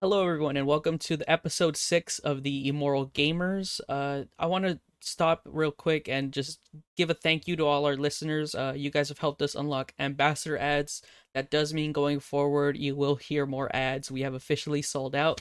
Hello, 0.00 0.22
everyone, 0.22 0.56
and 0.56 0.64
welcome 0.64 0.96
to 0.96 1.16
the 1.16 1.28
episode 1.28 1.76
six 1.76 2.20
of 2.20 2.44
the 2.44 2.68
Immoral 2.68 3.08
Gamers. 3.08 3.80
Uh, 3.88 4.26
I 4.38 4.46
want 4.46 4.64
to 4.64 4.78
stop 5.00 5.42
real 5.44 5.72
quick 5.72 6.08
and 6.08 6.32
just 6.32 6.60
give 6.96 7.10
a 7.10 7.14
thank 7.14 7.48
you 7.48 7.56
to 7.56 7.66
all 7.66 7.84
our 7.84 7.96
listeners. 7.96 8.54
Uh, 8.54 8.74
you 8.76 8.90
guys 8.90 9.08
have 9.08 9.18
helped 9.18 9.42
us 9.42 9.56
unlock 9.56 9.92
ambassador 9.98 10.56
ads. 10.56 11.02
That 11.34 11.50
does 11.50 11.74
mean 11.74 11.90
going 11.90 12.20
forward, 12.20 12.76
you 12.76 12.94
will 12.94 13.16
hear 13.16 13.44
more 13.44 13.74
ads. 13.74 14.08
We 14.08 14.20
have 14.20 14.34
officially 14.34 14.82
sold 14.82 15.16
out. 15.16 15.40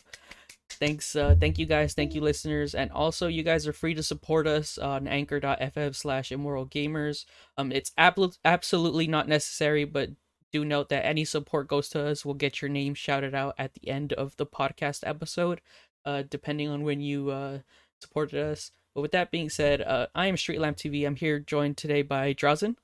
Thanks, 0.71 1.15
uh, 1.15 1.35
thank 1.39 1.59
you 1.59 1.67
guys, 1.67 1.93
thank 1.93 2.15
you 2.15 2.21
listeners, 2.21 2.73
and 2.73 2.91
also 2.91 3.27
you 3.27 3.43
guys 3.43 3.67
are 3.67 3.73
free 3.73 3.93
to 3.93 4.03
support 4.03 4.47
us 4.47 4.79
on 4.79 5.07
Anchor.fm 5.07 5.95
slash 5.95 6.31
Immoral 6.31 6.65
Gamers. 6.65 7.25
Um, 7.57 7.71
it's 7.71 7.91
ab- 7.95 8.33
absolutely 8.43 9.05
not 9.05 9.27
necessary, 9.27 9.85
but 9.85 10.09
do 10.51 10.63
note 10.63 10.89
that 10.89 11.05
any 11.05 11.25
support 11.25 11.67
goes 11.67 11.89
to 11.89 12.05
us 12.05 12.25
will 12.25 12.33
get 12.33 12.61
your 12.61 12.69
name 12.69 12.93
shouted 12.93 13.35
out 13.35 13.55
at 13.57 13.73
the 13.73 13.87
end 13.89 14.13
of 14.13 14.35
the 14.37 14.45
podcast 14.45 15.05
episode, 15.05 15.61
uh, 16.05 16.23
depending 16.29 16.69
on 16.69 16.83
when 16.83 17.01
you 17.01 17.29
uh, 17.29 17.59
supported 17.99 18.39
us. 18.39 18.71
But 18.95 19.01
with 19.01 19.11
that 19.11 19.31
being 19.31 19.49
said, 19.49 19.81
uh, 19.81 20.07
I 20.15 20.27
am 20.27 20.37
Street 20.37 20.59
Lamp 20.59 20.77
TV. 20.77 21.05
I'm 21.05 21.15
here 21.15 21.39
joined 21.39 21.77
today 21.77 22.01
by 22.01 22.33
Drazen. 22.33 22.75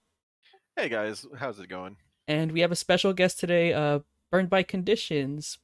Hey 0.76 0.90
guys, 0.90 1.26
how's 1.38 1.60
it 1.60 1.70
going? 1.70 1.98
And 2.28 2.52
we 2.52 2.62
have 2.62 2.72
a 2.72 2.76
special 2.76 3.14
guest 3.14 3.40
today, 3.40 3.74
uh, 3.74 4.00
Burned 4.32 4.50
by 4.50 4.64
Conditions. 4.64 5.60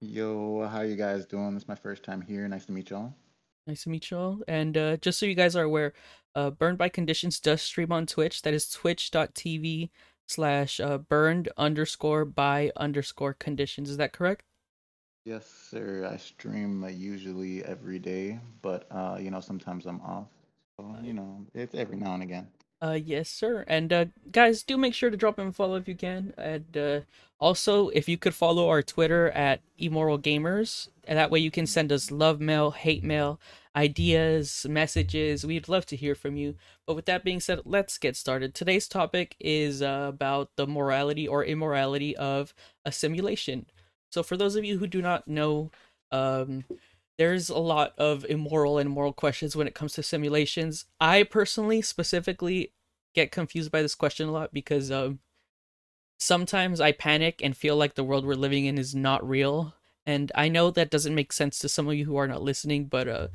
Yo, 0.00 0.66
how 0.66 0.80
you 0.80 0.96
guys 0.96 1.26
doing? 1.26 1.54
This 1.54 1.62
is 1.62 1.68
my 1.68 1.74
first 1.74 2.02
time 2.02 2.20
here. 2.22 2.46
Nice 2.48 2.66
to 2.66 2.72
meet 2.72 2.90
y'all. 2.90 3.14
Nice 3.66 3.84
to 3.84 3.90
meet 3.90 4.10
y'all. 4.10 4.40
And 4.48 4.76
uh, 4.76 4.96
just 4.96 5.18
so 5.18 5.26
you 5.26 5.34
guys 5.34 5.54
are 5.54 5.62
aware, 5.62 5.92
uh, 6.34 6.50
Burned 6.50 6.78
by 6.78 6.88
Conditions 6.88 7.38
does 7.38 7.62
stream 7.62 7.92
on 7.92 8.06
Twitch. 8.06 8.42
That 8.42 8.54
is 8.54 8.68
twitch.tv 8.68 9.90
slash 10.26 10.80
uh, 10.80 10.98
burned 10.98 11.48
underscore 11.56 12.24
by 12.24 12.72
underscore 12.76 13.34
conditions. 13.34 13.90
Is 13.90 13.96
that 13.98 14.12
correct? 14.12 14.44
Yes, 15.24 15.46
sir. 15.48 16.08
I 16.10 16.16
stream 16.16 16.84
uh, 16.84 16.88
usually 16.88 17.64
every 17.64 17.98
day, 17.98 18.38
but 18.62 18.86
uh, 18.90 19.18
you 19.20 19.30
know, 19.30 19.40
sometimes 19.40 19.86
I'm 19.86 20.00
off. 20.00 20.28
So, 20.76 20.96
you 21.02 21.12
know, 21.12 21.46
it's 21.54 21.74
every 21.74 21.96
now 21.96 22.14
and 22.14 22.22
again. 22.22 22.48
Uh, 22.82 22.98
yes, 23.02 23.28
sir. 23.30 23.64
And 23.68 23.92
uh, 23.92 24.06
guys, 24.32 24.64
do 24.64 24.76
make 24.76 24.94
sure 24.94 25.10
to 25.10 25.16
drop 25.16 25.38
in 25.38 25.48
a 25.48 25.52
follow 25.52 25.76
if 25.76 25.86
you 25.86 25.94
can. 25.94 26.34
And 26.36 26.76
uh, 26.76 27.00
also, 27.38 27.90
if 27.90 28.08
you 28.08 28.18
could 28.18 28.34
follow 28.34 28.68
our 28.68 28.82
Twitter 28.82 29.30
at 29.30 29.60
Immoral 29.78 30.18
Gamers, 30.18 30.88
and 31.06 31.16
that 31.16 31.30
way 31.30 31.38
you 31.38 31.50
can 31.52 31.66
send 31.66 31.92
us 31.92 32.10
love 32.10 32.40
mail, 32.40 32.72
hate 32.72 33.04
mail, 33.04 33.38
ideas, 33.76 34.66
messages. 34.68 35.46
We'd 35.46 35.68
love 35.68 35.86
to 35.86 35.96
hear 35.96 36.16
from 36.16 36.36
you. 36.36 36.56
But 36.86 36.96
with 36.96 37.06
that 37.06 37.22
being 37.22 37.38
said, 37.38 37.60
let's 37.64 37.98
get 37.98 38.16
started. 38.16 38.52
Today's 38.52 38.88
topic 38.88 39.36
is 39.38 39.80
uh, 39.80 40.06
about 40.08 40.50
the 40.56 40.66
morality 40.66 41.28
or 41.28 41.44
immorality 41.44 42.16
of 42.16 42.52
a 42.84 42.90
simulation. 42.90 43.66
So, 44.10 44.24
for 44.24 44.36
those 44.36 44.56
of 44.56 44.64
you 44.64 44.78
who 44.78 44.88
do 44.88 45.00
not 45.00 45.28
know, 45.28 45.70
um, 46.10 46.64
there's 47.18 47.48
a 47.48 47.58
lot 47.58 47.92
of 47.98 48.24
immoral 48.24 48.78
and 48.78 48.90
moral 48.90 49.12
questions 49.12 49.54
when 49.54 49.66
it 49.66 49.74
comes 49.74 49.92
to 49.94 50.02
simulations. 50.02 50.86
I 51.00 51.24
personally, 51.24 51.82
specifically, 51.82 52.72
get 53.14 53.32
confused 53.32 53.70
by 53.70 53.82
this 53.82 53.94
question 53.94 54.28
a 54.28 54.32
lot 54.32 54.52
because 54.52 54.90
um, 54.90 55.20
sometimes 56.18 56.80
I 56.80 56.92
panic 56.92 57.40
and 57.42 57.56
feel 57.56 57.76
like 57.76 57.94
the 57.94 58.04
world 58.04 58.24
we're 58.24 58.34
living 58.34 58.66
in 58.66 58.78
is 58.78 58.94
not 58.94 59.28
real. 59.28 59.74
And 60.06 60.32
I 60.34 60.48
know 60.48 60.70
that 60.70 60.90
doesn't 60.90 61.14
make 61.14 61.32
sense 61.32 61.58
to 61.60 61.68
some 61.68 61.86
of 61.88 61.94
you 61.94 62.04
who 62.04 62.16
are 62.16 62.28
not 62.28 62.42
listening, 62.42 62.86
but 62.86 63.08
uh, 63.08 63.28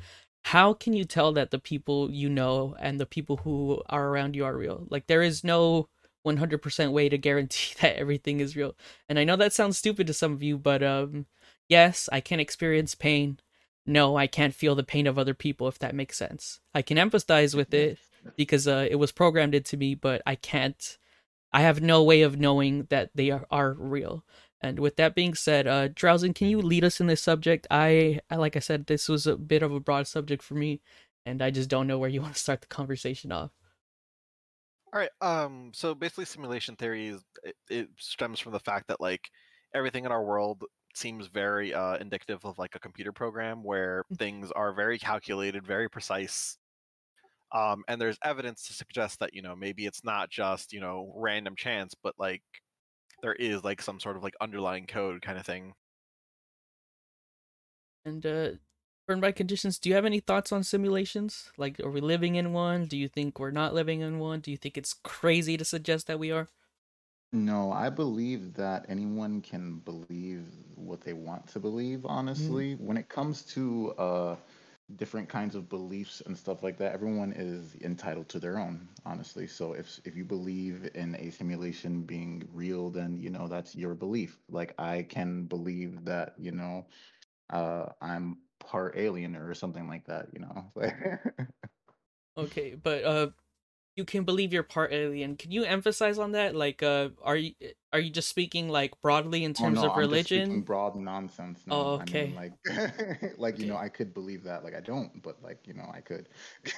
how 0.44 0.72
can 0.72 0.92
you 0.92 1.04
tell 1.04 1.32
that 1.32 1.50
the 1.50 1.58
people 1.58 2.10
you 2.10 2.28
know 2.28 2.76
and 2.80 2.98
the 2.98 3.06
people 3.06 3.38
who 3.38 3.82
are 3.88 4.08
around 4.08 4.36
you 4.36 4.44
are 4.44 4.56
real? 4.56 4.86
Like, 4.90 5.06
there 5.06 5.22
is 5.22 5.44
no 5.44 5.88
100% 6.26 6.92
way 6.92 7.08
to 7.08 7.18
guarantee 7.18 7.74
that 7.80 7.96
everything 7.96 8.40
is 8.40 8.56
real. 8.56 8.76
And 9.08 9.18
I 9.18 9.24
know 9.24 9.36
that 9.36 9.52
sounds 9.52 9.78
stupid 9.78 10.06
to 10.08 10.14
some 10.14 10.32
of 10.32 10.42
you, 10.42 10.58
but 10.58 10.82
um, 10.82 11.26
yes, 11.68 12.08
I 12.12 12.20
can 12.20 12.40
experience 12.40 12.94
pain. 12.94 13.38
No, 13.88 14.16
I 14.18 14.26
can't 14.26 14.54
feel 14.54 14.74
the 14.74 14.84
pain 14.84 15.06
of 15.06 15.18
other 15.18 15.32
people, 15.32 15.66
if 15.66 15.78
that 15.78 15.94
makes 15.94 16.18
sense. 16.18 16.60
I 16.74 16.82
can 16.82 16.98
empathize 16.98 17.54
with 17.54 17.72
it 17.72 17.98
because 18.36 18.68
uh, 18.68 18.86
it 18.90 18.96
was 18.96 19.12
programmed 19.12 19.54
into 19.54 19.78
me, 19.78 19.94
but 19.94 20.20
I 20.26 20.34
can't. 20.34 20.98
I 21.54 21.62
have 21.62 21.80
no 21.80 22.04
way 22.04 22.20
of 22.20 22.38
knowing 22.38 22.86
that 22.90 23.10
they 23.14 23.30
are, 23.30 23.46
are 23.50 23.72
real. 23.72 24.26
And 24.60 24.78
with 24.78 24.96
that 24.96 25.14
being 25.14 25.34
said, 25.34 25.66
uh, 25.66 25.88
Drowsen, 25.88 26.34
can 26.34 26.48
you 26.48 26.60
lead 26.60 26.84
us 26.84 27.00
in 27.00 27.06
this 27.06 27.22
subject? 27.22 27.66
I, 27.70 28.20
like 28.30 28.56
I 28.56 28.58
said, 28.58 28.86
this 28.86 29.08
was 29.08 29.26
a 29.26 29.38
bit 29.38 29.62
of 29.62 29.72
a 29.72 29.80
broad 29.80 30.06
subject 30.06 30.42
for 30.42 30.54
me, 30.54 30.82
and 31.24 31.40
I 31.40 31.50
just 31.50 31.70
don't 31.70 31.86
know 31.86 31.98
where 31.98 32.10
you 32.10 32.20
want 32.22 32.34
to 32.34 32.40
start 32.40 32.60
the 32.60 32.66
conversation 32.66 33.32
off. 33.32 33.52
All 34.92 35.00
right. 35.00 35.10
Um. 35.22 35.70
So 35.72 35.94
basically, 35.94 36.26
simulation 36.26 36.76
theory 36.76 37.06
is 37.06 37.24
it, 37.42 37.56
it 37.70 37.88
stems 37.96 38.38
from 38.38 38.52
the 38.52 38.60
fact 38.60 38.88
that 38.88 39.00
like 39.00 39.30
everything 39.74 40.04
in 40.04 40.12
our 40.12 40.22
world 40.22 40.62
seems 40.98 41.26
very 41.28 41.74
uh, 41.74 41.96
indicative 41.98 42.44
of 42.44 42.58
like 42.58 42.74
a 42.74 42.80
computer 42.80 43.12
program 43.12 43.62
where 43.64 44.04
things 44.18 44.50
are 44.52 44.72
very 44.74 44.98
calculated, 44.98 45.66
very 45.66 45.88
precise. 45.88 46.58
Um, 47.52 47.84
and 47.88 48.00
there's 48.00 48.18
evidence 48.24 48.66
to 48.68 48.74
suggest 48.74 49.20
that 49.20 49.34
you 49.34 49.42
know 49.42 49.56
maybe 49.56 49.86
it's 49.86 50.04
not 50.04 50.30
just 50.30 50.72
you 50.72 50.80
know 50.80 51.12
random 51.16 51.56
chance, 51.56 51.94
but 52.02 52.14
like 52.18 52.42
there 53.22 53.34
is 53.34 53.64
like 53.64 53.82
some 53.82 54.00
sort 54.00 54.16
of 54.16 54.22
like 54.22 54.34
underlying 54.40 54.86
code 54.86 55.22
kind 55.22 55.38
of 55.38 55.46
thing. 55.46 55.74
And 58.04 58.24
uh, 58.26 58.50
burned 59.06 59.20
by 59.20 59.32
conditions, 59.32 59.78
do 59.78 59.88
you 59.88 59.94
have 59.94 60.04
any 60.04 60.20
thoughts 60.20 60.52
on 60.52 60.64
simulations? 60.64 61.52
Like, 61.56 61.80
are 61.80 61.90
we 61.90 62.00
living 62.00 62.36
in 62.36 62.52
one? 62.52 62.86
Do 62.86 62.96
you 62.96 63.08
think 63.08 63.38
we're 63.38 63.50
not 63.50 63.74
living 63.74 64.00
in 64.00 64.18
one? 64.18 64.40
Do 64.40 64.50
you 64.50 64.56
think 64.56 64.76
it's 64.76 64.94
crazy 64.94 65.56
to 65.56 65.64
suggest 65.64 66.06
that 66.06 66.18
we 66.18 66.30
are? 66.32 66.48
No, 67.32 67.72
I 67.72 67.90
believe 67.90 68.54
that 68.54 68.86
anyone 68.88 69.40
can 69.42 69.78
believe 69.80 70.44
what 70.76 71.00
they 71.00 71.12
want 71.12 71.46
to 71.48 71.58
believe, 71.60 72.04
honestly. 72.06 72.74
When 72.74 72.96
it 72.96 73.08
comes 73.08 73.42
to 73.54 73.90
uh, 73.98 74.36
different 74.96 75.28
kinds 75.28 75.54
of 75.54 75.68
beliefs 75.68 76.20
and 76.22 76.36
stuff 76.36 76.62
like 76.62 76.76
that, 76.78 76.92
everyone 76.92 77.32
is 77.32 77.76
entitled 77.82 78.28
to 78.30 78.38
their 78.40 78.58
own, 78.58 78.88
honestly. 79.04 79.46
So 79.46 79.72
if 79.72 80.00
if 80.04 80.16
you 80.16 80.24
believe 80.24 80.90
in 80.94 81.14
a 81.16 81.30
simulation 81.30 82.02
being 82.02 82.48
real, 82.52 82.90
then 82.90 83.16
you 83.18 83.30
know 83.30 83.48
that's 83.48 83.74
your 83.74 83.94
belief. 83.94 84.40
Like 84.48 84.74
I 84.78 85.02
can 85.02 85.44
believe 85.44 86.04
that, 86.06 86.34
you 86.38 86.52
know, 86.52 86.86
uh, 87.50 87.86
I'm 88.00 88.38
part 88.60 88.96
alien 88.96 89.36
or 89.36 89.54
something 89.54 89.88
like 89.88 90.06
that, 90.06 90.28
you 90.32 90.40
know. 90.40 90.72
Okay, 92.36 92.74
but 92.74 93.04
uh, 93.04 93.28
you 93.98 94.04
can 94.06 94.24
believe 94.24 94.52
you're 94.54 94.62
part 94.64 94.92
alien. 94.92 95.36
Can 95.36 95.50
you 95.52 95.64
emphasize 95.64 96.18
on 96.18 96.32
that? 96.32 96.54
Like, 96.56 96.82
uh, 96.82 97.10
are 97.22 97.36
you 97.36 97.54
are 97.92 98.00
you 98.00 98.10
just 98.10 98.28
speaking 98.28 98.68
like 98.70 99.00
broadly 99.02 99.44
in 99.44 99.54
terms 99.54 99.58
Oh 99.58 99.68
no, 99.70 99.84
of 99.84 99.96
I'm 99.96 100.08
just 100.08 100.24
speaking 100.24 100.62
religion? 100.62 100.62
broad 100.62 100.94
nonsense. 100.94 101.66
Oh, 101.70 101.94
No, 101.94 101.96
I 101.98 102.04
okay. 102.04 102.30
mean 102.30 102.34
like 102.34 102.52
like 103.38 103.58
you 103.58 103.66
know, 103.66 103.76
I 103.76 103.88
could 103.88 104.14
believe 104.14 104.44
that. 104.44 104.62
Like 104.64 104.74
I 104.74 104.80
don't, 104.80 105.20
but 105.22 105.42
like, 105.42 105.66
you 105.66 105.74
know, 105.74 105.90
I 105.92 106.00
could. 106.00 106.28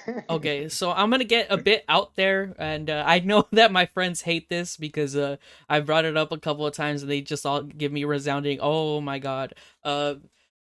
Okay, 0.29 0.69
so 0.69 0.91
I'm 0.91 1.09
gonna 1.09 1.25
get 1.25 1.47
a 1.49 1.57
bit 1.57 1.83
out 1.89 2.15
there, 2.15 2.55
and 2.57 2.89
uh, 2.89 3.03
I 3.05 3.19
know 3.19 3.47
that 3.51 3.71
my 3.73 3.85
friends 3.87 4.21
hate 4.21 4.47
this 4.47 4.77
because 4.77 5.15
uh, 5.15 5.35
I 5.67 5.81
brought 5.81 6.05
it 6.05 6.15
up 6.15 6.31
a 6.31 6.37
couple 6.37 6.65
of 6.65 6.73
times, 6.73 7.01
and 7.01 7.11
they 7.11 7.19
just 7.21 7.45
all 7.45 7.63
give 7.63 7.91
me 7.91 8.05
resounding, 8.05 8.59
"Oh 8.61 9.01
my 9.01 9.19
god." 9.19 9.55
Uh, 9.83 10.15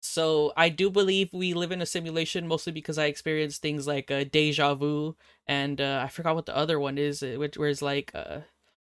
so 0.02 0.54
I 0.58 0.70
do 0.70 0.90
believe 0.90 1.32
we 1.34 1.54
live 1.54 1.72
in 1.72 1.82
a 1.82 1.86
simulation, 1.86 2.48
mostly 2.48 2.74
because 2.74 2.98
I 2.98 3.06
experienced 3.06 3.62
things 3.62 3.88
like 3.88 4.12
uh, 4.12 4.26
deja 4.26 4.76
vu, 4.76 5.16
and 5.48 5.80
uh, 5.82 6.02
I 6.04 6.10
forgot 6.10 6.36
what 6.36 6.46
the 6.48 6.56
other 6.58 6.80
one 6.80 6.98
is, 6.98 7.24
uh, 7.24 7.36
which 7.38 7.58
where 7.58 7.70
it's 7.70 7.82
like 7.82 8.12
uh, 8.16 8.42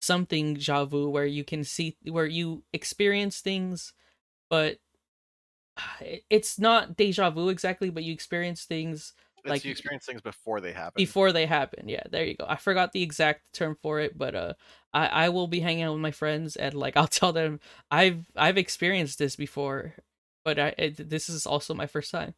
something 0.01 0.55
déjà 0.57 0.87
vu, 0.87 1.09
where 1.09 1.25
you 1.25 1.43
can 1.43 1.63
see 1.63 1.97
where 2.03 2.25
you 2.27 2.63
experience 2.73 3.41
things, 3.41 3.93
but 4.49 4.79
it's 6.29 6.59
not 6.59 6.95
deja 6.97 7.29
vu 7.29 7.49
exactly, 7.49 7.89
but 7.89 8.03
you 8.03 8.13
experience 8.13 8.65
things 8.65 9.13
It's 9.43 9.49
Like- 9.49 9.65
you 9.65 9.71
experience 9.71 10.05
things 10.05 10.21
before 10.21 10.59
they 10.61 10.73
happen. 10.73 10.93
before 10.97 11.31
they 11.31 11.45
happen. 11.45 11.87
Yeah, 11.89 12.03
there 12.09 12.25
you 12.25 12.35
go. 12.35 12.45
I 12.47 12.57
forgot 12.57 12.91
the 12.91 13.01
exact 13.03 13.53
term 13.53 13.77
for 13.81 13.99
it, 14.01 14.17
but 14.17 14.35
uh, 14.35 14.53
I 14.93 15.07
I 15.25 15.29
will 15.29 15.47
be 15.47 15.61
hanging 15.61 15.83
out 15.83 15.93
with 15.93 16.01
my 16.01 16.11
friends 16.11 16.55
and 16.57 16.73
like 16.73 16.97
I'll 16.97 17.07
tell 17.07 17.31
them 17.33 17.59
I've 17.91 18.25
I've 18.35 18.57
experienced 18.57 19.17
this 19.19 19.35
before, 19.37 19.95
but 20.43 20.59
I 20.59 20.73
it, 20.77 21.09
this 21.09 21.29
is 21.29 21.45
also 21.45 21.73
my 21.73 21.87
first 21.87 22.11
time. 22.11 22.33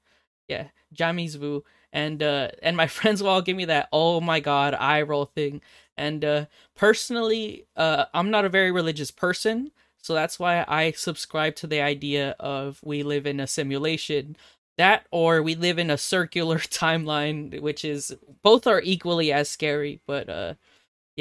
Yeah, 0.47 0.67
Jamais 0.93 1.35
Vu 1.35 1.63
and 1.93 2.21
uh 2.23 2.49
and 2.61 2.75
my 2.77 2.87
friends 2.97 3.21
will 3.21 3.29
all 3.29 3.41
give 3.41 3.57
me 3.57 3.65
that 3.65 3.89
oh 3.91 4.21
my 4.21 4.39
god 4.39 4.73
eye 4.75 5.01
roll 5.01 5.25
thing. 5.25 5.61
And 5.97 6.23
uh 6.25 6.45
personally, 6.75 7.65
uh 7.75 8.05
I'm 8.13 8.31
not 8.31 8.45
a 8.45 8.49
very 8.49 8.71
religious 8.71 9.11
person, 9.11 9.71
so 10.01 10.13
that's 10.13 10.39
why 10.39 10.65
I 10.67 10.91
subscribe 10.91 11.55
to 11.57 11.67
the 11.67 11.81
idea 11.81 12.35
of 12.39 12.79
we 12.83 13.03
live 13.03 13.25
in 13.27 13.39
a 13.39 13.47
simulation 13.47 14.35
that 14.77 15.05
or 15.11 15.43
we 15.43 15.55
live 15.55 15.77
in 15.79 15.89
a 15.89 15.97
circular 15.97 16.57
timeline 16.59 17.61
which 17.61 17.85
is 17.85 18.15
both 18.41 18.65
are 18.67 18.81
equally 18.81 19.31
as 19.31 19.49
scary 19.49 20.01
but 20.07 20.29
uh 20.29 20.53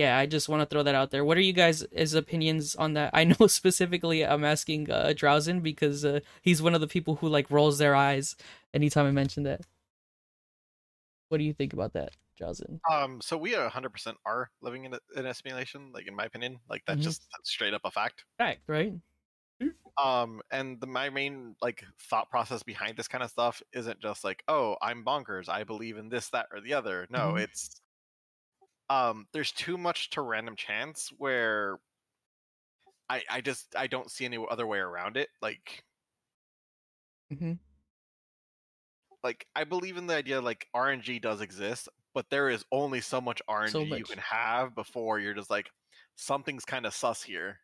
yeah 0.01 0.19
i 0.19 0.27
just 0.27 0.49
want 0.49 0.61
to 0.63 0.67
throw 0.67 0.83
that 0.83 0.95
out 0.95 1.11
there. 1.11 1.25
What 1.25 1.37
are 1.39 1.41
you 1.51 1.53
guys' 1.53 1.85
his 1.93 2.15
opinions 2.15 2.75
on 2.77 2.95
that? 2.95 3.11
I 3.15 3.25
know 3.31 3.47
specifically 3.47 4.25
i'm 4.27 4.45
asking 4.45 4.91
uh 4.91 5.13
drowsen 5.23 5.63
because 5.63 6.05
uh 6.05 6.21
he's 6.43 6.63
one 6.63 6.75
of 6.75 6.81
the 6.81 6.87
people 6.97 7.17
who 7.17 7.29
like 7.29 7.51
rolls 7.51 7.79
their 7.79 7.95
eyes 7.95 8.37
anytime 8.75 9.07
i 9.07 9.11
mention 9.13 9.43
that. 9.45 9.61
What 11.29 11.39
do 11.39 11.45
you 11.45 11.53
think 11.55 11.73
about 11.73 11.93
that 11.95 12.11
drowsen 12.39 12.81
Um, 12.91 13.21
so 13.21 13.37
we 13.37 13.55
are 13.55 13.65
100% 13.65 14.17
are 14.27 14.51
living 14.63 14.85
in 14.85 14.95
a, 14.95 15.01
in 15.17 15.27
a 15.27 15.35
simulation, 15.35 15.93
like 15.93 16.07
in 16.09 16.15
my 16.17 16.25
opinion, 16.25 16.59
like 16.69 16.83
that's 16.87 17.01
Mhm. 17.01 17.05
just 17.05 17.23
that's 17.33 17.51
straight 17.51 17.75
up 17.75 17.83
a 17.85 17.91
fact. 17.91 18.25
fact 18.39 18.63
right? 18.67 18.95
Um 20.03 20.41
and 20.51 20.81
the, 20.81 20.87
my 20.87 21.11
main 21.11 21.57
like 21.61 21.85
thought 22.09 22.31
process 22.31 22.63
behind 22.63 22.97
this 22.97 23.09
kind 23.09 23.23
of 23.23 23.31
stuff 23.31 23.63
isn't 23.73 24.01
just 24.01 24.25
like 24.25 24.43
oh 24.49 24.77
i'm 24.81 25.05
bonkers. 25.05 25.49
I 25.49 25.65
believe 25.65 25.99
in 25.99 26.09
this 26.09 26.29
that 26.31 26.47
or 26.53 26.61
the 26.61 26.75
other. 26.75 27.07
No 27.11 27.35
Mhm. 27.35 27.43
it's 27.45 27.81
um 28.91 29.27
there's 29.33 29.53
too 29.53 29.79
much 29.79 30.11
to 30.11 30.21
random 30.21 30.57
chance 30.57 31.11
where 31.17 31.79
i 33.09 33.23
i 33.31 33.41
just 33.41 33.75
i 33.77 33.87
don't 33.87 34.11
see 34.11 34.27
any 34.27 34.39
other 34.51 34.67
way 34.67 34.79
around 34.79 35.17
it 35.17 35.29
like 35.41 35.85
mm-hmm. 37.33 37.53
like 39.23 39.47
i 39.55 39.65
believe 39.65 39.97
in 39.97 40.07
the 40.07 40.15
idea 40.15 40.41
like 40.41 40.67
rng 40.77 41.23
does 41.23 41.41
exist 41.41 41.89
but 42.13 42.27
there 42.31 42.51
is 42.51 42.65
only 42.73 43.01
so 43.01 43.21
much 43.21 43.41
rng 43.49 43.85
you 43.85 43.87
much. 43.87 44.09
can 44.11 44.19
have 44.19 44.75
before 44.75 45.21
you're 45.21 45.35
just 45.35 45.51
like 45.51 45.71
something's 46.17 46.65
kind 46.65 46.85
of 46.85 46.93
sus 46.93 47.23
here 47.23 47.61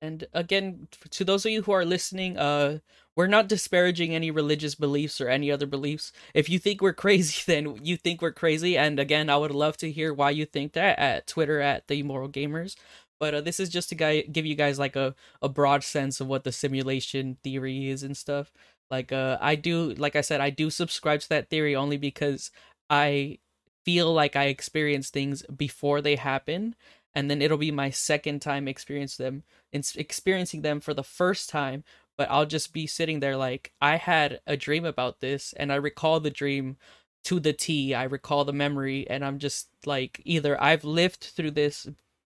And 0.00 0.26
again, 0.32 0.88
to 1.10 1.24
those 1.24 1.44
of 1.44 1.50
you 1.50 1.62
who 1.62 1.72
are 1.72 1.84
listening, 1.84 2.38
uh, 2.38 2.78
we're 3.16 3.26
not 3.26 3.48
disparaging 3.48 4.14
any 4.14 4.30
religious 4.30 4.76
beliefs 4.76 5.20
or 5.20 5.28
any 5.28 5.50
other 5.50 5.66
beliefs. 5.66 6.12
If 6.34 6.48
you 6.48 6.58
think 6.60 6.80
we're 6.80 6.92
crazy, 7.04 7.42
then 7.46 7.84
you 7.84 7.96
think 7.96 8.22
we're 8.22 8.32
crazy. 8.32 8.78
And 8.78 9.00
again, 9.00 9.28
I 9.28 9.36
would 9.36 9.50
love 9.50 9.76
to 9.78 9.90
hear 9.90 10.14
why 10.14 10.30
you 10.30 10.46
think 10.46 10.72
that 10.74 10.98
at 10.98 11.26
Twitter 11.26 11.60
at 11.60 11.88
the 11.88 11.98
Immoral 11.98 12.28
Gamers. 12.28 12.76
But 13.18 13.34
uh, 13.34 13.40
this 13.40 13.58
is 13.58 13.68
just 13.68 13.88
to 13.88 13.96
guy- 13.96 14.22
give 14.22 14.46
you 14.46 14.54
guys 14.54 14.78
like 14.78 14.94
a, 14.94 15.14
a 15.42 15.48
broad 15.48 15.82
sense 15.82 16.20
of 16.20 16.28
what 16.28 16.44
the 16.44 16.52
simulation 16.52 17.36
theory 17.42 17.90
is 17.90 18.04
and 18.04 18.16
stuff. 18.16 18.52
Like, 18.90 19.12
uh, 19.12 19.36
I 19.40 19.56
do, 19.56 19.94
like 19.94 20.14
I 20.14 20.20
said, 20.20 20.40
I 20.40 20.50
do 20.50 20.70
subscribe 20.70 21.20
to 21.20 21.28
that 21.30 21.50
theory 21.50 21.74
only 21.74 21.96
because 21.96 22.50
I 22.88 23.38
feel 23.84 24.12
like 24.12 24.36
I 24.36 24.44
experience 24.44 25.10
things 25.10 25.42
before 25.44 26.00
they 26.00 26.16
happen, 26.16 26.74
and 27.18 27.28
then 27.28 27.42
it'll 27.42 27.58
be 27.58 27.72
my 27.72 27.90
second 27.90 28.40
time 28.40 28.68
experience 28.68 29.16
them 29.16 29.42
experiencing 29.72 30.62
them 30.62 30.78
for 30.78 30.94
the 30.94 31.02
first 31.02 31.50
time 31.50 31.82
but 32.16 32.30
i'll 32.30 32.46
just 32.46 32.72
be 32.72 32.86
sitting 32.86 33.18
there 33.18 33.36
like 33.36 33.72
i 33.82 33.96
had 33.96 34.40
a 34.46 34.56
dream 34.56 34.84
about 34.84 35.18
this 35.18 35.52
and 35.54 35.72
i 35.72 35.74
recall 35.74 36.20
the 36.20 36.30
dream 36.30 36.76
to 37.24 37.40
the 37.40 37.52
t 37.52 37.92
i 37.92 38.04
recall 38.04 38.44
the 38.44 38.52
memory 38.52 39.04
and 39.10 39.24
i'm 39.24 39.40
just 39.40 39.68
like 39.84 40.22
either 40.24 40.62
i've 40.62 40.84
lived 40.84 41.24
through 41.24 41.50
this 41.50 41.88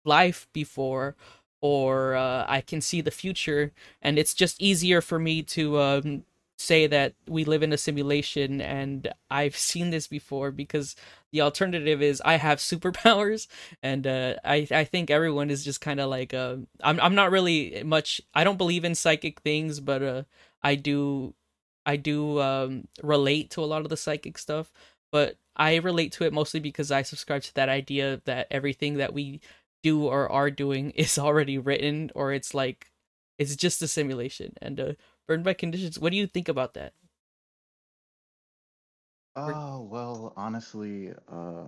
life 0.05 0.47
before 0.53 1.15
or 1.61 2.13
uh, 2.13 2.45
i 2.47 2.61
can 2.61 2.79
see 2.79 3.01
the 3.01 3.09
future 3.09 3.73
and 4.03 4.19
it's 4.19 4.35
just 4.35 4.61
easier 4.61 5.01
for 5.01 5.17
me 5.17 5.41
to 5.41 5.79
um, 5.79 6.23
say 6.57 6.87
that 6.87 7.13
we 7.27 7.43
live 7.43 7.63
in 7.63 7.73
a 7.73 7.77
simulation 7.77 8.61
and 8.61 9.13
i've 9.29 9.57
seen 9.57 9.89
this 9.89 10.07
before 10.07 10.51
because 10.51 10.95
the 11.31 11.41
alternative 11.41 12.01
is 12.01 12.21
i 12.23 12.35
have 12.35 12.57
superpowers 12.71 13.47
and 13.83 14.07
uh, 14.07 14.35
I 14.43 14.67
I 14.71 14.83
think 14.83 15.09
everyone 15.09 15.49
is 15.49 15.63
just 15.63 15.81
kind 15.81 15.99
of 15.99 16.09
like 16.09 16.33
uh, 16.33 16.57
I'm 16.81 16.99
I'm 16.99 17.15
not 17.15 17.31
really 17.31 17.83
much 17.83 18.21
I 18.33 18.43
don't 18.43 18.57
believe 18.57 18.85
in 18.85 18.95
psychic 18.95 19.41
things, 19.41 19.79
but 19.79 20.03
uh, 20.03 20.23
I 20.63 20.75
do 20.75 21.33
I 21.85 21.97
do 21.97 22.41
um, 22.41 22.87
relate 23.03 23.51
to 23.51 23.63
a 23.63 23.65
lot 23.65 23.81
of 23.83 23.89
the 23.89 23.97
psychic 23.97 24.37
stuff, 24.37 24.71
but 25.11 25.37
I 25.55 25.75
relate 25.75 26.11
to 26.13 26.25
it 26.25 26.33
mostly 26.33 26.59
because 26.59 26.91
I 26.91 27.03
subscribe 27.03 27.43
to 27.43 27.53
that 27.55 27.69
idea 27.69 28.21
that 28.25 28.47
everything 28.51 28.95
that 28.95 29.13
we 29.13 29.41
do 29.83 30.05
or 30.05 30.31
are 30.31 30.51
doing 30.51 30.91
is 30.95 31.17
already 31.17 31.57
written 31.57 32.11
or 32.15 32.33
it's 32.33 32.53
like 32.53 32.91
it's 33.37 33.55
just 33.55 33.81
a 33.81 33.87
simulation 33.87 34.53
and 34.61 34.79
uh, 34.79 34.93
burned 35.27 35.43
by 35.43 35.53
conditions. 35.53 35.99
What 35.99 36.11
do 36.11 36.17
you 36.17 36.27
think 36.27 36.47
about 36.49 36.73
that? 36.75 36.93
Oh, 39.35 39.81
well, 39.83 40.33
honestly, 40.35 41.13
uh, 41.27 41.67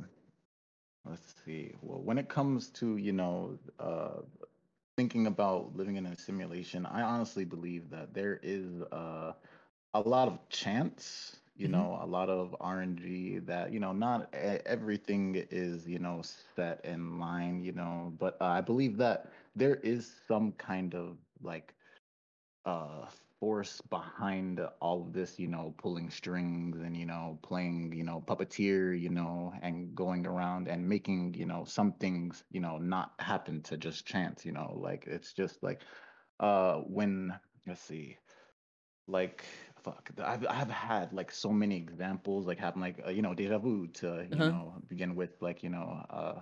let's 1.06 1.36
see. 1.46 1.74
Well, 1.82 2.02
when 2.02 2.18
it 2.18 2.30
comes 2.30 2.70
to, 2.72 2.98
you 2.98 3.14
know, 3.14 3.58
uh, 3.80 4.22
thinking 4.98 5.28
about 5.28 5.76
living 5.76 5.98
in 5.98 6.06
a 6.06 6.16
simulation, 6.18 6.86
I 6.86 7.02
honestly 7.02 7.46
believe 7.46 7.90
that 7.92 8.14
there 8.14 8.40
is 8.44 8.82
uh, 8.92 9.34
a 9.94 10.00
lot 10.02 10.28
of 10.28 10.40
chance, 10.50 11.38
you 11.56 11.68
Mhm. 11.68 11.70
know, 11.70 12.00
a 12.02 12.06
lot 12.06 12.30
of 12.30 12.56
RNG 12.60 13.40
that, 13.40 13.72
you 13.74 13.80
know, 13.80 13.94
not 13.94 14.34
everything 14.34 15.36
is, 15.52 15.88
you 15.88 16.00
know, 16.00 16.22
set 16.24 16.84
in 16.86 17.20
line, 17.20 17.62
you 17.62 17.74
know, 17.74 18.14
but 18.20 18.38
uh, 18.42 18.46
I 18.46 18.62
believe 18.62 18.98
that 18.98 19.32
there 19.56 19.76
is 19.76 20.12
some 20.28 20.52
kind 20.54 20.96
of 20.96 21.18
like 21.42 21.74
uh 22.66 23.06
force 23.40 23.82
behind 23.82 24.60
all 24.82 25.02
of 25.02 25.14
this 25.14 25.40
you 25.40 25.48
know 25.48 25.74
pulling 25.78 26.10
strings 26.10 26.80
and 26.82 26.96
you 26.98 27.06
know 27.06 27.38
playing 27.44 27.92
you 27.94 28.04
know 28.04 28.24
puppeteer 28.28 29.00
you 29.00 29.10
know 29.10 29.54
and 29.62 29.96
going 29.96 30.26
around 30.26 30.68
and 30.68 30.88
making 30.88 31.34
you 31.34 31.46
know 31.46 31.64
some 31.66 31.94
things 31.94 32.44
you 32.52 32.60
know 32.62 32.78
not 32.78 33.12
happen 33.20 33.62
to 33.62 33.78
just 33.78 34.06
chance 34.06 34.46
you 34.46 34.52
know 34.52 34.74
like 34.82 35.06
it's 35.08 35.34
just 35.34 35.64
like 35.64 35.82
uh 36.40 36.76
when 36.80 37.34
let's 37.68 37.82
see 37.82 38.18
like 39.08 39.44
fuck 39.82 40.10
I've 40.24 40.46
I've 40.48 40.70
had 40.70 41.14
like 41.14 41.32
so 41.32 41.52
many 41.52 41.78
examples 41.78 42.46
like 42.48 42.60
having 42.60 42.82
like 42.82 43.02
uh, 43.06 43.10
you 43.10 43.22
know 43.22 43.34
deja 43.34 43.58
vu 43.60 43.88
to 43.96 44.28
you 44.30 44.44
Uh-huh. 44.44 44.54
know 44.54 44.74
begin 44.88 45.16
with 45.16 45.32
like 45.42 45.64
you 45.64 45.70
know 45.70 46.04
uh 46.10 46.42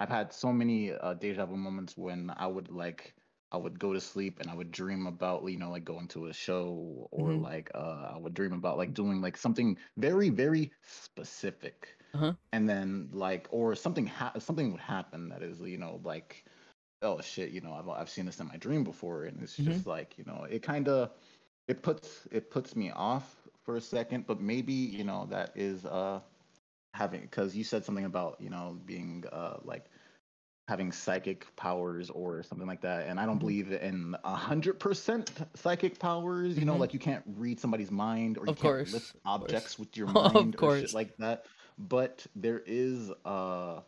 I've 0.00 0.08
had 0.10 0.32
so 0.32 0.52
many 0.52 0.92
uh, 0.92 1.14
deja 1.14 1.46
vu 1.46 1.56
moments 1.56 1.96
when 1.96 2.32
I 2.36 2.46
would 2.46 2.70
like 2.70 3.14
I 3.52 3.56
would 3.56 3.78
go 3.78 3.92
to 3.92 4.00
sleep 4.00 4.40
and 4.40 4.50
I 4.50 4.54
would 4.54 4.70
dream 4.70 5.06
about 5.06 5.44
you 5.50 5.58
know 5.58 5.70
like 5.70 5.84
going 5.84 6.08
to 6.08 6.26
a 6.26 6.32
show 6.32 7.08
or 7.10 7.34
Mhm. 7.34 7.36
like 7.36 7.70
uh 7.74 8.12
I 8.14 8.18
would 8.18 8.34
dream 8.34 8.52
about 8.52 8.78
like 8.78 8.94
doing 8.94 9.20
like 9.20 9.36
something 9.36 9.78
very 9.96 10.28
very 10.30 10.72
specific 10.82 11.96
Uh-huh. 12.14 12.34
and 12.52 12.68
then 12.68 13.10
like 13.12 13.48
or 13.50 13.74
something 13.74 14.06
ha- 14.06 14.38
something 14.38 14.72
would 14.72 14.80
happen 14.80 15.28
that 15.30 15.42
is 15.42 15.60
you 15.60 15.78
know 15.78 16.00
like 16.04 16.46
oh 17.02 17.20
shit 17.20 17.50
you 17.50 17.60
know 17.60 17.72
I've 17.74 17.88
I've 17.88 18.10
seen 18.10 18.26
this 18.26 18.40
in 18.40 18.48
my 18.48 18.56
dream 18.56 18.84
before 18.84 19.24
and 19.24 19.42
it's 19.42 19.58
Mhm. 19.58 19.62
just 19.62 19.86
like 19.86 20.18
you 20.18 20.24
know 20.24 20.44
it 20.44 20.62
kind 20.62 20.88
of 20.88 21.12
it 21.68 21.82
puts 21.82 22.26
it 22.30 22.50
puts 22.50 22.76
me 22.76 22.90
off 22.90 23.48
for 23.62 23.76
a 23.76 23.80
second 23.80 24.26
but 24.26 24.40
maybe 24.40 24.72
you 24.72 25.04
know 25.04 25.26
that 25.26 25.52
is 25.56 25.84
uh 25.86 26.20
having 26.94 27.22
because 27.22 27.56
you 27.56 27.64
said 27.64 27.84
something 27.84 28.04
about 28.04 28.40
you 28.40 28.50
know 28.50 28.78
being 28.84 29.24
uh 29.32 29.58
like 29.62 29.90
having 30.68 30.92
psychic 30.92 31.56
powers 31.56 32.10
or 32.10 32.42
something 32.44 32.68
like 32.68 32.82
that. 32.82 33.08
And 33.08 33.18
i 33.20 33.26
don't 33.26 33.38
Mhm. 33.38 33.40
believe 33.40 33.72
in 33.72 34.14
a 34.24 34.36
hundred 34.36 34.78
percent 34.80 35.32
psychic 35.54 35.98
powers 35.98 36.58
you 36.58 36.66
know 36.66 36.76
Mhm. 36.76 36.78
like 36.78 36.94
you 36.94 37.00
can't 37.00 37.24
read 37.36 37.60
somebody's 37.60 37.90
mind 37.90 38.38
or 38.38 38.46
you 38.46 38.54
Of 38.54 38.56
can't 38.56 38.78
course, 38.78 38.92
lift 38.92 39.16
objects 39.26 39.78
with 39.78 39.96
your 39.96 40.06
mind 40.08 40.56
or 40.58 40.70
shit 40.70 40.92
like 40.94 41.16
that. 41.18 41.46
But 41.78 42.26
there 42.36 42.62
is 42.66 43.10
uh 43.24 43.82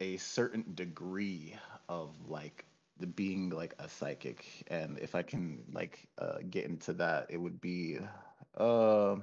a 0.00 0.16
certain 0.18 0.64
degree 0.74 1.56
of 1.88 2.10
like 2.28 2.64
the 2.98 3.06
being 3.06 3.50
like 3.50 3.74
a 3.78 3.88
psychic. 3.88 4.44
And 4.68 4.98
if 4.98 5.14
i 5.14 5.22
can 5.22 5.64
like 5.72 6.08
uh 6.18 6.38
get 6.50 6.66
into 6.66 6.92
that 6.94 7.26
it 7.30 7.38
would 7.38 7.60
be 7.60 7.98
uh 8.56 9.16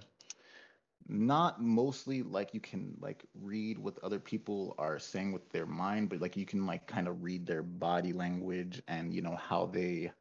not 1.08 1.62
mostly 1.62 2.22
like 2.24 2.54
you 2.54 2.60
can 2.60 2.96
like 3.00 3.26
read 3.42 3.78
what 3.78 3.98
other 4.04 4.20
people 4.20 4.76
are 4.78 5.00
saying 5.00 5.32
with 5.32 5.50
their 5.50 5.66
mind 5.66 6.10
but 6.10 6.22
like 6.22 6.36
you 6.38 6.46
can 6.46 6.66
like 6.66 6.88
kind 6.88 7.08
of 7.08 7.24
read 7.24 7.46
their 7.46 7.64
body 7.64 8.14
language 8.14 8.82
and 8.88 9.14
you 9.14 9.22
know 9.22 9.36
how 9.36 9.66
they 9.66 10.12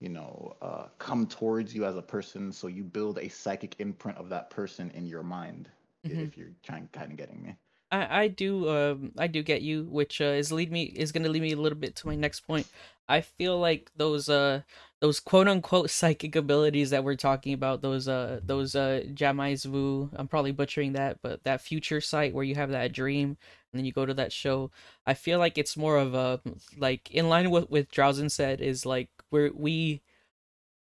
you 0.00 0.08
know 0.08 0.54
uh 0.62 0.88
come 0.98 1.26
towards 1.26 1.74
you 1.74 1.84
as 1.84 1.96
a 1.96 2.02
person 2.02 2.52
so 2.52 2.66
you 2.66 2.84
build 2.84 3.18
a 3.18 3.28
psychic 3.28 3.76
imprint 3.78 4.18
of 4.18 4.28
that 4.28 4.50
person 4.50 4.90
in 4.92 5.06
your 5.06 5.22
mind 5.22 5.70
Mhm. 6.04 6.30
if 6.30 6.36
you're 6.36 6.52
trying 6.62 6.88
kind 6.92 7.10
of 7.12 7.16
getting 7.16 7.42
me 7.42 7.56
I 7.90 8.22
I 8.24 8.28
do 8.28 8.68
um 8.70 9.12
I 9.18 9.26
do 9.26 9.42
get 9.42 9.62
you, 9.62 9.84
which 9.84 10.20
uh, 10.20 10.24
is 10.24 10.52
lead 10.52 10.70
me 10.72 10.84
is 10.84 11.12
gonna 11.12 11.28
lead 11.28 11.42
me 11.42 11.52
a 11.52 11.56
little 11.56 11.78
bit 11.78 11.96
to 11.96 12.06
my 12.06 12.16
next 12.16 12.40
point. 12.40 12.68
I 13.08 13.20
feel 13.20 13.58
like 13.58 13.90
those 13.96 14.28
uh 14.28 14.62
those 15.00 15.20
quote 15.20 15.48
unquote 15.48 15.90
psychic 15.98 16.36
abilities 16.36 16.90
that 16.90 17.04
we're 17.04 17.16
talking 17.16 17.52
about, 17.52 17.82
those 17.82 18.08
uh 18.08 18.40
those 18.42 18.74
uh 18.74 19.04
Jamais 19.12 19.64
Vu, 19.64 20.10
I'm 20.14 20.28
probably 20.28 20.52
butchering 20.52 20.92
that, 20.94 21.18
but 21.22 21.44
that 21.44 21.60
future 21.60 22.00
site 22.00 22.34
where 22.34 22.44
you 22.44 22.54
have 22.54 22.70
that 22.70 22.92
dream 22.92 23.36
and 23.72 23.78
then 23.78 23.84
you 23.84 23.92
go 23.92 24.06
to 24.06 24.14
that 24.14 24.32
show, 24.32 24.70
I 25.06 25.14
feel 25.14 25.38
like 25.38 25.58
it's 25.58 25.76
more 25.76 25.98
of 25.98 26.14
a 26.14 26.40
like 26.78 27.10
in 27.10 27.28
line 27.28 27.50
with 27.50 27.70
with 27.70 27.90
Drowsen 27.90 28.30
said 28.30 28.60
is 28.60 28.86
like 28.86 29.10
we're 29.30 29.50
we 29.54 30.02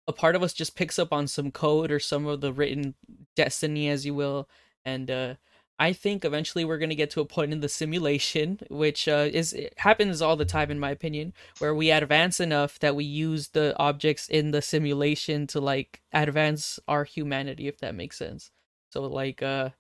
a 0.09 0.13
part 0.13 0.35
of 0.35 0.43
us 0.43 0.53
just 0.53 0.77
picks 0.77 0.99
up 0.99 1.13
on 1.13 1.27
some 1.29 1.51
code 1.53 1.91
or 1.93 2.01
some 2.01 2.27
of 2.27 2.41
the 2.41 2.53
written 2.53 2.95
destiny 3.37 3.89
as 3.89 4.05
you 4.05 4.15
will 4.15 4.49
and 4.85 5.11
uh 5.11 5.35
i 5.81 5.93
think 5.93 6.25
eventually 6.25 6.65
we're 6.65 6.79
going 6.79 6.91
to 6.91 6.95
get 6.95 7.11
to 7.11 7.21
a 7.21 7.25
point 7.25 7.53
in 7.53 7.61
the 7.61 7.69
simulation 7.69 8.61
which 8.71 9.09
uh 9.09 9.29
is 9.33 9.57
happens 9.79 10.23
all 10.23 10.37
the 10.37 10.45
time 10.45 10.71
in 10.71 10.79
my 10.79 10.91
opinion 10.91 11.33
where 11.59 11.75
we 11.75 11.91
advance 11.91 12.39
enough 12.39 12.79
that 12.79 12.95
we 12.95 13.05
use 13.05 13.49
the 13.49 13.75
objects 13.79 14.29
in 14.29 14.51
the 14.53 14.63
simulation 14.63 15.47
to 15.47 15.61
like 15.61 16.03
advance 16.13 16.79
our 16.87 17.05
humanity 17.05 17.67
if 17.67 17.79
that 17.79 17.95
makes 17.95 18.17
sense. 18.19 18.51
So 18.91 19.03
like 19.03 19.43
uh 19.43 19.71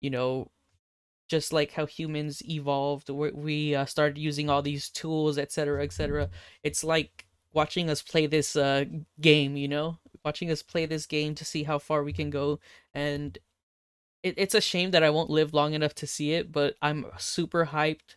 you 0.00 0.10
know 0.10 0.50
just 1.28 1.52
like 1.52 1.72
how 1.72 1.86
humans 1.86 2.42
evolved 2.48 3.10
we, 3.10 3.30
we 3.32 3.74
uh, 3.74 3.84
started 3.86 4.18
using 4.18 4.48
all 4.50 4.62
these 4.62 4.90
tools 4.90 5.38
etc 5.38 5.82
etc 5.82 6.30
it's 6.62 6.84
like 6.84 7.26
watching 7.52 7.90
us 7.90 8.02
play 8.02 8.26
this 8.26 8.54
uh 8.56 8.84
game 9.20 9.56
you 9.56 9.68
know? 9.68 9.98
Watching 10.24 10.50
us 10.50 10.62
play 10.62 10.86
this 10.86 11.06
game 11.06 11.36
to 11.36 11.44
see 11.44 11.62
how 11.62 11.78
far 11.78 12.02
we 12.02 12.12
can 12.12 12.30
go 12.30 12.58
and 12.94 13.38
it, 14.26 14.34
it's 14.36 14.54
a 14.54 14.60
shame 14.60 14.90
that 14.90 15.02
i 15.02 15.10
won't 15.10 15.30
live 15.30 15.54
long 15.54 15.74
enough 15.74 15.94
to 15.94 16.06
see 16.06 16.32
it 16.32 16.52
but 16.52 16.76
i'm 16.82 17.06
super 17.18 17.66
hyped 17.66 18.16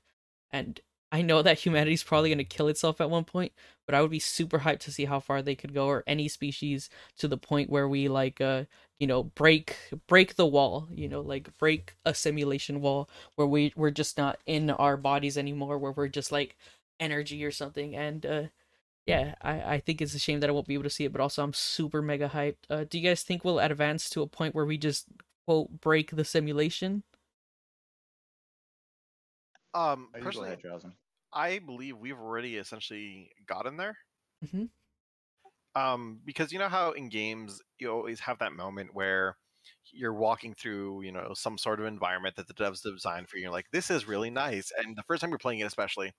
and 0.51 0.81
i 1.11 1.21
know 1.21 1.41
that 1.41 1.59
humanity's 1.65 2.03
probably 2.03 2.29
going 2.29 2.37
to 2.37 2.43
kill 2.43 2.67
itself 2.67 2.99
at 3.01 3.09
one 3.09 3.23
point 3.23 3.51
but 3.89 3.95
I 3.95 4.03
would 4.03 4.11
be 4.11 4.19
super 4.19 4.59
hyped 4.59 4.81
to 4.81 4.91
see 4.91 5.05
how 5.05 5.19
far 5.19 5.41
they 5.41 5.55
could 5.55 5.73
go 5.73 5.87
or 5.87 6.03
any 6.05 6.27
species 6.27 6.91
to 7.17 7.27
the 7.27 7.39
point 7.39 7.71
where 7.71 7.89
we 7.89 8.07
like 8.07 8.39
uh 8.39 8.65
you 8.99 9.07
know 9.07 9.23
break 9.23 9.77
break 10.05 10.35
the 10.35 10.45
wall, 10.45 10.87
you 10.91 11.09
know, 11.09 11.21
like 11.21 11.57
break 11.57 11.95
a 12.05 12.13
simulation 12.13 12.81
wall 12.81 13.09
where 13.33 13.47
we 13.47 13.73
we're 13.75 13.89
just 13.89 14.15
not 14.15 14.37
in 14.45 14.69
our 14.69 14.95
bodies 14.95 15.39
anymore 15.39 15.79
where 15.79 15.91
we're 15.91 16.07
just 16.07 16.31
like 16.31 16.55
energy 16.99 17.43
or 17.43 17.49
something 17.49 17.95
and 17.95 18.27
uh 18.27 18.43
yeah, 19.07 19.33
I, 19.41 19.61
I 19.61 19.79
think 19.79 20.03
it's 20.03 20.13
a 20.13 20.19
shame 20.19 20.39
that 20.41 20.51
I 20.51 20.53
won't 20.53 20.67
be 20.67 20.75
able 20.75 20.83
to 20.83 20.89
see 20.91 21.05
it, 21.05 21.11
but 21.11 21.21
also 21.21 21.43
I'm 21.43 21.53
super 21.53 21.99
mega 21.99 22.29
hyped. 22.29 22.69
Uh, 22.69 22.83
do 22.87 22.99
you 22.99 23.09
guys 23.09 23.23
think 23.23 23.43
we'll 23.43 23.57
advance 23.57 24.07
to 24.11 24.21
a 24.21 24.27
point 24.27 24.53
where 24.53 24.65
we 24.65 24.77
just 24.77 25.07
quote 25.47 25.81
break 25.81 26.11
the 26.11 26.25
simulation? 26.25 27.03
Um, 29.73 30.13
I 30.13 30.19
personally. 30.19 30.57
I 31.33 31.59
believe 31.59 31.97
we've 31.97 32.19
already 32.19 32.57
essentially 32.57 33.31
gotten 33.47 33.77
there. 33.77 33.97
hmm 34.41 34.65
Um, 35.75 36.21
because 36.25 36.51
you 36.51 36.59
know 36.59 36.69
how 36.69 36.91
in 36.91 37.09
games 37.09 37.61
you 37.79 37.89
always 37.91 38.19
have 38.21 38.39
that 38.39 38.53
moment 38.53 38.93
where 38.93 39.37
you're 39.91 40.13
walking 40.13 40.53
through, 40.55 41.03
you 41.03 41.11
know, 41.11 41.33
some 41.33 41.57
sort 41.57 41.79
of 41.79 41.85
environment 41.85 42.35
that 42.35 42.47
the 42.47 42.53
devs 42.53 42.81
designed 42.81 43.29
for 43.29 43.37
you. 43.37 43.43
You're 43.43 43.51
like, 43.51 43.67
this 43.71 43.89
is 43.91 44.07
really 44.07 44.29
nice. 44.31 44.71
And 44.77 44.97
the 44.97 45.03
first 45.07 45.21
time 45.21 45.29
you're 45.29 45.39
playing 45.39 45.59
it, 45.59 45.65
especially, 45.65 46.11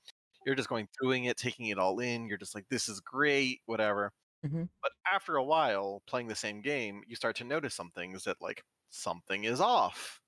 you're 0.47 0.55
just 0.55 0.69
going 0.69 0.89
through 1.01 1.13
it, 1.13 1.37
taking 1.37 1.67
it 1.67 1.79
all 1.79 1.99
in. 2.01 2.29
You're 2.29 2.39
just 2.39 2.55
like, 2.55 2.67
this 2.71 2.89
is 2.89 3.01
great, 3.01 3.61
whatever. 3.67 4.13
Mhm. 4.43 4.69
But 4.83 4.93
after 5.13 5.37
a 5.37 5.45
while, 5.45 6.03
playing 6.07 6.29
the 6.29 6.37
same 6.37 6.63
game, 6.63 7.03
you 7.07 7.17
start 7.17 7.37
to 7.39 7.45
notice 7.45 7.75
some 7.75 7.91
things 7.93 8.25
that 8.25 8.39
like 8.41 8.63
something 8.91 9.45
is 9.45 9.61
off. 9.61 10.21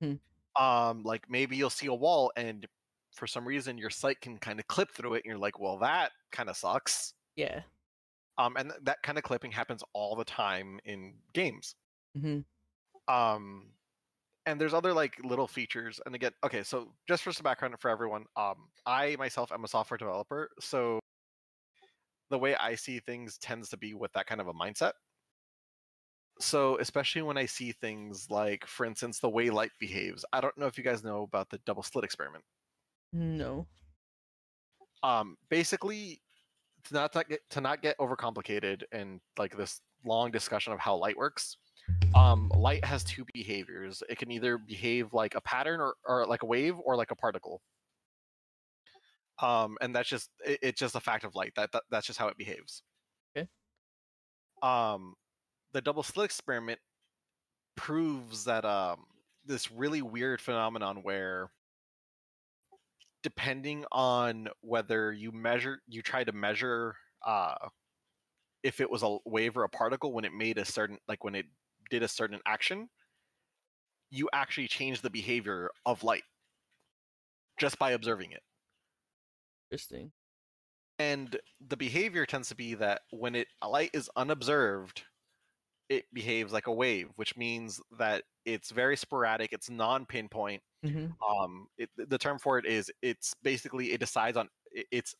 Hmm. 0.00 0.14
Um, 0.58 1.02
like 1.02 1.30
maybe 1.30 1.56
you'll 1.56 1.70
see 1.70 1.86
a 1.86 1.94
wall 1.94 2.30
and 2.36 2.66
for 3.14 3.26
some 3.26 3.46
reason 3.46 3.78
your 3.78 3.90
sight 3.90 4.20
can 4.20 4.38
kind 4.38 4.60
of 4.60 4.66
clip 4.66 4.90
through 4.90 5.14
it 5.14 5.24
and 5.24 5.26
you're 5.26 5.38
like, 5.38 5.58
well, 5.58 5.78
that 5.78 6.12
kind 6.30 6.48
of 6.50 6.56
sucks. 6.56 7.14
Yeah. 7.36 7.64
Um, 8.38 8.56
and 8.56 8.70
th- 8.70 8.82
that 8.84 9.02
kind 9.02 9.16
of 9.18 9.24
clipping 9.24 9.52
happens 9.52 9.82
all 9.94 10.16
the 10.16 10.24
time 10.24 10.80
in 10.84 11.20
games. 11.32 11.74
hmm 12.14 12.44
Um, 13.08 13.74
and 14.46 14.60
there's 14.60 14.74
other 14.74 14.92
like 14.94 15.22
little 15.24 15.48
features. 15.48 16.00
And 16.06 16.14
again, 16.14 16.32
okay, 16.44 16.62
so 16.62 16.94
just 17.08 17.22
for 17.22 17.32
some 17.32 17.44
background 17.44 17.76
for 17.80 17.90
everyone, 17.90 18.26
um, 18.36 18.70
I 18.86 19.16
myself 19.16 19.52
am 19.52 19.64
a 19.64 19.68
software 19.68 19.98
developer, 19.98 20.50
so 20.60 21.00
the 22.30 22.38
way 22.38 22.54
I 22.56 22.74
see 22.74 22.98
things 23.00 23.38
tends 23.38 23.68
to 23.70 23.76
be 23.76 23.94
with 23.94 24.12
that 24.14 24.26
kind 24.26 24.40
of 24.40 24.48
a 24.48 24.52
mindset. 24.54 24.92
So 26.40 26.78
especially 26.78 27.22
when 27.22 27.38
I 27.38 27.46
see 27.46 27.72
things 27.72 28.30
like, 28.30 28.66
for 28.66 28.84
instance, 28.84 29.20
the 29.20 29.28
way 29.30 29.50
light 29.50 29.70
behaves. 29.78 30.24
I 30.32 30.40
don't 30.40 30.56
know 30.58 30.66
if 30.66 30.76
you 30.76 30.84
guys 30.84 31.04
know 31.04 31.22
about 31.22 31.48
the 31.50 31.58
double 31.66 31.82
slit 31.82 32.04
experiment. 32.04 32.44
No. 33.12 33.66
um 35.02 35.36
basically 35.48 36.20
to 36.84 36.94
not 36.94 37.12
to 37.12 37.24
get 37.28 37.40
to 37.50 37.60
not 37.60 37.82
get 37.82 37.96
overcomplicated 37.98 38.82
and 38.92 39.20
like 39.38 39.56
this 39.56 39.80
long 40.04 40.30
discussion 40.30 40.72
of 40.72 40.78
how 40.78 40.96
light 40.96 41.16
works 41.16 41.56
um 42.14 42.50
light 42.56 42.84
has 42.84 43.04
two 43.04 43.24
behaviors 43.34 44.02
it 44.08 44.18
can 44.18 44.30
either 44.30 44.58
behave 44.58 45.12
like 45.12 45.34
a 45.34 45.40
pattern 45.40 45.80
or, 45.80 45.94
or 46.06 46.26
like 46.26 46.42
a 46.42 46.46
wave 46.46 46.74
or 46.84 46.96
like 46.96 47.10
a 47.10 47.16
particle 47.16 47.60
um 49.40 49.76
and 49.80 49.94
that's 49.94 50.08
just 50.08 50.30
it, 50.44 50.58
it's 50.62 50.78
just 50.78 50.94
a 50.94 51.00
fact 51.00 51.24
of 51.24 51.34
light 51.34 51.52
that, 51.56 51.70
that 51.72 51.82
that's 51.90 52.06
just 52.06 52.18
how 52.18 52.28
it 52.28 52.36
behaves 52.36 52.82
Okay. 53.36 53.48
um 54.62 55.14
the 55.72 55.80
double 55.80 56.02
slit 56.02 56.24
experiment 56.26 56.78
proves 57.76 58.44
that 58.44 58.64
um 58.64 59.04
this 59.44 59.70
really 59.70 60.02
weird 60.02 60.40
phenomenon 60.40 61.02
where 61.02 61.50
depending 63.22 63.84
on 63.92 64.48
whether 64.60 65.12
you 65.12 65.32
measure 65.32 65.80
you 65.88 66.02
try 66.02 66.24
to 66.24 66.32
measure 66.32 66.96
uh 67.26 67.54
if 68.62 68.80
it 68.80 68.90
was 68.90 69.02
a 69.02 69.18
wave 69.24 69.56
or 69.56 69.64
a 69.64 69.68
particle 69.68 70.12
when 70.12 70.24
it 70.24 70.32
made 70.32 70.58
a 70.58 70.64
certain 70.64 70.98
like 71.08 71.24
when 71.24 71.34
it 71.34 71.46
did 71.90 72.02
a 72.02 72.08
certain 72.08 72.40
action 72.46 72.88
you 74.10 74.28
actually 74.32 74.68
change 74.68 75.00
the 75.00 75.10
behavior 75.10 75.70
of 75.86 76.04
light 76.04 76.24
just 77.58 77.78
by 77.78 77.92
observing 77.92 78.32
it 78.32 78.42
Interesting. 79.70 80.12
and 80.98 81.38
the 81.68 81.76
behavior 81.76 82.26
tends 82.26 82.48
to 82.48 82.54
be 82.54 82.74
that 82.74 83.02
when 83.10 83.34
it 83.34 83.48
light 83.66 83.90
is 83.94 84.10
unobserved 84.16 85.04
it 85.92 86.06
behaves 86.12 86.52
like 86.52 86.66
a 86.66 86.72
wave 86.72 87.10
which 87.16 87.36
means 87.36 87.80
that 87.98 88.24
it's 88.44 88.70
very 88.70 88.96
sporadic 88.96 89.52
it's 89.52 89.70
non-pinpoint 89.70 90.62
hmm 90.82 91.14
um 91.28 91.66
it, 91.78 91.90
the 91.96 92.18
term 92.18 92.38
for 92.38 92.58
it 92.58 92.66
is 92.66 92.92
it's 93.02 93.34
basically 93.42 93.92
it 93.92 94.00
decides 94.00 94.36
on 94.36 94.48
it- 94.72 94.86
it's 94.92 95.14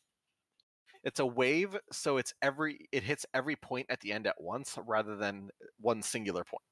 it's 1.03 1.19
a 1.19 1.25
wave 1.25 1.77
so 1.91 2.17
it's 2.17 2.33
every 2.41 2.87
it 2.91 3.03
hits 3.03 3.25
every 3.33 3.55
point 3.55 3.85
at 3.89 3.99
the 4.01 4.11
end 4.11 4.27
at 4.27 4.39
once 4.41 4.77
rather 4.85 5.15
than 5.15 5.49
one 5.77 6.01
singular 6.01 6.43
point. 6.43 6.63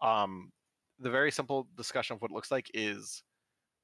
Um 0.00 0.52
the 0.98 1.10
very 1.10 1.30
simple 1.30 1.68
discussion 1.74 2.14
of 2.16 2.22
what 2.22 2.30
it 2.30 2.34
looks 2.34 2.50
like 2.50 2.70
is 2.72 3.22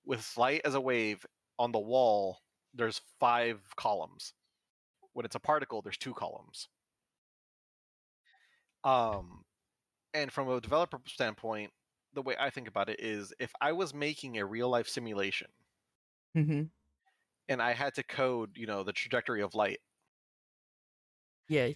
with 0.05 0.37
light 0.39 0.62
as 0.65 0.75
a 0.75 0.81
wave 0.83 1.27
on 1.59 1.73
the 1.73 1.81
wall 1.81 2.41
there's 2.75 3.01
five 3.21 3.62
columns. 3.77 4.35
When 5.15 5.27
it's 5.27 5.37
a 5.37 5.41
particle 5.41 5.83
there's 5.83 5.99
two 5.99 6.15
columns 6.15 6.69
um 8.85 9.45
and 10.15 10.33
from 10.33 10.49
a 10.49 10.61
developer 10.61 11.01
standpoint 11.07 11.73
the 12.15 12.23
way 12.23 12.37
I 12.39 12.51
think 12.51 12.69
about 12.69 12.89
it 12.91 13.01
is 13.01 13.35
if 13.41 13.53
I 13.61 13.73
was 13.73 13.95
making 13.95 14.39
a 14.39 14.47
real 14.47 14.71
life 14.71 14.89
simulation 14.89 15.49
mm-hmm. 16.35 16.62
and 17.49 17.62
I 17.62 17.73
had 17.73 17.95
to 17.95 18.03
code, 18.03 18.57
you 18.57 18.67
know, 18.67 18.83
the 18.83 18.93
trajectory 18.93 19.43
of 19.43 19.55
light, 19.55 19.79
Yeah. 21.49 21.73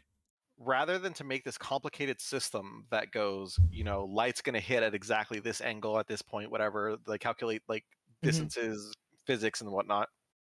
rather 0.58 0.98
than 0.98 1.12
to 1.14 1.24
make 1.24 1.44
this 1.44 1.58
complicated 1.58 2.20
system 2.20 2.86
that 2.90 3.10
goes, 3.10 3.58
you 3.70 3.84
know, 3.84 4.04
light's 4.04 4.40
going 4.40 4.54
to 4.54 4.60
hit 4.60 4.82
at 4.82 4.94
exactly 4.94 5.38
this 5.40 5.60
angle 5.60 5.98
at 5.98 6.06
this 6.06 6.22
point, 6.22 6.50
whatever, 6.50 6.96
like 7.06 7.20
calculate 7.20 7.62
like 7.68 7.84
Mhm. 8.22 8.50
distances, 8.56 8.94
physics, 9.26 9.60
and 9.60 9.70
whatnot, 9.70 10.08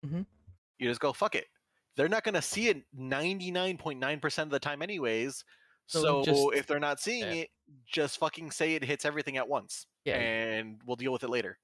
Mm-hmm. 0.04 0.22
you 0.78 0.88
just 0.88 1.00
go, 1.00 1.12
fuck 1.12 1.34
it. 1.34 1.46
They're 1.96 2.08
not 2.08 2.24
going 2.24 2.34
to 2.34 2.42
see 2.42 2.68
it 2.68 2.84
99.9% 2.92 4.42
of 4.44 4.50
the 4.50 4.60
time, 4.60 4.82
anyways. 4.82 5.44
So 5.92 6.00
So, 6.02 6.24
just- 6.24 6.58
if 6.58 6.66
they're 6.66 6.80
not 6.80 7.00
seeing 7.00 7.22
yeah. 7.22 7.42
it, 7.42 7.50
just 7.86 8.18
fucking 8.18 8.50
say 8.50 8.74
it 8.74 8.84
hits 8.84 9.04
everything 9.04 9.36
at 9.36 9.48
once. 9.48 9.86
Yeah. 10.04 10.16
And 10.18 10.80
we'll 10.84 10.96
deal 10.96 11.12
with 11.12 11.22
it 11.22 11.30
later. 11.30 11.58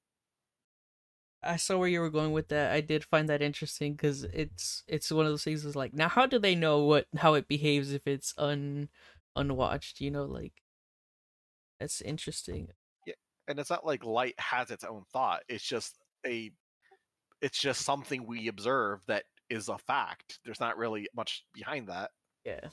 I 1.43 1.57
saw 1.57 1.79
where 1.79 1.89
you 1.89 2.01
were 2.01 2.11
going 2.11 2.33
with 2.33 2.49
that. 2.49 2.73
I 2.73 2.81
did 2.81 3.05
find 3.05 3.29
that 3.29 3.43
interesting 3.43 3.93
because 3.95 4.25
it's 4.25 4.83
it's 4.89 5.11
one 5.13 5.25
of 5.25 5.31
those 5.33 5.45
things. 5.45 5.65
Is 5.65 5.77
like 5.77 5.95
now, 5.95 6.09
how 6.09 6.27
do 6.27 6.39
they 6.39 6.55
know 6.57 6.81
what 6.85 7.07
how 7.17 7.35
it 7.35 7.47
behaves 7.47 7.93
if 7.93 8.07
it's 8.09 8.35
un 8.39 8.89
unwatched? 9.37 10.01
You 10.01 10.11
know, 10.11 10.25
like 10.25 10.53
that's 11.79 12.01
interesting. 12.01 12.69
Yeah, 13.07 13.15
and 13.47 13.59
it's 13.61 13.71
not 13.71 13.87
like 13.87 14.05
light 14.05 14.35
has 14.39 14.71
its 14.73 14.83
own 14.83 15.05
thought 15.13 15.43
it's 15.49 15.63
just 15.65 15.95
a 16.27 16.51
it's 17.41 17.61
just 17.61 17.83
something 17.83 18.27
we 18.27 18.49
observe 18.49 19.01
that 19.07 19.23
is 19.49 19.69
a 19.69 19.79
fact 19.79 20.41
there's 20.45 20.59
not 20.59 20.77
really 20.77 21.09
much 21.15 21.45
behind 21.55 21.87
that 21.87 22.11
Yeah. 22.45 22.69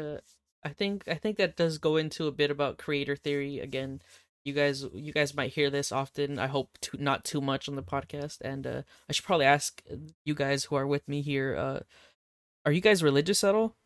Uh, 0.00 0.20
I 0.64 0.70
think 0.70 1.08
I 1.08 1.14
think 1.14 1.36
that 1.38 1.56
does 1.56 1.78
go 1.78 1.96
into 1.96 2.26
a 2.26 2.32
bit 2.32 2.50
about 2.50 2.78
creator 2.78 3.16
theory 3.16 3.58
again. 3.60 4.02
You 4.44 4.52
guys 4.54 4.84
you 4.94 5.12
guys 5.12 5.34
might 5.34 5.52
hear 5.52 5.70
this 5.70 5.92
often. 5.92 6.38
I 6.38 6.46
hope 6.48 6.78
to 6.82 6.96
not 7.02 7.24
too 7.24 7.40
much 7.40 7.68
on 7.68 7.76
the 7.76 7.82
podcast 7.82 8.40
and 8.40 8.66
uh 8.66 8.82
I 9.08 9.12
should 9.12 9.24
probably 9.24 9.46
ask 9.46 9.82
you 10.24 10.34
guys 10.34 10.64
who 10.64 10.76
are 10.76 10.86
with 10.86 11.06
me 11.08 11.22
here 11.22 11.56
uh 11.56 11.80
are 12.66 12.72
you 12.72 12.80
guys 12.80 13.02
religious 13.02 13.42
at 13.44 13.54
all? 13.54 13.76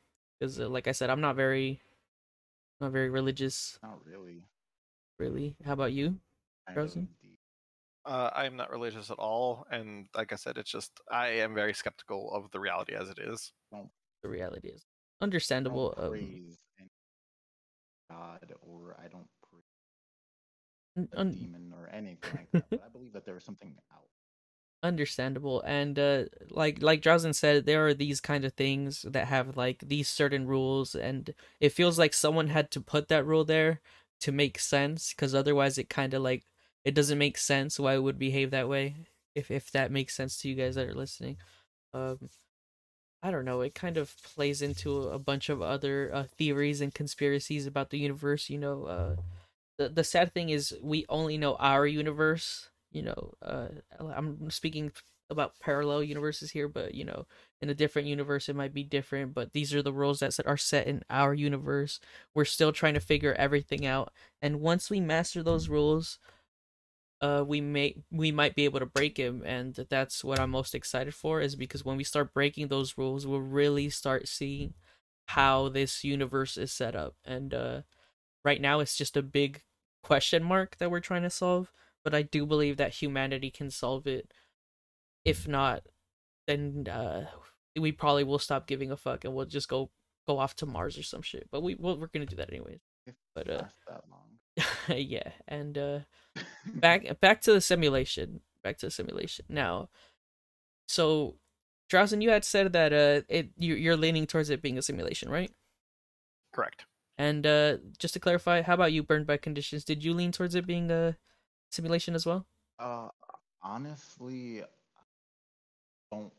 Cuz 0.40 0.58
uh, 0.60 0.68
like 0.68 0.88
I 0.88 0.92
said 0.92 1.10
I'm 1.10 1.20
not 1.20 1.36
very 1.36 1.80
not 2.80 2.92
very 2.92 3.08
religious 3.10 3.78
Not 3.82 4.04
really. 4.04 4.42
really. 5.18 5.56
How 5.64 5.72
about 5.74 5.92
you? 5.92 6.18
Frozen? 6.72 7.08
uh, 8.06 8.30
i'm 8.34 8.56
not 8.56 8.70
religious 8.70 9.10
at 9.10 9.18
all 9.18 9.66
and 9.70 10.08
like 10.14 10.30
i 10.32 10.36
said 10.36 10.58
it's 10.58 10.70
just 10.70 10.92
i 11.10 11.28
am 11.28 11.54
very 11.54 11.72
skeptical 11.72 12.30
of 12.32 12.50
the 12.50 12.60
reality 12.60 12.94
as 12.94 13.08
it 13.08 13.18
is 13.18 13.52
The 14.22 14.28
reality 14.28 14.68
is 14.68 14.84
understandable. 15.20 15.94
Um, 15.96 16.56
god 18.10 18.52
or 18.62 18.96
I 18.98 19.08
don't 19.08 19.28
praise 19.50 19.64
un- 20.96 21.08
a 21.12 21.24
demon 21.24 21.72
or 21.76 21.88
anything 21.92 22.32
like 22.36 22.50
that. 22.52 22.66
But 22.70 22.82
I 22.84 22.88
believe 22.88 23.12
that 23.12 23.24
there 23.24 23.36
is 23.36 23.44
something 23.44 23.76
out. 23.92 24.08
understandable 24.82 25.62
and 25.62 25.98
uh 25.98 26.24
like 26.50 26.82
like 26.82 27.00
Drowsen 27.00 27.34
said 27.34 27.64
there 27.64 27.86
are 27.86 27.94
these 27.94 28.20
kind 28.20 28.44
of 28.44 28.52
things 28.52 29.02
that 29.08 29.28
have 29.28 29.56
like 29.56 29.82
these 29.86 30.08
certain 30.08 30.46
rules 30.46 30.94
and 30.94 31.32
it 31.58 31.70
feels 31.70 31.98
like 31.98 32.12
someone 32.12 32.48
had 32.48 32.70
to 32.72 32.80
put 32.82 33.08
that 33.08 33.24
rule 33.24 33.44
there 33.46 33.80
to 34.20 34.30
make 34.32 34.58
sense 34.58 35.14
because 35.14 35.34
otherwise 35.34 35.78
it 35.78 35.88
kind 35.88 36.12
of 36.12 36.22
like 36.22 36.44
it 36.84 36.94
doesn't 36.94 37.18
make 37.18 37.38
sense 37.38 37.80
why 37.80 37.94
it 37.94 38.02
would 38.02 38.18
behave 38.18 38.50
that 38.50 38.68
way 38.68 38.94
if 39.34 39.50
if 39.50 39.70
that 39.72 39.90
makes 39.90 40.14
sense 40.14 40.36
to 40.38 40.48
you 40.50 40.54
guys 40.54 40.74
that 40.74 40.86
are 40.88 40.94
listening 40.94 41.38
um 41.94 42.18
I 43.24 43.30
don't 43.32 43.46
know. 43.46 43.62
It 43.62 43.74
kind 43.74 43.96
of 43.96 44.14
plays 44.22 44.62
into 44.62 45.04
a 45.08 45.18
bunch 45.18 45.48
of 45.48 45.62
other 45.62 46.10
uh, 46.14 46.24
theories 46.24 46.82
and 46.82 46.94
conspiracies 46.94 47.66
about 47.66 47.90
the 47.90 47.98
universe. 47.98 48.50
You 48.50 48.58
know, 48.58 48.84
uh, 48.84 49.16
the 49.78 49.88
the 49.90 50.04
sad 50.04 50.34
thing 50.34 50.50
is 50.50 50.76
we 50.82 51.06
only 51.08 51.38
know 51.38 51.56
our 51.56 51.86
universe. 51.86 52.70
You 52.92 53.04
know, 53.04 53.34
uh, 53.42 53.68
I'm 54.00 54.50
speaking 54.50 54.92
about 55.30 55.58
parallel 55.60 56.02
universes 56.04 56.52
here, 56.52 56.68
but 56.68 56.94
you 56.94 57.04
know, 57.04 57.26
in 57.62 57.70
a 57.70 57.74
different 57.74 58.08
universe 58.08 58.48
it 58.50 58.56
might 58.56 58.74
be 58.74 58.84
different. 58.84 59.34
But 59.34 59.52
these 59.54 59.74
are 59.74 59.82
the 59.82 59.92
rules 59.94 60.20
that 60.20 60.38
are 60.46 60.58
set 60.58 60.86
in 60.86 61.02
our 61.10 61.34
universe. 61.34 62.00
We're 62.34 62.44
still 62.46 62.72
trying 62.72 62.94
to 62.94 63.00
figure 63.00 63.34
everything 63.34 63.86
out, 63.86 64.12
and 64.42 64.60
once 64.60 64.90
we 64.90 65.00
master 65.00 65.42
those 65.42 65.68
rules, 65.70 66.18
uh, 67.24 67.42
we 67.42 67.60
may 67.62 67.96
we 68.10 68.30
might 68.30 68.54
be 68.54 68.66
able 68.66 68.80
to 68.80 68.86
break 68.86 69.16
him, 69.16 69.42
and 69.46 69.74
that's 69.88 70.22
what 70.22 70.38
I'm 70.38 70.50
most 70.50 70.74
excited 70.74 71.14
for. 71.14 71.40
Is 71.40 71.56
because 71.56 71.84
when 71.84 71.96
we 71.96 72.04
start 72.04 72.34
breaking 72.34 72.68
those 72.68 72.98
rules, 72.98 73.26
we'll 73.26 73.40
really 73.40 73.88
start 73.88 74.28
seeing 74.28 74.74
how 75.28 75.70
this 75.70 76.04
universe 76.04 76.58
is 76.58 76.70
set 76.70 76.94
up, 76.94 77.14
and 77.24 77.54
uh, 77.54 77.82
right 78.44 78.60
now 78.60 78.80
it's 78.80 78.96
just 78.96 79.16
a 79.16 79.22
big 79.22 79.62
question 80.02 80.44
mark 80.44 80.76
that 80.76 80.90
we're 80.90 81.00
trying 81.00 81.22
to 81.22 81.30
solve. 81.30 81.72
But 82.04 82.14
I 82.14 82.20
do 82.20 82.44
believe 82.44 82.76
that 82.76 82.92
humanity 82.92 83.50
can 83.50 83.70
solve 83.70 84.06
it. 84.06 84.30
If 85.24 85.48
not, 85.48 85.84
then 86.46 86.86
uh, 86.90 87.28
we 87.80 87.90
probably 87.90 88.24
will 88.24 88.38
stop 88.38 88.66
giving 88.66 88.90
a 88.90 88.98
fuck 88.98 89.24
and 89.24 89.34
we'll 89.34 89.46
just 89.46 89.70
go 89.70 89.90
go 90.26 90.38
off 90.38 90.56
to 90.56 90.66
Mars 90.66 90.98
or 90.98 91.02
some 91.02 91.22
shit. 91.22 91.48
But 91.50 91.62
we 91.62 91.74
well, 91.74 91.98
we're 91.98 92.08
gonna 92.12 92.26
do 92.26 92.36
that 92.36 92.50
anyways. 92.50 92.80
But 93.34 93.48
uh. 93.48 93.64
yeah, 94.88 95.32
and 95.48 95.76
uh, 95.78 95.98
back 96.74 97.20
back 97.20 97.40
to 97.42 97.52
the 97.52 97.60
simulation. 97.60 98.40
Back 98.62 98.78
to 98.78 98.86
the 98.86 98.90
simulation. 98.90 99.44
Now, 99.48 99.88
so 100.88 101.36
Drowson, 101.90 102.22
you 102.22 102.30
had 102.30 102.44
said 102.44 102.72
that 102.72 102.92
uh, 102.92 103.22
it 103.28 103.50
you, 103.58 103.74
you're 103.74 103.96
leaning 103.96 104.26
towards 104.26 104.50
it 104.50 104.62
being 104.62 104.78
a 104.78 104.82
simulation, 104.82 105.28
right? 105.28 105.50
Correct. 106.52 106.86
And 107.18 107.46
uh, 107.46 107.76
just 107.98 108.14
to 108.14 108.20
clarify, 108.20 108.62
how 108.62 108.74
about 108.74 108.92
you, 108.92 109.02
burned 109.02 109.26
by 109.26 109.36
conditions? 109.36 109.84
Did 109.84 110.04
you 110.04 110.14
lean 110.14 110.32
towards 110.32 110.54
it 110.54 110.66
being 110.66 110.90
a 110.90 111.16
simulation 111.70 112.14
as 112.14 112.26
well? 112.26 112.46
Uh, 112.78 113.08
honestly, 113.62 114.62
don't. 116.10 116.32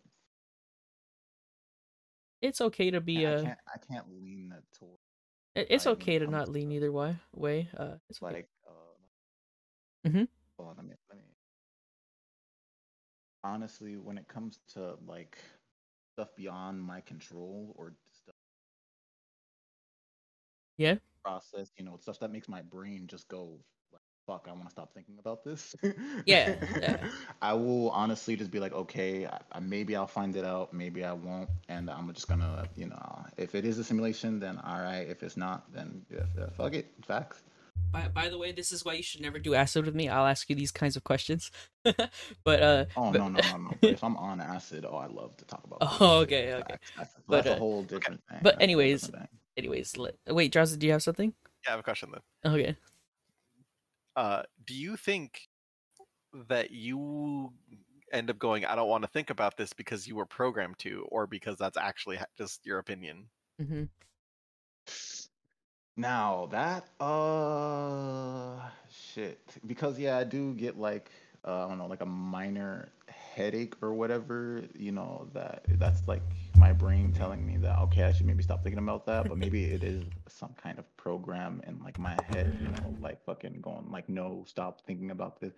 It's 2.41 2.61
okay 2.61 2.91
to 2.91 3.01
be 3.01 3.25
I 3.25 3.31
uh, 3.31 3.41
can't. 3.41 3.59
I 3.73 3.77
can't 3.77 4.05
lean 4.21 4.49
that 4.49 4.63
toward. 4.77 4.93
it- 4.93 4.94
it's 5.55 5.87
okay 5.87 6.19
to 6.19 6.27
not 6.27 6.49
lean 6.49 6.71
either 6.71 6.91
way. 6.91 7.17
Way, 7.33 7.69
uh, 7.77 7.95
it's 8.09 8.21
okay. 8.29 8.35
like. 8.35 8.49
Uh, 8.67 8.71
Mhm. 10.05 10.27
On, 10.59 10.75
let 10.75 10.85
me. 10.85 10.95
Let 11.09 11.17
me. 11.17 11.23
Honestly, 13.43 13.95
when 13.97 14.17
it 14.17 14.27
comes 14.27 14.59
to 14.73 14.95
like 15.05 15.37
stuff 16.13 16.29
beyond 16.35 16.81
my 16.81 17.01
control 17.01 17.73
or 17.77 17.95
stuff 18.11 18.35
Yeah. 20.77 20.97
process, 21.23 21.71
you 21.77 21.83
know, 21.83 21.97
stuff 21.97 22.19
that 22.19 22.31
makes 22.31 22.47
my 22.47 22.61
brain 22.61 23.07
just 23.07 23.27
go 23.27 23.59
"Fuck, 24.25 24.47
I 24.49 24.51
want 24.53 24.65
to 24.65 24.71
stop 24.71 24.93
thinking 24.93 25.15
about 25.19 25.43
this." 25.43 25.75
Yeah, 26.25 26.55
yeah. 26.79 26.97
I 27.41 27.53
will 27.53 27.89
honestly 27.91 28.35
just 28.35 28.51
be 28.51 28.59
like, 28.59 28.73
okay, 28.73 29.25
I, 29.25 29.39
I, 29.51 29.59
maybe 29.59 29.95
I'll 29.95 30.07
find 30.07 30.35
it 30.35 30.45
out, 30.45 30.73
maybe 30.73 31.03
I 31.03 31.13
won't, 31.13 31.49
and 31.69 31.89
I'm 31.89 32.11
just 32.13 32.27
gonna, 32.27 32.67
you 32.75 32.87
know, 32.87 33.25
if 33.37 33.55
it 33.55 33.65
is 33.65 33.77
a 33.79 33.83
simulation, 33.83 34.39
then 34.39 34.57
all 34.59 34.81
right. 34.81 35.07
If 35.07 35.23
it's 35.23 35.37
not, 35.37 35.71
then 35.73 36.05
yeah, 36.11 36.21
yeah, 36.37 36.47
fuck 36.57 36.73
it, 36.73 36.91
facts. 37.05 37.43
By, 37.91 38.07
by 38.07 38.29
the 38.29 38.37
way, 38.37 38.51
this 38.53 38.71
is 38.71 38.83
why 38.85 38.93
you 38.93 39.03
should 39.03 39.21
never 39.21 39.37
do 39.37 39.53
acid 39.53 39.85
with 39.85 39.95
me. 39.95 40.07
I'll 40.09 40.25
ask 40.25 40.49
you 40.49 40.55
these 40.55 40.71
kinds 40.71 40.95
of 40.95 41.03
questions. 41.03 41.51
but 41.83 42.61
uh, 42.61 42.85
Oh 42.95 43.11
but- 43.11 43.17
no, 43.19 43.27
no, 43.27 43.39
no, 43.41 43.57
no. 43.57 43.71
But 43.81 43.89
if 43.97 44.03
I'm 44.03 44.15
on 44.17 44.39
acid, 44.41 44.85
oh, 44.89 44.95
I 44.97 45.07
love 45.07 45.35
to 45.37 45.45
talk 45.45 45.63
about. 45.65 45.79
Oh, 46.01 46.19
okay, 46.19 46.53
okay. 46.53 46.63
facts. 46.73 46.91
That's, 46.97 47.13
But, 47.27 47.43
that's 47.43 47.47
uh, 47.53 47.57
a 47.57 47.59
whole 47.59 47.83
different 47.83 48.21
thing. 48.29 48.39
but 48.41 48.53
That's 48.55 48.63
anyways, 48.63 49.07
thing. 49.07 49.27
anyways, 49.57 49.97
let, 49.97 50.15
wait, 50.27 50.51
Drowsy, 50.53 50.77
do 50.77 50.87
you 50.87 50.93
have 50.93 51.03
something? 51.03 51.33
Yeah, 51.63 51.69
I 51.69 51.71
have 51.71 51.79
a 51.81 51.83
question 51.83 52.09
then. 52.11 52.53
Okay. 52.53 52.75
Uh, 54.15 54.43
do 54.65 54.73
you 54.73 54.95
think 54.97 55.49
that 56.47 56.71
you 56.71 57.53
end 58.11 58.29
up 58.29 58.39
going, 58.39 58.65
I 58.65 58.75
don't 58.75 58.89
want 58.89 59.03
to 59.03 59.09
think 59.09 59.29
about 59.29 59.57
this 59.57 59.73
because 59.73 60.07
you 60.07 60.15
were 60.15 60.25
programmed 60.25 60.79
to, 60.79 61.05
or 61.09 61.27
because 61.27 61.57
that's 61.57 61.77
actually 61.77 62.19
just 62.37 62.65
your 62.65 62.79
opinion? 62.79 63.29
hmm 63.59 63.85
Now 65.97 66.47
that 66.51 66.87
uh 66.99 68.69
shit 68.89 69.39
because 69.65 69.97
yeah 69.97 70.17
I 70.17 70.23
do 70.23 70.53
get 70.53 70.77
like 70.77 71.09
uh, 71.45 71.65
I 71.65 71.69
don't 71.69 71.77
know 71.77 71.87
like 71.87 72.01
a 72.01 72.05
minor 72.05 72.89
headache 73.35 73.75
or 73.81 73.93
whatever 73.93 74.63
you 74.75 74.91
know 74.91 75.27
that 75.33 75.65
that's 75.79 76.07
like 76.07 76.23
my 76.57 76.71
brain 76.71 77.11
telling 77.11 77.45
me 77.45 77.57
that 77.57 77.79
okay 77.79 78.03
I 78.03 78.11
should 78.13 78.25
maybe 78.25 78.43
stop 78.43 78.63
thinking 78.63 78.79
about 78.79 79.05
that 79.07 79.27
but 79.27 79.37
maybe 79.37 79.65
it 79.65 79.83
is 79.83 80.05
some 80.27 80.53
kind 80.61 80.79
of 80.79 80.85
program 80.97 81.61
in 81.67 81.79
like 81.83 81.97
my 81.99 82.15
head 82.15 82.55
you 82.59 82.69
know 82.69 82.95
like 83.01 83.23
fucking 83.25 83.61
going 83.61 83.91
like 83.91 84.09
no 84.09 84.43
stop 84.47 84.81
thinking 84.85 85.11
about 85.11 85.39
this 85.41 85.53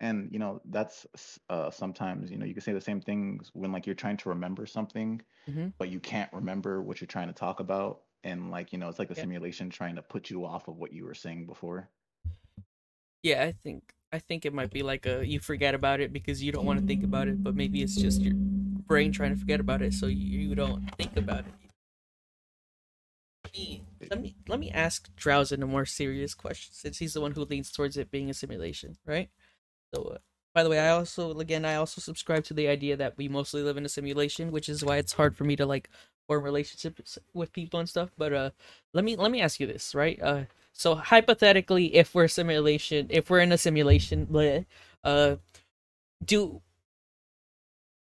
and 0.00 0.28
you 0.32 0.38
know 0.38 0.60
that's 0.66 1.06
uh 1.50 1.70
sometimes 1.70 2.30
you 2.30 2.38
know 2.38 2.46
you 2.46 2.54
can 2.54 2.62
say 2.62 2.72
the 2.72 2.80
same 2.80 3.00
things 3.00 3.50
when 3.54 3.72
like 3.72 3.86
you're 3.86 3.94
trying 3.94 4.16
to 4.18 4.28
remember 4.28 4.66
something 4.66 5.20
Mhm. 5.48 5.72
but 5.78 5.88
you 5.88 6.00
can't 6.00 6.32
remember 6.32 6.82
what 6.82 7.00
you're 7.00 7.06
trying 7.08 7.28
to 7.28 7.34
talk 7.34 7.60
about 7.60 8.02
and 8.24 8.50
like 8.50 8.72
you 8.72 8.78
know 8.78 8.88
it's 8.88 8.98
like 8.98 9.08
the 9.08 9.14
Yeah. 9.16 9.24
simulation 9.24 9.70
trying 9.70 9.96
to 9.96 10.02
put 10.02 10.30
you 10.30 10.44
off 10.46 10.68
of 10.68 10.76
what 10.76 10.92
you 10.92 11.04
were 11.04 11.14
saying 11.14 11.46
before 11.46 11.90
Yeah, 13.22 13.42
I 13.44 13.52
think 13.52 13.95
I 14.12 14.18
think 14.18 14.46
it 14.46 14.54
might 14.54 14.70
be 14.72 14.82
like 14.82 15.06
a 15.06 15.26
you 15.26 15.40
forget 15.40 15.74
about 15.74 16.00
it 16.00 16.12
because 16.12 16.42
you 16.42 16.52
don't 16.52 16.64
want 16.64 16.80
to 16.80 16.86
think 16.86 17.02
about 17.04 17.28
it, 17.28 17.42
but 17.42 17.54
maybe 17.54 17.82
it's 17.82 17.96
just 17.96 18.22
your 18.22 18.34
brain 18.34 19.12
trying 19.12 19.34
to 19.34 19.40
forget 19.40 19.60
about 19.60 19.82
it 19.82 19.92
so 19.94 20.06
you 20.06 20.54
don't 20.54 20.94
think 20.96 21.16
about 21.16 21.40
it. 21.40 21.54
Let 24.10 24.20
me 24.20 24.34
let 24.48 24.60
me 24.60 24.70
ask 24.70 25.14
Drowsin 25.16 25.62
a 25.62 25.66
more 25.66 25.84
serious 25.86 26.34
question 26.34 26.72
since 26.74 26.98
he's 26.98 27.14
the 27.14 27.20
one 27.20 27.32
who 27.32 27.44
leans 27.44 27.72
towards 27.72 27.96
it 27.96 28.10
being 28.10 28.30
a 28.30 28.34
simulation, 28.34 28.96
right? 29.06 29.30
So, 29.94 30.02
uh, 30.04 30.18
by 30.54 30.62
the 30.62 30.70
way, 30.70 30.78
I 30.78 30.90
also 30.90 31.38
again 31.38 31.64
I 31.64 31.76
also 31.76 32.00
subscribe 32.00 32.44
to 32.44 32.54
the 32.54 32.68
idea 32.68 32.96
that 32.96 33.16
we 33.16 33.28
mostly 33.28 33.62
live 33.62 33.76
in 33.76 33.84
a 33.86 33.88
simulation, 33.88 34.50
which 34.52 34.68
is 34.68 34.84
why 34.84 34.98
it's 34.98 35.14
hard 35.14 35.36
for 35.36 35.44
me 35.44 35.56
to 35.56 35.66
like 35.66 35.90
form 36.28 36.44
relationships 36.44 37.18
with 37.34 37.52
people 37.52 37.80
and 37.80 37.88
stuff. 37.88 38.10
But 38.18 38.32
uh, 38.32 38.50
let 38.94 39.04
me 39.04 39.16
let 39.16 39.30
me 39.30 39.40
ask 39.40 39.60
you 39.60 39.66
this, 39.66 39.94
right? 39.94 40.20
Uh, 40.22 40.44
so 40.76 40.94
hypothetically, 40.94 41.94
if 41.94 42.14
we're 42.14 42.28
simulation, 42.28 43.06
if 43.08 43.30
we're 43.30 43.40
in 43.40 43.50
a 43.50 43.56
simulation, 43.58 44.26
bleh, 44.26 44.66
uh, 45.04 45.36
do 46.22 46.60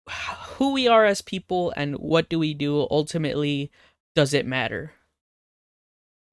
who 0.09 0.73
we 0.73 0.87
are 0.87 1.05
as 1.05 1.21
people 1.21 1.71
and 1.77 1.95
what 1.95 2.27
do 2.27 2.37
we 2.37 2.53
do 2.53 2.85
ultimately 2.91 3.71
does 4.13 4.33
it 4.33 4.45
matter? 4.45 4.91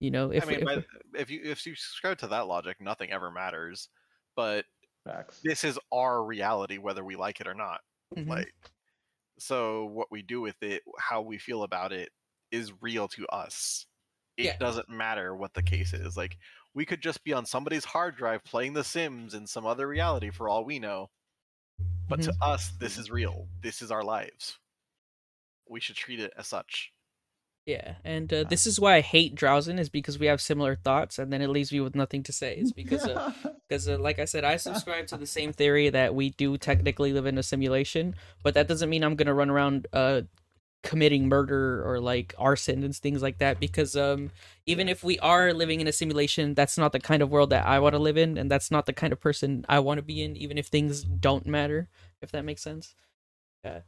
You 0.01 0.11
know, 0.11 0.33
if, 0.33 0.43
I 0.43 0.47
mean, 0.47 0.59
if 0.59 0.65
by, 0.65 0.85
if 1.15 1.31
you 1.31 1.41
if 1.45 1.65
you 1.65 1.77
subscribe 1.77 2.19
to 2.19 2.27
that 2.27 2.49
logic, 2.49 2.81
nothing 2.81 3.13
ever 3.13 3.31
matters. 3.31 3.89
But 4.35 4.65
facts 5.05 5.41
this 5.45 5.63
is 5.63 5.79
our 5.93 6.25
reality, 6.25 6.79
whether 6.79 7.05
we 7.05 7.15
like 7.15 7.41
it 7.41 7.47
or 7.47 7.55
not. 7.55 7.83
Mhm. 8.17 8.29
Like, 8.29 8.53
so 9.39 9.85
what 9.85 10.11
we 10.11 10.23
do 10.23 10.41
with 10.41 10.61
it, 10.61 10.83
how 10.99 11.23
we 11.23 11.39
feel 11.39 11.63
about 11.63 11.93
it, 11.93 12.11
is 12.51 12.73
real 12.83 13.07
to 13.09 13.27
us. 13.29 13.87
It 14.37 14.45
Yeah. 14.45 14.57
doesn't 14.59 14.89
matter 14.89 15.35
what 15.35 15.55
the 15.55 15.63
case 15.63 15.93
is. 15.95 16.17
Like, 16.17 16.37
we 16.75 16.85
could 16.85 17.01
just 17.01 17.25
be 17.25 17.33
on 17.33 17.47
somebody's 17.47 17.85
hard 17.85 18.17
drive 18.17 18.45
playing 18.45 18.75
The 18.75 18.85
Sims 18.85 19.35
in 19.35 19.47
some 19.47 19.67
other 19.67 19.89
reality 19.89 20.31
for 20.31 20.49
all 20.49 20.65
we 20.65 20.79
know. 20.79 21.11
But 22.09 22.23
to 22.23 22.35
us, 22.41 22.71
this 22.79 22.99
is 22.99 23.11
real. 23.11 23.49
This 23.63 23.83
is 23.83 23.91
our 23.91 24.05
lives. 24.05 24.59
We 25.69 25.81
should 25.81 25.97
treat 25.97 26.21
it 26.21 26.33
as 26.37 26.47
such. 26.47 26.93
Yeah, 27.67 27.97
and 28.05 28.33
uh, 28.33 28.45
this 28.45 28.65
is 28.65 28.79
why 28.79 28.95
I 28.95 29.01
hate 29.01 29.35
Drowsin 29.35 29.81
is 29.81 29.89
because 29.89 30.21
we 30.21 30.27
have 30.27 30.41
similar 30.41 30.77
thoughts, 30.77 31.19
and 31.19 31.33
then 31.33 31.43
it 31.43 31.49
leaves 31.49 31.73
me 31.73 31.81
with 31.81 31.97
nothing 31.97 32.23
to 32.23 32.33
say. 32.33 32.55
It's 32.55 32.71
because 32.73 33.05
uh, 33.05 33.33
because 33.69 33.89
uh, 33.89 33.99
like 33.99 34.21
I 34.21 34.25
said, 34.25 34.45
I 34.45 34.57
subscribe 34.57 35.09
to 35.09 35.17
the 35.17 35.27
same 35.27 35.53
theory 35.53 35.89
that 35.91 36.15
we 36.15 36.31
do 36.31 36.57
technically 36.59 37.13
live 37.13 37.27
in 37.27 37.39
a 37.39 37.43
simulation, 37.43 38.15
but 38.45 38.55
that 38.55 38.69
doesn't 38.69 38.89
mean 38.89 39.03
I'm 39.03 39.17
gonna 39.17 39.35
run 39.35 39.51
around 39.51 39.89
uh 39.93 40.23
committing 40.87 41.29
murder 41.29 41.85
or 41.89 42.01
like 42.01 42.35
arson 42.39 42.85
and 42.85 42.97
things 42.97 43.23
like 43.23 43.39
that. 43.39 43.61
Because 43.61 43.97
um 43.97 44.31
even 44.67 44.89
if 44.89 45.05
we 45.05 45.19
are 45.21 45.53
living 45.53 45.81
in 45.81 45.89
a 45.89 45.93
simulation, 45.93 46.55
that's 46.55 46.79
not 46.79 46.93
the 46.93 47.01
kind 47.01 47.23
of 47.23 47.31
world 47.31 47.51
that 47.51 47.67
I 47.67 47.79
want 47.81 47.95
to 47.95 47.99
live 47.99 48.17
in, 48.17 48.39
and 48.39 48.51
that's 48.51 48.71
not 48.71 48.87
the 48.87 48.93
kind 48.95 49.13
of 49.13 49.21
person 49.21 49.65
I 49.69 49.81
want 49.81 49.99
to 49.99 50.03
be 50.03 50.23
in. 50.23 50.37
Even 50.37 50.59
if 50.59 50.69
things 50.69 51.03
don't 51.03 51.47
matter, 51.47 51.89
if 52.23 52.31
that 52.33 52.45
makes 52.45 52.63
sense. 52.63 52.95
Yeah 53.65 53.81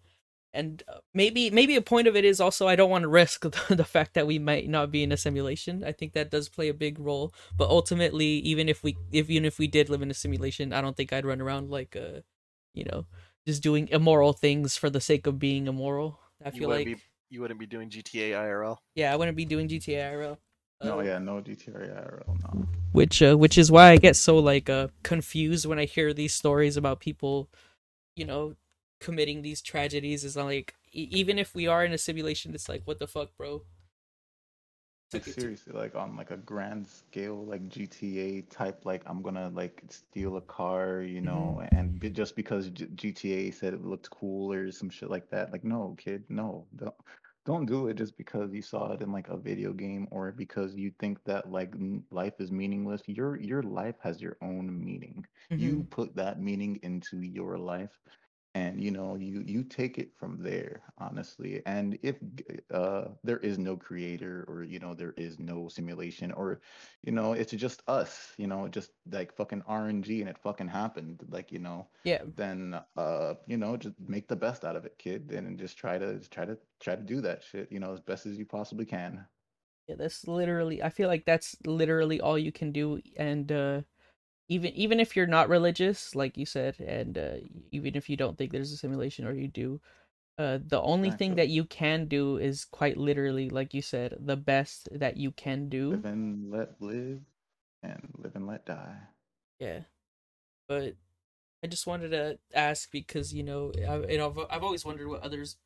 and 0.55 0.83
uh, 0.89 0.99
maybe 1.15 1.51
maybe 1.51 1.77
a 1.77 1.83
point 1.83 2.09
of 2.09 2.17
it 2.17 2.25
is 2.25 2.41
also 2.41 2.67
I 2.67 2.77
don't 2.77 2.91
want 2.91 3.03
to 3.03 3.09
risk 3.09 3.43
the, 3.69 3.75
the 3.77 3.85
fact 3.85 4.15
that 4.15 4.27
we 4.27 4.39
might 4.39 4.69
not 4.69 4.91
be 4.91 5.03
in 5.03 5.13
a 5.13 5.17
simulation. 5.17 5.85
I 5.85 5.93
think 5.93 6.13
that 6.13 6.31
does 6.31 6.49
play 6.49 6.69
a 6.69 6.75
big 6.75 6.99
role. 6.99 7.33
But 7.57 7.69
ultimately, 7.69 8.27
even 8.27 8.69
if 8.69 8.83
we 8.83 8.97
if 9.13 9.31
even 9.31 9.45
if 9.45 9.59
we 9.59 9.67
did 9.67 9.89
live 9.89 10.03
in 10.03 10.11
a 10.11 10.15
simulation, 10.15 10.73
I 10.73 10.81
don't 10.81 10.97
think 10.97 11.13
I'd 11.13 11.27
run 11.27 11.41
around 11.41 11.71
like 11.71 11.97
uh 11.97 12.21
you 12.75 12.85
know 12.85 13.07
just 13.47 13.63
doing 13.63 13.89
immoral 13.89 14.33
things 14.33 14.77
for 14.77 14.91
the 14.91 15.01
sake 15.01 15.27
of 15.27 15.39
being 15.39 15.67
immoral. 15.67 16.21
I 16.45 16.51
You 16.51 16.59
feel 16.59 16.69
wouldn't 16.69 16.85
like 16.85 16.87
be 16.97 16.97
you 17.31 17.41
wouldn't 17.41 17.61
be 17.61 17.67
doing 17.67 17.91
GTA 17.91 18.35
IRL. 18.39 18.79
yeah, 18.95 19.13
I 19.13 19.17
wouldn't 19.17 19.37
be 19.37 19.45
doing 19.45 19.69
GTA 19.69 20.11
IRL. 20.11 20.39
no 20.83 21.01
Uh, 21.01 21.05
yeah 21.05 21.19
no 21.19 21.41
GTA 21.41 21.79
IRL 21.79 22.37
no 22.43 22.69
which 22.93 23.23
uh, 23.23 23.37
which 23.37 23.59
is 23.59 23.71
why 23.71 23.91
I 23.91 23.97
get 23.97 24.17
so 24.17 24.39
like 24.39 24.69
uh 24.71 24.89
confused 25.03 25.67
when 25.67 25.79
I 25.79 25.85
hear 25.85 26.13
these 26.13 26.35
stories 26.35 26.77
about 26.77 27.01
people, 27.01 27.49
you 28.17 28.25
know, 28.25 28.55
committing 29.01 29.43
these 29.43 29.63
tragedies. 29.63 30.25
Is 30.25 30.37
like 30.37 30.75
e- 30.93 31.09
even 31.11 31.39
if 31.39 31.55
we 31.55 31.67
are 31.67 31.85
in 31.85 31.93
a 31.93 31.99
simulation, 31.99 32.55
it's 32.55 32.69
like 32.69 32.83
what 32.85 32.99
the 32.99 33.07
fuck, 33.09 33.37
bro. 33.37 33.63
Like 35.13 35.25
took 35.25 35.29
it 35.29 35.39
to 35.39 35.51
seriously, 35.51 35.73
like 35.73 35.95
on 35.95 36.17
like 36.17 36.31
a 36.31 36.37
grand 36.37 36.87
scale, 36.87 37.45
like 37.47 37.69
GTA 37.69 38.43
type, 38.43 38.85
like 38.85 39.03
I'm 39.07 39.23
gonna 39.23 39.49
like 39.51 39.83
steal 39.89 40.37
a 40.37 40.43
car, 40.43 41.03
you 41.03 41.21
know, 41.21 41.63
and 41.73 41.99
be, 41.99 42.11
just 42.11 42.37
because 42.37 42.71
G 42.71 42.87
GTA 42.95 43.51
said 43.53 43.75
it 43.75 43.85
looked 43.85 44.11
cool 44.11 44.53
or 44.53 44.71
some 44.71 44.91
shit 44.91 45.11
like 45.11 45.31
that. 45.31 45.53
Like, 45.53 45.65
no, 45.65 45.95
kid, 45.99 46.25
no, 46.29 46.67
don't 46.77 46.95
don't 47.47 47.67
do 47.67 47.89
it 47.89 47.95
just 47.95 48.17
because 48.17 48.53
you 48.53 48.63
saw 48.63 48.93
it 48.93 49.01
in 49.03 49.13
like 49.13 49.29
a 49.29 49.37
video 49.37 49.73
game 49.73 50.07
or 50.11 50.33
because 50.33 50.75
you 50.75 50.93
think 50.99 51.19
that 51.25 51.51
like 51.51 51.73
n- 51.75 52.05
life 52.11 52.35
is 52.41 52.51
meaningless. 52.53 53.03
Your 53.07 53.41
your 53.41 53.63
life 53.63 53.97
has 54.03 54.21
your 54.21 54.37
own 54.43 54.85
meaning. 54.85 55.25
You 55.57 55.83
Mhm. 55.83 55.91
put 55.91 56.15
that 56.17 56.41
meaning 56.41 56.79
into 56.83 57.21
your 57.21 57.59
life 57.59 58.01
and 58.55 58.83
you 58.83 58.91
know 58.91 59.15
you 59.17 59.43
you 59.47 59.63
take 59.63 59.99
it 59.99 60.17
from 60.17 60.43
there 60.43 60.83
honestly 60.99 61.63
and 61.67 61.99
if 62.03 62.17
uh 62.73 63.09
there 63.23 63.39
is 63.39 63.59
no 63.59 63.77
creator 63.77 64.45
or 64.49 64.63
you 64.63 64.79
know 64.79 64.95
there 64.95 65.13
is 65.17 65.39
no 65.39 65.69
simulation 65.69 66.33
or 66.33 66.61
you 67.03 67.13
know 67.13 67.33
it's 67.33 67.53
just 67.53 67.83
us 67.89 68.35
you 68.39 68.47
know 68.47 68.69
just 68.69 68.93
like 69.11 69.33
fucking 69.33 69.63
RNG 69.67 70.21
and 70.21 70.31
it 70.31 70.39
fucking 70.39 70.69
happened 70.69 71.25
like 71.29 71.53
you 71.53 71.59
know 71.59 71.89
Yeah, 72.05 72.25
then 72.25 72.81
uh 72.97 73.35
you 73.47 73.57
know 73.57 73.77
just 73.77 73.95
make 74.01 74.29
the 74.29 74.37
best 74.37 74.65
out 74.65 74.77
of 74.77 74.85
it 74.87 74.99
kid 74.99 75.31
and 75.33 75.59
just 75.59 75.77
try 75.77 75.99
to 75.99 76.19
just 76.19 76.33
try 76.33 76.45
to 76.45 76.59
try 76.81 76.97
to 76.97 77.03
do 77.03 77.21
that 77.21 77.43
shit 77.43 77.71
you 77.71 77.81
know 77.81 77.93
as 77.93 78.01
best 78.01 78.27
as 78.27 78.39
you 78.39 78.47
possibly 78.47 78.87
can. 78.87 79.27
Yeah, 79.87 79.97
that's 79.97 80.27
literally 80.29 80.83
I 80.83 80.91
feel 80.91 81.09
like 81.09 81.25
that's 81.25 81.57
literally 81.67 82.21
all 82.21 82.39
you 82.39 82.53
can 82.53 82.73
do 82.73 83.01
and 83.17 83.51
uh 83.51 83.83
even 84.49 84.73
even 84.75 85.01
if 85.01 85.17
you're 85.17 85.27
not 85.27 85.49
religious, 85.49 86.15
like 86.15 86.37
you 86.37 86.47
said, 86.47 86.79
and 86.81 87.19
uh 87.19 87.37
even 87.71 87.97
if 87.97 88.09
you 88.09 88.17
don't 88.17 88.37
think 88.39 88.53
there's 88.53 88.73
a 88.73 88.77
simulation 88.77 89.27
or 89.27 89.33
you 89.33 89.49
do, 89.49 89.81
uh 90.39 90.59
the 90.67 90.81
only 90.81 91.11
thing 91.11 91.35
that 91.37 91.49
you 91.49 91.65
can 91.65 92.07
do 92.07 92.37
is 92.39 92.65
quite 92.65 92.97
literally, 92.97 93.51
like 93.51 93.75
you 93.75 93.83
said, 93.83 94.17
the 94.21 94.37
best 94.37 94.89
that 94.93 95.17
you 95.17 95.31
can 95.33 95.69
do. 95.69 95.91
live 95.91 96.05
and 96.05 96.51
let 96.51 96.81
live 96.81 97.21
and 97.83 98.09
live 98.19 98.35
and 98.35 98.47
let 98.47 98.67
die 98.67 98.97
Yeah. 99.61 99.81
But 100.69 100.95
I 101.65 101.67
just 101.67 101.87
wanted 101.87 102.11
to 102.11 102.39
ask 102.55 102.91
because, 102.91 103.33
you 103.35 103.43
know, 103.43 103.73
I, 103.89 103.99
you 104.13 104.19
know, 104.19 104.31
I've, 104.31 104.47
I've 104.51 104.63
always 104.65 104.85
wondered 104.85 105.09
what 105.09 105.23
others' 105.23 105.57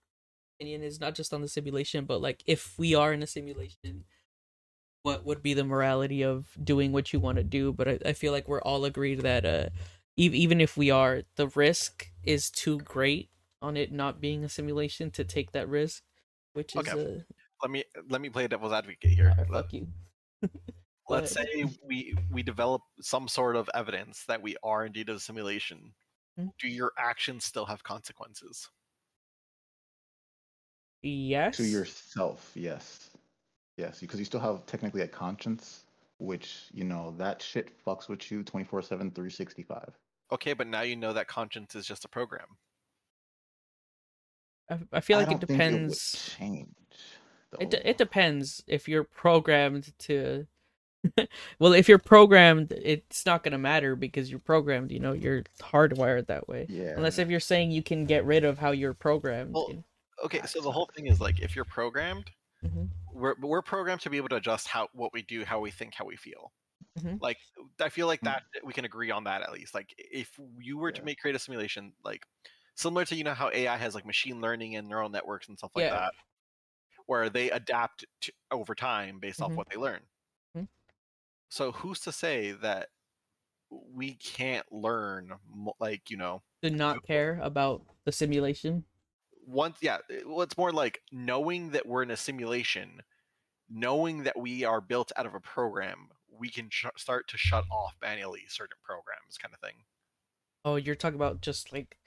opinion 0.59 0.83
is, 0.83 1.01
not 1.01 1.15
just 1.15 1.35
on 1.35 1.43
the 1.43 1.49
simulation, 1.49 2.05
but 2.05 2.21
like 2.23 2.43
if 2.47 2.79
we 2.79 2.95
are 2.95 3.13
in 3.13 3.23
a 3.23 3.27
simulation, 3.27 4.05
what 5.03 5.25
would 5.25 5.43
be 5.43 5.55
the 5.55 5.65
morality 5.65 6.23
of 6.23 6.57
doing 6.63 6.93
what 6.93 7.13
you 7.13 7.21
want 7.21 7.37
to 7.39 7.45
do? 7.45 7.73
But 7.73 7.89
I, 7.89 7.99
I 8.07 8.13
feel 8.13 8.33
like 8.33 8.49
we're 8.49 8.63
all 8.63 8.85
agreed 8.85 9.21
that 9.21 9.45
uh, 9.45 9.71
ev- 10.19 10.35
even 10.35 10.61
if 10.61 10.77
we 10.77 10.91
are, 10.91 11.23
the 11.37 11.49
risk 11.49 12.11
is 12.23 12.51
too 12.51 12.79
great 12.81 13.31
on 13.61 13.77
it 13.77 13.93
not 13.93 14.21
being 14.21 14.45
a 14.45 14.49
simulation 14.49 15.11
to 15.13 15.25
take 15.25 15.53
that 15.53 15.69
risk, 15.69 16.03
which 16.53 16.77
is 16.77 16.89
Okay. 16.89 16.99
uh, 16.99 17.21
Let 17.63 17.71
me 17.71 17.85
let 18.09 18.21
me 18.21 18.29
play 18.31 18.47
devil's 18.49 18.73
advocate 18.73 19.11
here. 19.11 19.31
alright, 19.31 19.51
Let, 19.51 19.65
fuck 19.65 19.73
you. 19.73 19.89
let's 21.09 21.31
say 21.31 21.65
we 21.87 22.15
we 22.31 22.43
develop 22.43 22.83
some 23.01 23.29
sort 23.29 23.57
of 23.57 23.69
evidence 23.75 24.25
that 24.27 24.43
we 24.43 24.57
are 24.63 24.87
indeed 24.87 25.09
a 25.09 25.19
simulation. 25.21 25.95
Hmm. 26.37 26.49
Do 26.61 26.69
your 26.69 26.93
actions 26.99 27.45
still 27.45 27.67
have 27.67 27.85
consequences? 27.85 28.71
Yes. 31.03 31.57
to 31.57 31.65
yourself 31.65 32.53
yes 32.57 33.11
yes 33.77 34.01
because 34.01 34.19
you 34.19 34.25
still 34.25 34.41
have 34.41 34.65
technically 34.67 35.03
a 35.03 35.09
conscience 35.09 35.85
which 36.19 36.65
you 36.73 36.85
know 36.85 37.15
that 37.19 37.43
shit 37.43 37.71
fucks 37.85 38.09
with 38.09 38.31
you 38.31 38.43
24 38.43 38.83
7 38.83 39.11
365 39.11 39.91
Okay, 40.33 40.55
but 40.55 40.67
now 40.67 40.81
you 40.81 40.97
know 40.97 41.13
that 41.13 41.29
conscience 41.29 41.75
is 41.75 41.85
just 41.87 42.07
a 42.07 42.09
program. 42.09 42.47
I, 44.71 44.79
I 44.91 45.01
feel 45.01 45.19
I 45.19 45.25
like 45.25 45.29
it 45.29 45.41
don't 45.41 45.47
think 45.47 45.61
it 45.61 45.65
would 45.73 45.79
depends. 45.81 46.35
change 46.39 46.69
It 47.61 47.71
though. 47.71 47.79
de- 47.79 47.89
it 47.91 47.99
depends 47.99 48.65
if 48.67 48.89
you're 48.89 49.05
programmed 49.05 49.93
to. 50.01 50.47
well, 51.59 51.75
if 51.75 51.87
you're 51.87 51.99
programmed, 51.99 52.73
it's 52.73 53.27
not 53.27 53.43
gonna 53.45 53.59
matter 53.59 53.95
because 53.95 54.31
you're 54.31 54.39
programmed. 54.41 54.91
You 54.91 55.01
know, 55.01 55.13
you're 55.13 55.43
hardwired 55.61 56.29
that 56.29 56.49
way. 56.49 56.65
yeah 56.71 56.95
Unless 56.97 57.19
if 57.19 57.29
you're 57.29 57.39
saying 57.41 57.71
you 57.73 57.83
can 57.83 58.07
get 58.07 58.25
rid 58.25 58.45
of 58.45 58.59
how 58.59 58.71
you're 58.71 58.95
programmed. 58.95 59.53
Well, 59.53 59.67
you 59.69 59.75
know? 59.77 59.85
Okay, 60.25 60.41
so 60.47 60.63
the 60.63 60.71
whole 60.71 60.89
thing 60.97 61.09
is 61.09 61.21
like 61.21 61.41
if 61.41 61.55
you're 61.55 61.67
programmed, 61.67 62.31
Mhm. 62.65 62.89
We're 63.13 63.37
we're 63.41 63.63
programmed 63.63 64.01
to 64.03 64.11
be 64.11 64.17
able 64.17 64.29
to 64.31 64.37
adjust 64.37 64.69
how 64.69 64.89
what 64.93 65.13
we 65.13 65.23
do, 65.23 65.45
how 65.45 65.61
we 65.61 65.71
think, 65.71 65.95
how 65.95 66.05
we 66.07 66.17
feel. 66.17 66.53
Mhm. 66.97 67.21
Like 67.21 67.39
I 67.81 67.89
feel 67.91 68.07
like 68.09 68.23
Mm. 68.23 68.33
that 68.33 68.43
we 68.65 68.73
can 68.75 68.85
agree 68.87 69.11
on 69.13 69.25
that 69.25 69.43
at 69.43 69.53
least. 69.53 69.75
Like 69.75 69.95
if 69.99 70.39
you 70.61 70.79
were 70.79 70.93
to 70.93 71.03
make 71.05 71.19
create 71.21 71.37
a 71.37 71.41
simulation, 71.41 71.95
like 72.05 72.27
similar 72.77 73.05
to 73.07 73.17
you 73.17 73.25
know 73.25 73.35
how 73.35 73.51
AI 73.51 73.77
has 73.79 73.95
like 73.95 74.07
machine 74.07 74.41
learning 74.43 74.77
and 74.77 74.89
neural 74.89 75.11
networks 75.11 75.49
and 75.49 75.59
stuff 75.59 75.73
like 75.77 75.89
Yeah. 75.89 75.91
that, 75.91 76.13
where 77.07 77.31
they 77.31 77.51
adapt 77.51 78.07
to, 78.23 78.33
over 78.53 78.75
time 78.75 79.21
based 79.21 79.41
Mhm. 79.41 79.43
off 79.43 79.57
what 79.57 79.69
they 79.71 79.79
learn. 79.79 80.09
Mhm. 80.55 80.69
So 81.51 81.73
who's 81.73 82.01
to 82.01 82.13
say 82.13 82.53
that 82.53 82.91
we 83.71 84.17
can't 84.17 84.71
learn 84.73 85.39
like 85.81 86.11
you 86.11 86.17
know 86.17 86.43
Do 86.63 86.71
not 86.71 87.03
care 87.03 87.41
about 87.43 87.85
the 88.05 88.13
simulation. 88.13 88.85
Once 89.47 89.79
yeah 89.83 89.99
well 90.27 90.43
it's 90.43 90.57
more 90.59 90.73
like 90.73 91.01
knowing 91.13 91.71
that 91.71 91.87
we're 91.87 92.03
in 92.03 92.11
a 92.11 92.17
simulation 92.17 93.03
knowing 93.69 94.25
that 94.25 94.39
we 94.39 94.65
are 94.65 94.81
built 94.81 95.13
out 95.17 95.27
of 95.27 95.35
a 95.35 95.41
program 95.41 96.09
we 96.31 96.51
can 96.51 96.69
sh- 96.71 96.87
start 96.97 97.29
to 97.29 97.39
shut 97.39 97.65
off 97.71 97.97
manually 98.03 98.45
certain 98.49 98.79
programs 98.85 99.39
kind 99.39 99.55
of 99.55 99.61
thing 99.61 99.85
Oh, 100.65 100.77
you're 100.77 100.95
talking 100.95 101.17
about 101.17 101.41
just 101.41 101.73
like 101.73 101.99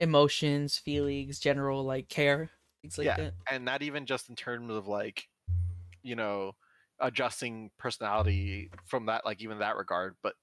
emotions, 0.00 0.78
feelings, 0.78 1.38
general 1.40 1.84
like 1.84 2.08
care, 2.08 2.50
things 2.82 2.98
like 2.98 3.06
Yeah. 3.06 3.16
that. 3.16 3.34
and 3.50 3.64
not 3.64 3.82
even 3.82 4.06
just 4.06 4.28
in 4.28 4.36
terms 4.36 4.72
of 4.72 4.86
like 4.88 5.28
you 6.02 6.16
know 6.16 6.54
adjusting 7.00 7.70
personality 7.78 8.70
from 8.86 9.06
that 9.06 9.24
like 9.26 9.42
even 9.42 9.58
that 9.60 9.76
regard 9.76 10.16
but 10.22 10.36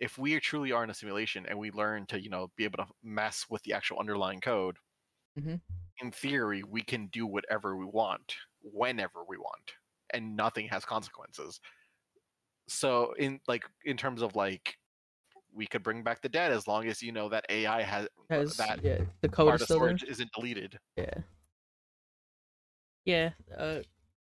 if 0.00 0.18
we 0.18 0.38
truly 0.40 0.72
are 0.72 0.84
in 0.84 0.90
a 0.90 0.94
simulation 0.94 1.46
and 1.46 1.58
we 1.58 1.70
learn 1.72 2.06
to 2.06 2.20
you 2.22 2.30
know 2.30 2.52
be 2.56 2.64
able 2.64 2.78
to 2.78 2.88
mess 3.02 3.46
with 3.50 3.62
the 3.64 3.72
actual 3.74 3.98
underlying 4.00 4.40
code 4.40 4.78
Mhm. 5.36 5.60
In 6.00 6.10
theory 6.10 6.62
we 6.62 6.82
can 6.82 7.06
do 7.08 7.26
whatever 7.26 7.76
we 7.76 7.84
want 7.84 8.34
whenever 8.62 9.24
we 9.28 9.36
want 9.36 9.72
and 10.12 10.36
nothing 10.36 10.66
has 10.68 10.84
consequences 10.84 11.60
so 12.68 13.12
in 13.14 13.40
like 13.46 13.64
in 13.84 13.96
terms 13.96 14.22
of 14.22 14.34
like 14.36 14.76
we 15.52 15.66
could 15.66 15.82
bring 15.82 16.02
back 16.02 16.20
the 16.20 16.28
dead 16.28 16.50
as 16.50 16.66
long 16.66 16.86
as 16.86 17.02
you 17.02 17.12
know 17.12 17.28
that 17.28 17.44
ai 17.48 17.82
has 17.82 18.08
Has 18.30 18.56
that 18.56 18.82
yeah, 18.82 19.00
the 19.20 19.28
code 19.28 19.60
still 19.60 19.78
there. 19.80 19.96
storage 19.96 20.02
isn't 20.04 20.30
deleted 20.32 20.78
Yeah. 20.96 21.14
Yeah, 23.04 23.30
uh 23.56 23.80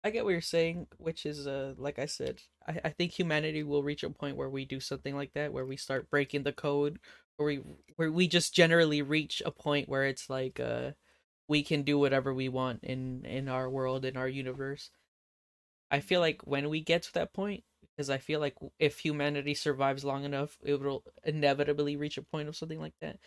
I 0.05 0.11
get 0.11 0.25
what 0.25 0.31
you're 0.31 0.41
saying, 0.41 0.87
which 0.99 1.27
is 1.27 1.47
uh 1.47 1.75
like 1.79 1.99
I 1.99 2.07
said, 2.07 2.43
I, 2.67 2.81
I 2.85 2.91
think 2.91 3.13
humanity 3.13 3.63
will 3.63 3.83
reach 3.83 4.03
a 4.05 4.11
point 4.11 4.37
where 4.37 4.51
we 4.51 4.65
do 4.65 4.81
something 4.81 5.17
like 5.17 5.33
that, 5.35 5.53
where 5.53 5.67
we 5.67 5.77
start 5.77 6.11
breaking 6.11 6.43
the 6.45 6.53
code, 6.53 7.01
or 7.39 7.47
we 7.47 7.57
where 7.97 8.13
we 8.13 8.29
just 8.29 8.55
generally 8.55 9.03
reach 9.03 9.43
a 9.45 9.51
point 9.51 9.89
where 9.89 10.05
it's 10.07 10.29
like 10.31 10.61
uh 10.61 10.93
we 11.49 11.63
can 11.63 11.83
do 11.83 11.99
whatever 11.99 12.33
we 12.35 12.49
want 12.49 12.83
in 12.83 13.25
in 13.25 13.49
our 13.49 13.69
world, 13.69 14.05
in 14.05 14.17
our 14.17 14.29
universe. 14.29 14.91
I 15.91 16.01
feel 16.01 16.21
like 16.21 16.43
when 16.45 16.69
we 16.69 16.81
get 16.81 17.03
to 17.05 17.15
that 17.15 17.33
point, 17.33 17.65
because 17.97 18.11
I 18.11 18.19
feel 18.19 18.41
like 18.41 18.57
if 18.79 18.99
humanity 18.99 19.55
survives 19.55 20.05
long 20.05 20.25
enough, 20.25 20.59
it 20.65 20.81
will 20.81 21.05
inevitably 21.25 21.97
reach 21.97 22.19
a 22.19 22.23
point 22.23 22.49
of 22.49 22.57
something 22.57 22.81
like 22.81 22.95
that. 23.01 23.19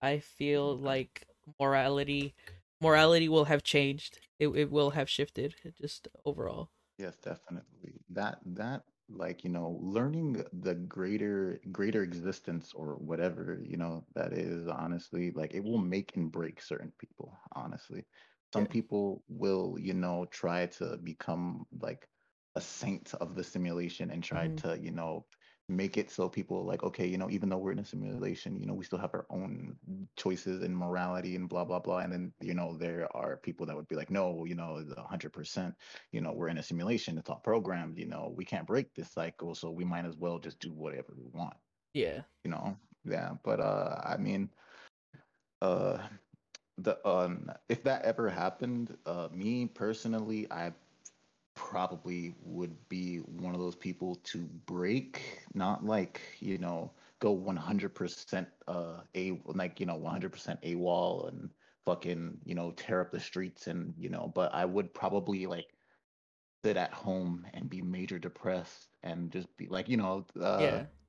I 0.00 0.18
feel 0.18 0.76
mm-hmm. 0.76 0.86
like 0.86 1.26
morality 1.60 2.34
morality 2.80 3.28
will 3.28 3.44
have 3.44 3.62
changed. 3.62 4.18
It 4.38 4.48
it 4.48 4.70
will 4.70 4.90
have 4.90 5.10
shifted 5.10 5.54
just 5.80 6.08
overall. 6.24 6.70
Yes, 6.98 7.16
definitely. 7.16 8.00
That 8.10 8.38
that 8.44 8.82
like, 9.08 9.44
you 9.44 9.50
know, 9.50 9.78
learning 9.82 10.44
the 10.52 10.74
greater 10.74 11.60
greater 11.72 12.02
existence 12.02 12.72
or 12.74 12.96
whatever, 12.96 13.60
you 13.64 13.76
know, 13.76 14.06
that 14.14 14.32
is 14.32 14.66
honestly 14.68 15.30
like 15.32 15.54
it 15.54 15.64
will 15.64 15.78
make 15.78 16.16
and 16.16 16.32
break 16.32 16.60
certain 16.60 16.92
people, 16.98 17.38
honestly. 17.52 18.04
Some 18.52 18.66
Yeah. 18.66 18.68
people 18.68 19.24
will, 19.28 19.78
you 19.78 19.94
know, 19.94 20.26
try 20.26 20.66
to 20.66 20.96
become 20.98 21.66
like 21.72 22.08
a 22.56 22.60
saint 22.60 23.14
of 23.14 23.34
the 23.34 23.44
simulation 23.44 24.10
and 24.10 24.22
try 24.24 24.48
Mhm. 24.48 24.58
to, 24.58 24.78
you 24.80 24.90
know, 24.92 25.26
make 25.68 25.96
it 25.96 26.10
so 26.10 26.28
people 26.28 26.58
are 26.58 26.64
like, 26.64 26.82
okay, 26.82 27.06
you 27.06 27.18
know, 27.18 27.30
even 27.30 27.48
though 27.48 27.58
we're 27.58 27.72
in 27.72 27.78
a 27.78 27.84
simulation, 27.84 28.56
you 28.56 28.66
know, 28.66 28.74
we 28.74 28.84
still 28.84 28.98
have 28.98 29.14
our 29.14 29.26
own 29.30 29.76
choices 30.16 30.62
and 30.62 30.76
morality 30.76 31.34
and 31.36 31.48
blah 31.48 31.64
blah 31.64 31.78
blah. 31.80 31.98
And 31.98 32.12
then, 32.12 32.32
you 32.40 32.54
know, 32.54 32.76
there 32.76 33.08
are 33.16 33.36
people 33.36 33.66
that 33.66 33.76
would 33.76 33.88
be 33.88 33.96
like, 33.96 34.10
no, 34.10 34.44
you 34.44 34.54
know, 34.54 34.82
the 34.82 35.02
hundred 35.02 35.32
percent 35.32 35.74
you 36.12 36.20
know 36.20 36.32
we're 36.32 36.48
in 36.48 36.58
a 36.58 36.62
simulation 36.62 37.18
it's 37.18 37.30
all 37.30 37.40
programmed 37.40 37.98
you 37.98 38.06
know 38.06 38.32
we 38.36 38.44
can't 38.44 38.66
break 38.66 38.94
this 38.94 39.10
cycle 39.10 39.54
so 39.54 39.70
we 39.70 39.84
might 39.84 40.04
as 40.04 40.16
well 40.16 40.38
just 40.38 40.60
do 40.60 40.72
whatever 40.72 41.14
we 41.16 41.26
want 41.26 41.56
Yeah. 41.94 42.24
you 42.44 42.50
know 42.50 42.76
yeah 43.04 43.34
but 43.44 43.60
uh 43.60 44.00
i 44.04 44.16
mean 44.16 44.50
uh 45.62 46.06
the 46.78 47.06
um 47.08 47.50
if 47.68 47.82
that 47.84 48.02
ever 48.04 48.28
happened 48.28 48.96
uh 49.06 49.28
me 49.32 49.66
personally 49.66 50.50
i 50.50 50.72
probably 51.56 52.36
would 52.44 52.88
be 52.88 53.18
one 53.18 53.54
of 53.54 53.60
those 53.60 53.76
people 53.76 54.16
to 54.24 54.44
break 54.66 55.40
not 55.54 55.84
like 55.84 56.22
you 56.40 56.58
know 56.58 56.92
go 57.20 57.32
100% 57.32 58.48
uh 58.68 59.00
a 59.16 59.40
like 59.46 59.80
you 59.80 59.86
know 59.86 59.96
100% 59.96 60.60
AWOL 60.62 61.28
and 61.28 61.50
fucking 61.86 62.38
you 62.44 62.54
know 62.54 62.72
tear 62.72 63.00
up 63.02 63.12
the 63.12 63.20
streets 63.20 63.68
and 63.68 63.94
you 63.98 64.10
know 64.10 64.32
but 64.34 64.54
I 64.54 64.66
would 64.66 64.94
probably 64.94 65.46
like 65.46 65.68
sit 66.64 66.76
at 66.76 66.92
home 66.92 67.46
and 67.54 67.70
be 67.70 67.82
major 67.82 68.18
depressed 68.18 68.88
and 69.02 69.30
just 69.32 69.56
be 69.56 69.66
like, 69.68 69.88
you 69.88 69.96
know, 69.98 70.24
uh, 70.40 70.80
Yeah. 70.80 71.04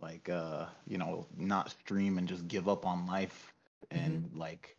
like 0.00 0.28
uh, 0.30 0.66
you 0.86 0.98
know, 0.98 1.26
not 1.36 1.70
stream 1.70 2.18
and 2.18 2.28
just 2.28 2.48
give 2.48 2.68
up 2.68 2.86
on 2.86 3.06
life 3.06 3.54
Mm-hmm. 3.96 4.18
and 4.18 4.30
like 4.34 4.78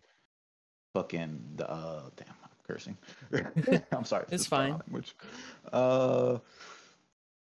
fucking 0.93 1.53
the 1.55 1.69
uh, 1.69 2.09
damn, 2.15 2.35
cursing. 2.67 2.97
I'm 3.91 4.05
sorry. 4.05 4.23
It's 4.23 4.43
this 4.43 4.47
fine. 4.47 4.71
Language. 4.71 5.15
Uh, 5.71 6.39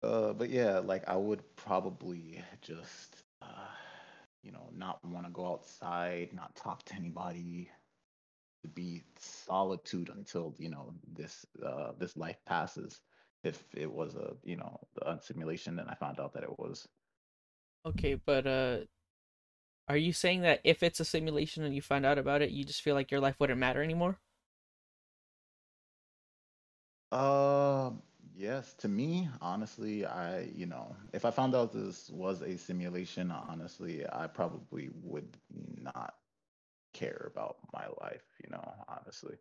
uh, 0.03 0.33
but 0.33 0.49
yeah, 0.49 0.79
like 0.79 1.07
I 1.07 1.15
would 1.15 1.41
probably 1.55 2.43
just, 2.61 3.23
uh, 3.41 3.69
you 4.43 4.51
know, 4.51 4.69
not 4.75 5.03
want 5.05 5.25
to 5.25 5.31
go 5.31 5.47
outside, 5.47 6.29
not 6.33 6.55
talk 6.55 6.83
to 6.85 6.95
anybody, 6.95 7.69
to 8.65 8.67
be 8.69 9.03
solitude 9.19 10.09
until 10.15 10.55
you 10.57 10.69
know 10.69 10.93
this 11.13 11.45
uh 11.65 11.91
this 11.99 12.17
life 12.17 12.37
passes. 12.45 13.01
If 13.43 13.63
it 13.75 13.91
was 13.91 14.15
a 14.15 14.33
you 14.43 14.57
know 14.57 14.79
a 15.01 15.19
simulation, 15.21 15.75
then 15.75 15.85
I 15.87 15.95
found 15.95 16.19
out 16.19 16.33
that 16.33 16.43
it 16.43 16.59
was. 16.59 16.87
Okay, 17.85 18.15
but 18.15 18.47
uh 18.47 18.77
are 19.87 19.97
you 19.97 20.13
saying 20.13 20.41
that 20.41 20.61
if 20.63 20.81
it's 20.81 20.99
a 20.99 21.05
simulation 21.05 21.63
and 21.63 21.75
you 21.75 21.81
find 21.81 22.05
out 22.05 22.17
about 22.17 22.41
it, 22.41 22.49
you 22.49 22.63
just 22.63 22.81
feel 22.81 22.95
like 22.95 23.11
your 23.11 23.19
life 23.19 23.35
wouldn't 23.39 23.59
matter 23.59 23.83
anymore? 23.83 24.19
Uh, 27.15 27.91
yes, 28.35 28.73
to 28.75 28.87
me, 28.89 29.29
honestly, 29.41 30.05
I, 30.05 30.41
you 30.53 30.65
know, 30.65 30.95
if 31.13 31.23
I 31.25 31.31
found 31.31 31.55
out 31.55 31.71
this 31.71 32.09
was 32.09 32.41
a 32.41 32.57
simulation, 32.57 33.31
honestly, 33.31 34.05
I 34.11 34.27
probably 34.27 34.89
would 35.01 35.37
not 35.49 36.15
care 36.93 37.31
about 37.33 37.57
my 37.73 37.87
life, 38.01 38.25
you 38.43 38.49
know, 38.51 38.63
honestly. 38.87 39.37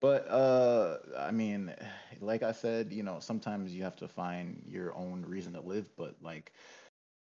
But 0.00 0.28
uh, 0.28 0.98
I 1.18 1.32
mean, 1.32 1.74
like 2.20 2.42
I 2.42 2.52
said, 2.52 2.92
you 2.92 3.02
know, 3.02 3.20
sometimes 3.20 3.74
you 3.74 3.84
have 3.84 3.96
to 3.98 4.08
find 4.08 4.62
your 4.66 4.94
own 4.96 5.24
reason 5.26 5.54
to 5.54 5.62
live, 5.62 5.96
but 5.96 6.22
like 6.22 6.52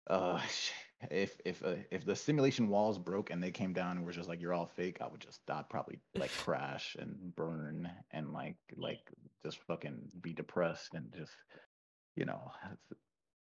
uh, 0.08 0.40
if 1.10 1.40
if 1.44 1.64
uh, 1.64 1.76
if 1.90 2.04
the 2.04 2.16
simulation 2.16 2.68
walls 2.68 2.98
broke 2.98 3.30
and 3.30 3.42
they 3.42 3.50
came 3.50 3.72
down 3.72 3.96
and 3.96 4.06
were 4.06 4.12
just 4.12 4.28
like 4.28 4.40
you're 4.40 4.54
all 4.54 4.66
fake, 4.66 4.98
I 5.00 5.06
would 5.06 5.20
just 5.20 5.40
I'd 5.50 5.68
probably 5.68 5.98
like 6.14 6.30
crash 6.38 6.96
and 6.98 7.34
burn 7.36 7.90
and 8.12 8.32
like 8.32 8.56
like 8.76 9.00
just 9.44 9.58
fucking 9.66 9.96
be 10.20 10.32
depressed 10.32 10.94
and 10.94 11.12
just 11.16 11.32
you 12.16 12.24
know 12.24 12.50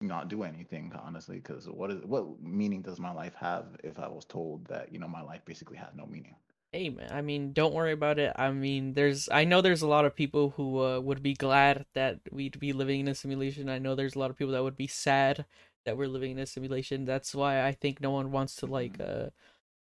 not 0.01 0.29
do 0.29 0.43
anything 0.43 0.93
honestly 1.05 1.37
because 1.37 1.67
what 1.69 1.90
is 1.90 2.03
what 2.05 2.40
meaning 2.43 2.83
does 2.83 2.99
my 2.99 3.12
life 3.12 3.35
have 3.35 3.77
if 3.83 3.99
I 3.99 4.09
was 4.09 4.25
told 4.25 4.67
that 4.67 4.93
you 4.93 4.99
know 4.99 5.09
my 5.09 5.23
life 5.23 5.45
basically 5.45 5.77
has 5.77 5.95
no 5.95 6.07
meaning? 6.07 6.37
Hey 6.73 6.88
man, 6.88 7.09
I 7.12 7.23
mean, 7.23 7.53
don't 7.53 7.73
worry 7.73 7.93
about 7.93 8.19
it. 8.19 8.33
I 8.35 8.51
mean, 8.51 8.95
there's 8.95 9.29
I 9.31 9.45
know 9.45 9.61
there's 9.61 9.83
a 9.83 9.87
lot 9.87 10.05
of 10.05 10.17
people 10.17 10.51
who 10.57 10.83
uh, 10.83 10.99
would 10.99 11.23
be 11.23 11.35
glad 11.35 11.87
that 11.95 12.19
we'd 12.33 12.59
be 12.59 12.73
living 12.73 13.01
in 13.01 13.09
a 13.09 13.14
simulation. 13.14 13.69
I 13.69 13.79
know 13.79 13.95
there's 13.95 14.17
a 14.17 14.19
lot 14.19 14.31
of 14.31 14.37
people 14.37 14.55
that 14.55 14.64
would 14.64 14.77
be 14.77 14.88
sad 14.88 15.45
that 15.85 15.97
we're 15.97 16.09
living 16.09 16.33
in 16.33 16.38
a 16.38 16.47
simulation. 16.47 17.05
That's 17.05 17.35
why 17.35 17.64
I 17.66 17.73
think 17.73 18.01
no 18.01 18.11
one 18.11 18.33
wants 18.33 18.57
to 18.57 18.66
like 18.66 18.99
uh 19.01 19.31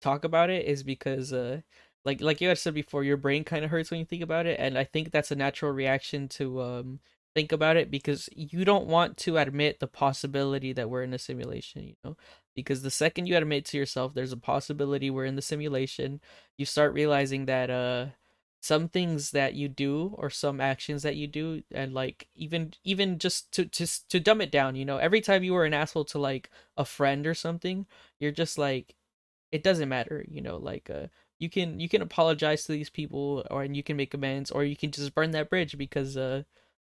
talk 0.01 0.23
about 0.25 0.49
it 0.49 0.65
is 0.65 0.83
because 0.83 1.33
uh 1.33 1.61
like 2.05 2.21
like 2.21 2.41
you 2.41 2.49
had 2.49 2.57
said 2.57 2.73
before, 2.73 3.03
your 3.03 3.17
brain 3.17 3.43
kind 3.43 3.63
of 3.65 3.71
hurts 3.71 3.91
when 3.91 3.99
you 3.99 4.05
think 4.05 4.23
about 4.23 4.45
it, 4.45 4.59
and 4.59 4.77
I 4.77 4.83
think 4.83 5.11
that's 5.11 5.31
a 5.31 5.35
natural 5.35 5.71
reaction 5.71 6.27
to 6.29 6.61
um 6.61 6.99
think 7.35 7.51
about 7.51 7.77
it 7.77 7.89
because 7.89 8.29
you 8.35 8.63
don't 8.65 8.85
want 8.87 9.17
to 9.17 9.37
admit 9.37 9.79
the 9.79 9.87
possibility 9.87 10.71
that 10.73 10.89
we're 10.89 11.01
in 11.03 11.13
a 11.13 11.17
simulation, 11.19 11.83
you 11.87 11.95
know? 12.03 12.15
Because 12.55 12.83
the 12.83 12.91
second 12.91 13.25
you 13.27 13.35
admit 13.37 13.65
to 13.65 13.77
yourself 13.77 14.13
there's 14.13 14.31
a 14.33 14.37
possibility 14.37 15.09
we're 15.09 15.25
in 15.25 15.35
the 15.35 15.41
simulation, 15.41 16.21
you 16.57 16.65
start 16.65 16.93
realizing 16.93 17.45
that 17.45 17.69
uh 17.69 18.07
some 18.63 18.87
things 18.87 19.31
that 19.31 19.55
you 19.55 19.67
do 19.67 20.15
or 20.17 20.29
some 20.29 20.61
actions 20.61 21.03
that 21.03 21.17
you 21.17 21.27
do 21.27 21.61
and 21.71 21.93
like 21.93 22.29
even 22.33 22.73
even 22.85 23.19
just 23.19 23.51
to 23.51 23.65
just 23.65 24.09
to 24.09 24.21
dumb 24.21 24.39
it 24.39 24.51
down 24.51 24.73
you 24.73 24.85
know 24.85 24.97
every 24.97 25.19
time 25.19 25.43
you 25.43 25.53
were 25.53 25.65
an 25.65 25.73
asshole 25.73 26.05
to 26.05 26.17
like 26.17 26.49
a 26.77 26.85
friend 26.85 27.27
or 27.27 27.33
something 27.33 27.85
you're 28.21 28.31
just 28.31 28.57
like 28.57 28.95
it 29.51 29.63
doesn't 29.63 29.89
matter 29.89 30.25
you 30.29 30.41
know 30.41 30.57
like 30.57 30.89
uh 30.89 31.07
you 31.39 31.49
can 31.49 31.79
you 31.79 31.89
can 31.89 32.01
apologize 32.01 32.63
to 32.63 32.71
these 32.71 32.89
people 32.89 33.45
or 33.51 33.63
and 33.63 33.75
you 33.75 33.83
can 33.83 33.97
make 33.97 34.13
amends 34.13 34.49
or 34.49 34.63
you 34.63 34.77
can 34.77 34.91
just 34.91 35.13
burn 35.13 35.31
that 35.31 35.49
bridge 35.49 35.77
because 35.77 36.15
uh 36.17 36.43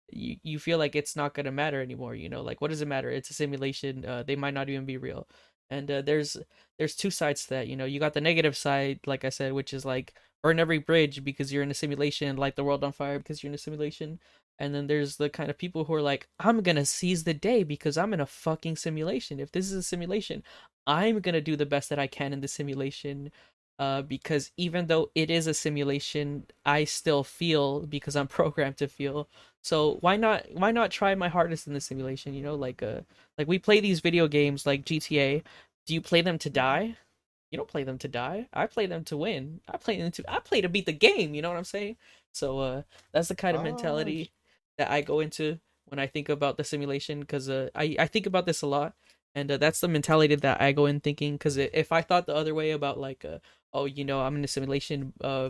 you 0.09 0.37
you 0.43 0.59
feel 0.59 0.77
like 0.77 0.95
it's 0.95 1.15
not 1.15 1.33
gonna 1.33 1.51
matter 1.51 1.81
anymore 1.81 2.15
you 2.15 2.29
know 2.29 2.41
like 2.41 2.61
what 2.61 2.69
does 2.69 2.81
it 2.81 2.87
matter? 2.87 3.09
It's 3.09 3.29
a 3.29 3.33
simulation 3.33 4.05
uh 4.05 4.23
they 4.23 4.35
might 4.35 4.53
not 4.53 4.69
even 4.69 4.85
be 4.85 4.97
real 4.97 5.27
and 5.69 5.89
uh, 5.89 6.01
there's 6.01 6.37
there's 6.77 6.95
two 6.95 7.11
sides 7.11 7.43
to 7.43 7.49
that 7.49 7.67
you 7.67 7.75
know 7.75 7.85
you 7.85 7.99
got 7.99 8.13
the 8.13 8.21
negative 8.21 8.55
side 8.55 8.99
like 9.05 9.25
i 9.25 9.29
said 9.29 9.53
which 9.53 9.73
is 9.73 9.85
like 9.85 10.13
burn 10.45 10.59
every 10.59 10.77
bridge 10.77 11.23
because 11.23 11.51
you're 11.51 11.63
in 11.63 11.71
a 11.71 11.73
simulation 11.73 12.37
light 12.37 12.55
the 12.55 12.63
world 12.63 12.83
on 12.83 12.91
fire 12.91 13.17
because 13.17 13.41
you're 13.41 13.49
in 13.49 13.55
a 13.55 13.57
simulation. 13.57 14.19
And 14.59 14.75
then 14.75 14.85
there's 14.85 15.17
the 15.17 15.27
kind 15.27 15.49
of 15.49 15.57
people 15.57 15.83
who 15.85 15.93
are 15.95 16.03
like 16.03 16.29
i'm 16.39 16.61
gonna 16.61 16.85
seize 16.85 17.23
the 17.23 17.33
day 17.33 17.63
because 17.63 17.97
i'm 17.97 18.13
in 18.13 18.19
a 18.21 18.27
fucking 18.27 18.75
simulation. 18.77 19.39
If 19.39 19.51
this 19.51 19.65
is 19.65 19.73
a 19.73 19.83
simulation 19.83 20.43
i'm 20.85 21.19
gonna 21.19 21.41
do 21.41 21.55
the 21.55 21.65
best 21.65 21.89
that 21.89 21.97
i 21.99 22.05
can 22.07 22.31
in 22.31 22.41
the 22.41 22.47
simulation 22.47 23.31
uh 23.79 24.03
because 24.03 24.51
even 24.57 24.85
though 24.87 25.09
it 25.15 25.29
is 25.31 25.47
a 25.47 25.53
simulation 25.53 26.45
i 26.65 26.83
still 26.83 27.23
feel 27.23 27.85
because 27.87 28.15
i'm 28.15 28.27
programmed 28.39 28.77
to 28.77 28.87
feel 28.87 29.27
so 29.65 29.97
why 30.01 30.15
not 30.15 30.45
why 30.53 30.71
not 30.71 30.91
try 30.91 31.15
my 31.15 31.27
hardest 31.29 31.67
in 31.67 31.73
the 31.73 31.81
simulation 31.81 32.33
you 32.33 32.43
know 32.43 32.55
like 32.55 32.83
uh 32.83 33.01
like 33.37 33.47
we 33.47 33.59
play 33.59 33.79
these 33.79 33.99
video 34.01 34.27
games 34.27 34.65
like 34.65 34.85
gta 34.85 35.43
do 35.87 35.93
you 35.93 36.01
play 36.01 36.21
them 36.21 36.39
to 36.39 36.49
die? 36.49 36.97
You 37.51 37.57
don't 37.57 37.69
play 37.69 37.83
them 37.83 37.97
to 37.99 38.07
die. 38.07 38.47
I 38.53 38.67
play 38.67 38.87
them 38.87 39.03
to 39.05 39.17
win. 39.17 39.61
I 39.67 39.77
play 39.77 39.97
them 40.01 40.11
to 40.13 40.23
i 40.31 40.39
play 40.39 40.61
to 40.61 40.69
beat 40.69 40.85
the 40.87 40.93
game 40.93 41.33
you 41.35 41.41
know 41.41 41.49
what 41.49 41.57
i'm 41.57 41.63
saying? 41.65 41.97
So 42.33 42.59
uh 42.59 42.81
that's 43.13 43.29
the 43.29 43.35
kind 43.35 43.55
of 43.55 43.61
Ah, 43.61 43.63
mentality 43.63 44.31
that 44.77 44.91
i 44.91 45.01
go 45.01 45.19
into 45.19 45.59
when 45.87 45.99
i 45.99 46.07
think 46.07 46.29
about 46.29 46.57
the 46.57 46.63
simulation 46.63 47.19
because 47.21 47.49
uh 47.49 47.69
i 47.75 47.95
i 47.99 48.07
think 48.07 48.25
about 48.27 48.45
this 48.45 48.61
a 48.61 48.67
lot. 48.67 48.93
And 49.37 49.51
uh, 49.51 49.57
that's 49.57 49.81
the 49.81 49.87
mentality 49.89 50.35
that 50.35 50.61
i 50.61 50.71
go 50.71 50.85
in 50.85 50.99
thinking 51.01 51.33
because 51.35 51.57
if 51.57 51.91
i 51.91 52.01
thought 52.01 52.25
the 52.27 52.35
other 52.35 52.53
way 52.55 52.71
about 52.71 52.99
like 52.99 53.25
uh 53.25 53.39
oh 53.73 53.85
you 53.85 54.05
know 54.05 54.21
i'm 54.21 54.35
in 54.37 54.43
a 54.43 54.47
simulation 54.47 55.13
uh 55.21 55.49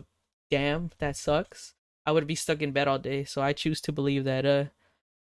damn 0.51 0.91
that 0.99 1.15
sucks 1.17 1.73
i 2.05 2.11
would 2.11 2.27
be 2.27 2.35
stuck 2.35 2.61
in 2.61 2.71
bed 2.71 2.87
all 2.87 2.99
day 2.99 3.23
so 3.23 3.41
i 3.41 3.53
choose 3.53 3.81
to 3.81 3.91
believe 3.91 4.23
that 4.23 4.45
uh 4.45 4.65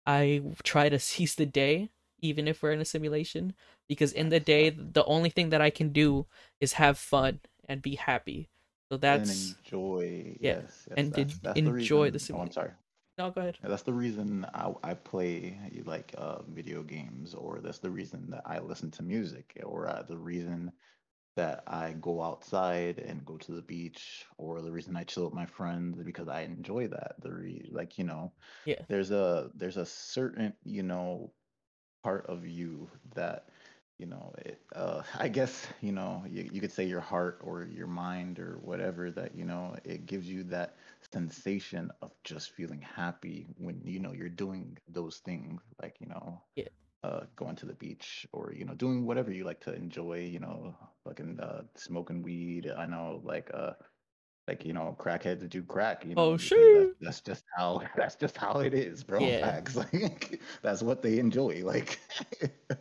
i 0.06 0.42
try 0.64 0.90
to 0.90 1.00
seize 1.10 1.36
the 1.36 1.46
day 1.46 1.90
even 2.22 2.48
if 2.48 2.64
we're 2.64 2.72
in 2.72 2.82
a 2.82 2.86
simulation 2.86 3.54
because 3.90 4.14
in 4.14 4.30
the 4.30 4.40
day 4.40 4.70
the 4.72 5.06
only 5.06 5.30
thing 5.30 5.50
that 5.50 5.62
i 5.62 5.70
can 5.70 5.90
do 5.92 6.26
is 6.62 6.74
have 6.74 6.98
fun 6.98 7.40
and 7.68 7.82
be 7.82 7.96
happy 7.96 8.50
so 8.92 8.98
that's 8.98 9.56
and 9.56 9.56
enjoy. 9.64 10.36
yeah, 10.42 10.62
Yes, 10.62 10.88
yes, 10.90 11.08
and 11.14 11.14
that's, 11.14 11.40
that's 11.40 11.62
enjoy 11.62 11.62
the 11.62 11.72
the 12.10 12.20
reason. 12.20 12.20
Oh, 12.32 12.42
I'm 12.42 12.52
sorry. 12.52 12.72
no 13.18 13.32
go 13.32 13.42
ahead 13.42 13.60
Yeah, 13.64 13.70
That's 13.70 13.84
the 13.84 13.94
reason 13.94 14.46
I, 14.54 14.74
I 14.84 14.94
play 14.94 15.58
like 15.86 16.14
uh, 16.18 16.42
video 16.44 16.84
games, 16.84 17.34
or 17.34 17.62
that's 17.62 17.80
the 17.80 17.92
reason 17.92 18.30
that 18.32 18.44
I 18.46 18.60
listen 18.60 18.92
to 18.92 19.04
music, 19.04 19.60
or 19.66 19.88
uh, 19.90 20.04
the 20.04 20.18
reason 20.18 20.72
that 21.36 21.64
I 21.68 21.94
go 21.94 22.22
outside 22.22 23.00
and 23.00 23.26
go 23.26 23.38
to 23.38 23.52
the 23.54 23.62
beach, 23.62 24.26
or 24.38 24.62
the 24.62 24.72
reason 24.72 24.96
I 24.96 25.04
chill 25.04 25.26
with 25.26 25.34
my 25.34 25.46
friends 25.46 26.02
because 26.04 26.28
I 26.28 26.42
enjoy 26.42 26.88
that. 26.90 27.16
The 27.22 27.32
re- 27.32 27.70
like 27.72 27.98
you 27.98 28.06
know, 28.06 28.32
yeah 28.66 28.86
there's 28.90 29.12
a 29.12 29.50
there's 29.56 29.78
a 29.78 29.86
certain 29.86 30.54
you 30.64 30.84
know 30.84 31.32
part 32.04 32.26
of 32.28 32.46
you 32.48 32.90
that 33.16 33.50
you 33.98 34.06
know 34.06 34.34
it, 34.40 34.62
uh, 34.76 35.02
I 35.20 35.28
guess 35.30 35.68
you 35.82 35.92
know 35.92 36.24
you, 36.28 36.50
you 36.52 36.62
could 36.62 36.72
say 36.72 36.86
your 36.86 37.02
heart 37.02 37.40
or 37.44 37.64
your 37.64 37.88
mind 37.88 38.40
or 38.40 38.60
whatever 38.62 39.12
that 39.12 39.36
you 39.36 39.46
know 39.46 39.76
it 39.84 40.06
gives 40.06 40.28
you 40.28 40.44
that 40.46 40.76
sensation 41.12 41.92
of 42.02 42.12
just 42.24 42.52
feeling 42.52 42.82
happy 42.82 43.46
when 43.58 43.82
you 43.84 44.00
know 44.00 44.14
you're 44.14 44.30
doing 44.30 44.78
those 44.90 45.18
things 45.18 45.62
like 45.82 45.96
you 46.00 46.08
know 46.08 46.42
yeah 46.56 46.68
uh, 47.04 47.22
going 47.36 47.56
to 47.58 47.66
the 47.66 47.74
beach 47.74 48.26
or 48.32 48.54
you 48.56 48.66
know 48.66 48.74
doing 48.74 49.06
whatever 49.06 49.32
you 49.32 49.44
like 49.44 49.60
to 49.62 49.74
enjoy 49.74 50.20
you 50.20 50.40
know 50.40 50.74
fucking 51.04 51.40
uh, 51.40 51.64
smoking 51.76 52.22
weed. 52.22 52.72
I 52.78 52.86
know 52.86 53.22
like 53.24 53.50
uh 53.54 53.72
like 54.48 54.66
you 54.66 54.74
know 54.74 54.96
crackheads 55.00 55.48
do 55.50 55.64
crack 55.64 56.04
you 56.06 56.16
know 56.16 56.22
oh 56.22 56.38
sure 56.38 56.86
that's 56.86 56.96
that's 57.02 57.22
just 57.22 57.44
how 57.56 57.82
that's 57.98 58.16
just 58.16 58.38
how 58.38 58.60
it 58.60 58.74
is 58.74 59.04
bro. 59.04 59.20
Yeah. 59.20 59.46
Facts 59.46 59.76
like 59.94 60.42
that's 60.62 60.82
what 60.82 61.02
they 61.02 61.20
enjoy 61.20 61.62
like. 61.64 62.00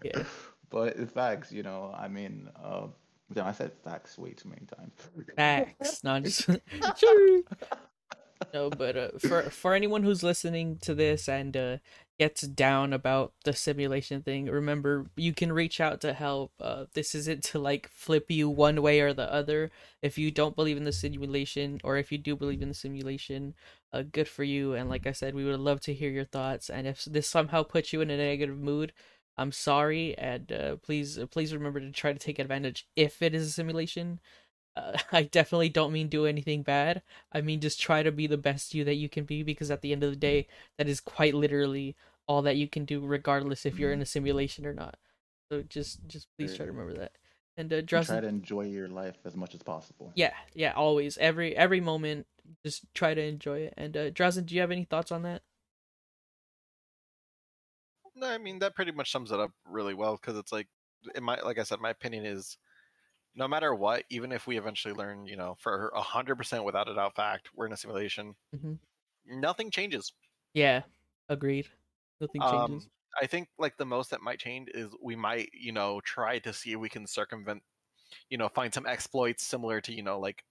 Yeah. 0.04 0.22
But 0.70 1.12
facts 1.12 1.52
you 1.52 1.62
know 1.62 1.94
i 1.94 2.08
mean 2.08 2.48
uh 2.64 2.86
damn, 3.34 3.46
i 3.46 3.52
said 3.52 3.72
facts 3.84 4.16
way 4.16 4.32
too 4.32 4.48
many 4.48 4.64
times. 4.64 4.94
Facts. 5.36 6.02
Not 6.02 6.22
just 6.22 6.48
sure 6.96 7.42
No, 8.54 8.70
but 8.70 8.96
uh, 8.96 9.08
for 9.18 9.42
for 9.50 9.74
anyone 9.74 10.02
who's 10.02 10.22
listening 10.22 10.78
to 10.82 10.94
this 10.94 11.28
and 11.28 11.56
uh, 11.56 11.76
gets 12.22 12.42
down 12.42 12.92
about 12.92 13.32
the 13.44 13.52
simulation 13.52 14.22
thing, 14.22 14.46
remember 14.46 15.10
you 15.16 15.32
can 15.34 15.52
reach 15.52 15.80
out 15.80 16.00
to 16.00 16.12
help. 16.12 16.52
Uh, 16.60 16.84
this 16.94 17.16
isn't 17.16 17.42
to 17.42 17.58
like 17.58 17.88
flip 17.88 18.30
you 18.30 18.48
one 18.48 18.80
way 18.80 19.00
or 19.00 19.12
the 19.12 19.28
other. 19.32 19.72
If 20.02 20.18
you 20.18 20.30
don't 20.30 20.54
believe 20.54 20.76
in 20.76 20.84
the 20.84 20.92
simulation, 20.92 21.80
or 21.82 21.96
if 21.96 22.12
you 22.12 22.18
do 22.18 22.36
believe 22.36 22.62
in 22.62 22.68
the 22.68 22.74
simulation, 22.74 23.54
uh, 23.92 24.02
good 24.02 24.28
for 24.28 24.44
you. 24.44 24.74
And 24.74 24.88
like 24.88 25.04
I 25.04 25.10
said, 25.12 25.34
we 25.34 25.44
would 25.44 25.58
love 25.58 25.80
to 25.80 25.94
hear 25.94 26.10
your 26.10 26.24
thoughts. 26.24 26.70
And 26.70 26.86
if 26.86 27.04
this 27.06 27.28
somehow 27.28 27.64
puts 27.64 27.92
you 27.92 28.00
in 28.02 28.10
a 28.10 28.16
negative 28.16 28.56
mood, 28.58 28.92
I'm 29.36 29.50
sorry. 29.50 30.16
And 30.16 30.52
uh, 30.52 30.76
please, 30.76 31.18
please 31.32 31.52
remember 31.52 31.80
to 31.80 31.90
try 31.90 32.12
to 32.12 32.20
take 32.20 32.38
advantage 32.38 32.86
if 32.94 33.20
it 33.20 33.34
is 33.34 33.48
a 33.48 33.50
simulation 33.50 34.20
uh, 34.76 34.96
I 35.12 35.24
definitely 35.24 35.68
don't 35.68 35.92
mean 35.92 36.08
do 36.08 36.26
anything 36.26 36.62
bad. 36.62 37.02
I 37.32 37.40
mean 37.40 37.60
just 37.60 37.80
try 37.80 38.02
to 38.02 38.12
be 38.12 38.26
the 38.26 38.38
best 38.38 38.74
you 38.74 38.84
that 38.84 38.94
you 38.94 39.08
can 39.08 39.24
be 39.24 39.42
because 39.42 39.70
at 39.70 39.82
the 39.82 39.92
end 39.92 40.02
of 40.02 40.10
the 40.10 40.16
day, 40.16 40.46
that 40.78 40.88
is 40.88 41.00
quite 41.00 41.34
literally 41.34 41.96
all 42.26 42.42
that 42.42 42.56
you 42.56 42.68
can 42.68 42.84
do, 42.84 43.04
regardless 43.04 43.66
if 43.66 43.78
you're 43.78 43.92
in 43.92 44.02
a 44.02 44.06
simulation 44.06 44.66
or 44.66 44.74
not. 44.74 44.96
So 45.50 45.62
just 45.62 46.06
just 46.08 46.28
please 46.38 46.54
try 46.54 46.66
to 46.66 46.72
remember 46.72 46.94
that. 46.98 47.12
And 47.56 47.72
uh, 47.72 47.76
And 47.76 47.88
try 47.88 48.20
to 48.20 48.26
enjoy 48.26 48.62
your 48.66 48.88
life 48.88 49.16
as 49.24 49.36
much 49.36 49.54
as 49.54 49.62
possible. 49.62 50.12
yeah, 50.14 50.32
yeah, 50.54 50.72
always, 50.72 51.18
every 51.18 51.56
every 51.56 51.80
moment, 51.80 52.26
just 52.64 52.84
try 52.94 53.14
to 53.14 53.22
enjoy 53.22 53.60
it. 53.60 53.74
And 53.76 53.96
uh, 53.96 54.10
Drozen, 54.10 54.46
do 54.46 54.54
you 54.54 54.60
have 54.60 54.70
any 54.70 54.84
thoughts 54.84 55.12
on 55.12 55.22
that? 55.22 55.42
No, 58.14 58.28
I 58.28 58.38
mean 58.38 58.58
that 58.60 58.74
pretty 58.74 58.92
much 58.92 59.10
sums 59.10 59.32
it 59.32 59.40
up 59.40 59.52
really 59.64 59.94
well 59.94 60.16
because 60.16 60.36
it's 60.36 60.52
like, 60.52 60.68
in 61.14 61.24
my 61.24 61.40
like 61.40 61.58
I 61.58 61.62
said, 61.62 61.80
my 61.80 61.90
opinion 61.90 62.24
is, 62.26 62.58
no 63.34 63.48
matter 63.48 63.74
what, 63.74 64.04
even 64.10 64.32
if 64.32 64.46
we 64.46 64.58
eventually 64.58 64.94
learn, 64.94 65.26
you 65.26 65.36
know, 65.36 65.56
for 65.60 65.90
a 65.94 66.02
hundred 66.02 66.36
percent 66.36 66.64
without 66.64 66.88
a 66.88 66.94
doubt 66.94 67.16
fact, 67.16 67.50
we're 67.54 67.66
in 67.66 67.72
a 67.72 67.76
simulation, 67.76 68.34
Mhm. 68.54 68.78
nothing 69.26 69.70
changes. 69.70 70.12
Yeah, 70.54 70.82
agreed. 71.28 71.68
Nothing 72.22 72.40
changes. 72.40 72.84
Um, 72.84 72.90
I 73.20 73.26
think 73.26 73.48
like 73.58 73.76
the 73.76 73.84
most 73.84 74.10
that 74.10 74.22
might 74.22 74.38
change 74.38 74.68
is 74.72 74.90
we 75.02 75.14
might, 75.16 75.50
you 75.52 75.72
know, 75.72 76.00
try 76.00 76.38
to 76.38 76.52
see 76.52 76.72
if 76.72 76.78
we 76.78 76.88
can 76.88 77.06
circumvent, 77.06 77.62
you 78.30 78.38
know, 78.38 78.48
find 78.48 78.72
some 78.72 78.86
exploits 78.86 79.44
similar 79.44 79.80
to, 79.82 79.92
you 79.92 80.02
know, 80.02 80.18
like 80.18 80.42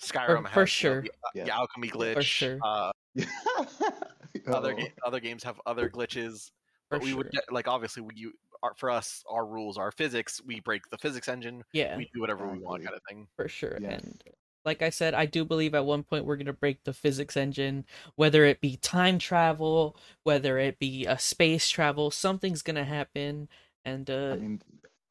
Skyrim 0.00 0.46
has 0.46 0.52
for 0.52 0.60
you 0.60 0.62
know, 0.62 0.66
sure. 0.66 1.02
the, 1.02 1.10
uh, 1.10 1.30
Yeah. 1.34 1.44
the 1.46 1.54
alchemy 1.54 1.88
glitch. 1.88 2.14
For 2.14 2.22
sure. 2.22 2.58
Uh, 2.62 2.92
other 4.46 4.72
Oh. 4.72 4.76
ga- 4.76 4.92
other 5.04 5.20
games 5.20 5.42
have 5.42 5.60
other 5.66 5.88
glitches, 5.88 6.50
For 6.88 6.98
but 6.98 7.02
we 7.02 7.14
would 7.14 7.30
sure. 7.34 7.42
de- 7.48 7.54
like 7.54 7.66
obviously 7.66 8.02
we 8.02 8.14
you 8.14 8.32
our, 8.62 8.74
for 8.76 8.90
us 8.90 9.24
our 9.28 9.46
rules 9.46 9.76
are 9.78 9.90
physics. 9.90 10.40
We 10.44 10.60
break 10.60 10.88
the 10.90 10.98
physics 10.98 11.28
engine. 11.28 11.64
Yeah, 11.72 11.96
We 11.96 12.08
do 12.14 12.20
whatever 12.20 12.46
we 12.46 12.58
want, 12.58 12.84
kind 12.84 12.94
of 12.94 13.02
thing. 13.08 13.26
for 13.36 13.48
sure. 13.48 13.78
Yes. 13.80 14.02
And 14.04 14.22
like 14.66 14.82
I 14.82 14.90
said, 14.90 15.14
I 15.14 15.24
do 15.26 15.44
believe 15.44 15.74
at 15.74 15.86
one 15.86 16.02
point 16.02 16.24
we're 16.26 16.36
gonna 16.36 16.52
break 16.52 16.82
the 16.84 16.92
physics 16.92 17.36
engine, 17.36 17.86
whether 18.16 18.44
it 18.44 18.60
be 18.60 18.76
time 18.76 19.18
travel, 19.18 19.96
whether 20.24 20.58
it 20.58 20.78
be 20.78 21.06
a 21.06 21.18
space 21.18 21.68
travel, 21.70 22.10
something's 22.10 22.62
gonna 22.62 22.84
happen. 22.84 23.48
And 23.84 24.10
uh, 24.10 24.32
I 24.32 24.36
mean, 24.36 24.60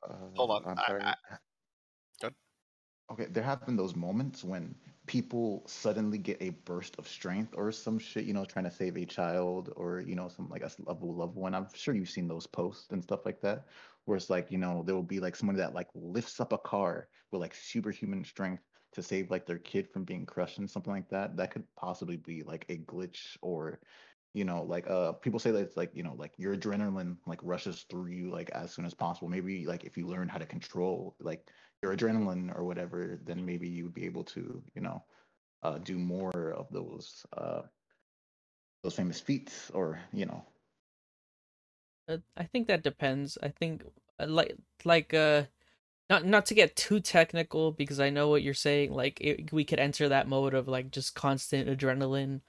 uh, 0.08 0.14
Hold 0.36 0.52
on, 0.52 0.66
I'm 0.68 0.78
I- 0.78 0.88
sorry. 0.88 1.02
I- 1.02 1.16
Good. 2.22 2.36
Okay, 3.12 3.26
there 3.26 3.44
have 3.44 3.66
been 3.66 3.76
those 3.78 3.96
moments 3.96 4.44
when 4.44 4.76
people 5.06 5.64
suddenly 5.68 6.18
get 6.18 6.42
a 6.42 6.50
burst 6.50 6.96
of 6.98 7.08
strength 7.08 7.54
or 7.56 7.72
some 7.72 8.00
shit, 8.00 8.26
you 8.26 8.34
know, 8.34 8.44
trying 8.46 8.66
to 8.66 8.72
save 8.72 8.98
a 8.98 9.06
child 9.06 9.72
or, 9.76 10.02
you 10.02 10.16
know, 10.16 10.28
some 10.28 10.50
like 10.50 10.64
a 10.64 10.72
loved 10.86 11.04
loved 11.04 11.36
one. 11.36 11.54
I'm 11.54 11.68
sure 11.74 11.94
you've 11.96 12.10
seen 12.10 12.28
those 12.28 12.48
posts 12.48 12.92
and 12.92 13.02
stuff 13.04 13.26
like 13.26 13.40
that, 13.42 13.68
where 14.06 14.18
it's 14.18 14.30
like, 14.32 14.52
you 14.52 14.58
know, 14.58 14.84
there 14.84 14.96
will 14.96 15.04
be 15.04 15.20
like 15.20 15.36
someone 15.36 15.56
that 15.58 15.74
like 15.76 15.88
lifts 15.94 16.40
up 16.40 16.52
a 16.52 16.58
car 16.58 17.08
with 17.32 17.42
like 17.42 17.54
superhuman 17.54 18.26
strength 18.26 18.64
to 18.96 19.04
save 19.04 19.32
like 19.32 19.46
their 19.46 19.60
kid 19.60 19.88
from 19.90 20.06
being 20.06 20.26
crushed 20.26 20.60
and 20.60 20.70
something 20.70 20.94
like 20.94 21.10
that. 21.10 21.38
That 21.38 21.52
could 21.52 21.64
possibly 21.76 22.18
be 22.18 22.44
like 22.44 22.66
a 22.70 22.78
glitch 22.80 23.38
or 23.42 23.80
you 24.34 24.46
know 24.46 24.64
like 24.64 24.90
uh 24.90 25.14
people 25.14 25.40
say 25.40 25.52
that 25.52 25.62
it's 25.62 25.78
like 25.78 25.92
you 25.96 26.04
know 26.04 26.16
like 26.18 26.34
your 26.38 26.56
adrenaline 26.56 27.18
like 27.28 27.40
rushes 27.44 27.86
through 27.90 28.08
you 28.08 28.30
like 28.32 28.50
as 28.52 28.72
soon 28.72 28.86
as 28.86 28.94
possible 28.94 29.30
maybe 29.30 29.66
like 29.66 29.84
if 29.86 29.98
you 29.98 30.08
learn 30.08 30.28
how 30.30 30.38
to 30.38 30.46
control 30.46 31.16
like 31.20 31.48
your 31.82 31.96
adrenaline 31.96 32.56
or 32.56 32.64
whatever 32.66 33.20
then 33.26 33.46
maybe 33.46 33.68
you 33.68 33.84
would 33.86 33.94
be 33.94 34.06
able 34.06 34.24
to 34.24 34.62
you 34.76 34.82
know 34.82 35.04
uh 35.64 35.78
do 35.80 35.98
more 35.98 36.54
of 36.58 36.68
those 36.72 37.26
uh 37.38 37.62
those 38.84 38.96
famous 38.96 39.20
feats 39.20 39.70
or 39.72 40.00
you 40.14 40.26
know 40.26 40.44
I 42.36 42.44
think 42.46 42.68
that 42.68 42.84
depends. 42.84 43.38
I 43.42 43.50
think 43.50 43.84
uh, 44.20 44.28
like 44.28 44.56
like 44.84 45.14
uh 45.14 45.46
not 46.10 46.26
not 46.26 46.46
to 46.48 46.54
get 46.54 46.76
too 46.76 47.00
technical 47.00 47.72
because 47.72 48.00
I 48.00 48.10
know 48.10 48.30
what 48.30 48.44
you're 48.44 48.54
saying 48.54 48.92
like 48.94 49.20
it, 49.22 49.52
we 49.52 49.64
could 49.66 49.80
enter 49.80 50.10
that 50.10 50.28
mode 50.28 50.54
of 50.54 50.68
like 50.68 50.92
just 50.92 51.16
constant 51.16 51.70
adrenaline 51.70 52.42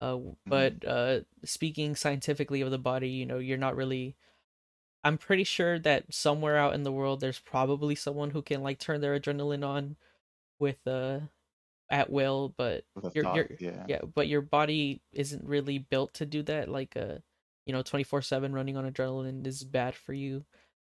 uh 0.00 0.18
but 0.46 0.84
uh 0.86 1.20
speaking 1.44 1.96
scientifically 1.96 2.60
of 2.60 2.70
the 2.70 2.78
body, 2.78 3.10
you 3.10 3.26
know, 3.26 3.38
you're 3.38 3.58
not 3.58 3.76
really 3.76 4.16
I'm 5.04 5.18
pretty 5.18 5.44
sure 5.44 5.78
that 5.80 6.12
somewhere 6.14 6.56
out 6.58 6.74
in 6.74 6.82
the 6.84 6.92
world 6.92 7.20
there's 7.20 7.38
probably 7.40 7.94
someone 7.94 8.30
who 8.30 8.42
can 8.42 8.62
like 8.62 8.78
turn 8.78 9.00
their 9.00 9.18
adrenaline 9.18 9.66
on 9.66 9.96
with 10.58 10.86
uh 10.86 11.20
at 11.90 12.10
will, 12.10 12.54
but 12.56 12.84
thought, 13.22 13.34
you're 13.34 13.50
yeah 13.58 13.86
yeah, 13.86 14.00
but 14.02 14.28
your 14.28 14.40
body 14.42 15.02
isn't 15.12 15.44
really 15.44 15.78
built 15.78 16.14
to 16.14 16.26
do 16.26 16.42
that. 16.44 16.68
Like 16.68 16.96
uh, 16.96 17.18
you 17.66 17.72
know, 17.72 17.82
twenty 17.82 18.04
four 18.04 18.22
seven 18.22 18.52
running 18.54 18.76
on 18.76 18.90
adrenaline 18.90 19.46
is 19.46 19.64
bad 19.64 19.94
for 19.94 20.12
you. 20.12 20.44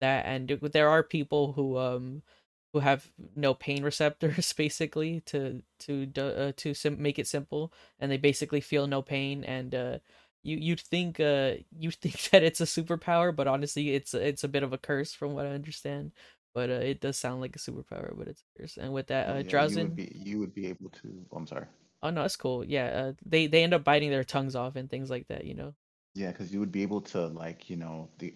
That 0.01 0.27
and 0.27 0.49
there 0.49 0.89
are 0.89 1.03
people 1.03 1.53
who 1.53 1.79
um 1.79 2.23
who 2.73 2.81
have 2.81 3.11
no 3.37 3.55
pain 3.55 3.83
receptors 3.91 4.53
basically 4.53 5.21
to 5.23 5.63
to 5.81 6.11
uh, 6.19 6.53
to 6.57 6.75
sim- 6.75 7.03
make 7.03 7.19
it 7.19 7.27
simple, 7.27 7.73
and 7.99 8.11
they 8.11 8.17
basically 8.19 8.61
feel 8.61 8.87
no 8.87 9.03
pain. 9.03 9.45
And 9.45 9.75
uh, 9.75 9.99
you 10.43 10.57
you'd 10.57 10.81
think 10.81 11.21
uh 11.21 11.55
you 11.71 11.91
think 12.03 12.31
that 12.31 12.43
it's 12.43 12.61
a 12.61 12.65
superpower, 12.65 13.35
but 13.35 13.49
honestly, 13.49 13.91
it's 13.95 14.15
it's 14.15 14.45
a 14.45 14.49
bit 14.49 14.63
of 14.63 14.73
a 14.73 14.79
curse 14.79 15.13
from 15.15 15.35
what 15.35 15.47
I 15.47 15.51
understand. 15.51 16.13
But 16.55 16.71
uh, 16.71 16.75
it 16.75 17.01
does 17.01 17.17
sound 17.17 17.41
like 17.41 17.55
a 17.57 17.61
superpower, 17.61 18.17
but 18.17 18.27
it's 18.29 18.43
a 18.43 18.59
curse. 18.61 18.77
And 18.77 18.93
with 18.93 19.07
that, 19.09 19.29
Oh, 19.29 19.35
uh, 19.35 19.39
yeah, 19.39 19.57
you 19.57 19.79
would 19.81 19.95
be 19.95 20.11
you 20.15 20.39
would 20.39 20.53
be 20.55 20.67
able 20.67 20.91
to 20.91 21.25
oh, 21.33 21.37
i'm 21.37 21.47
sorry 21.47 21.67
Oh 22.03 22.11
no, 22.11 22.23
that's 22.23 22.37
cool. 22.37 22.65
Yeah, 22.65 22.87
uh, 22.87 23.13
they 23.25 23.47
they 23.47 23.63
end 23.63 23.75
up 23.75 23.85
biting 23.85 24.11
their 24.11 24.25
tongues 24.25 24.57
off 24.57 24.77
and 24.77 24.89
things 24.91 25.11
like 25.11 25.29
that. 25.29 25.45
You 25.45 25.55
know. 25.55 25.75
Yeah, 26.15 26.31
because 26.33 26.53
you 26.53 26.61
would 26.61 26.73
be 26.73 26.83
able 26.83 27.01
to 27.03 27.27
like, 27.27 27.71
you 27.71 27.77
know, 27.77 28.09
the 28.19 28.35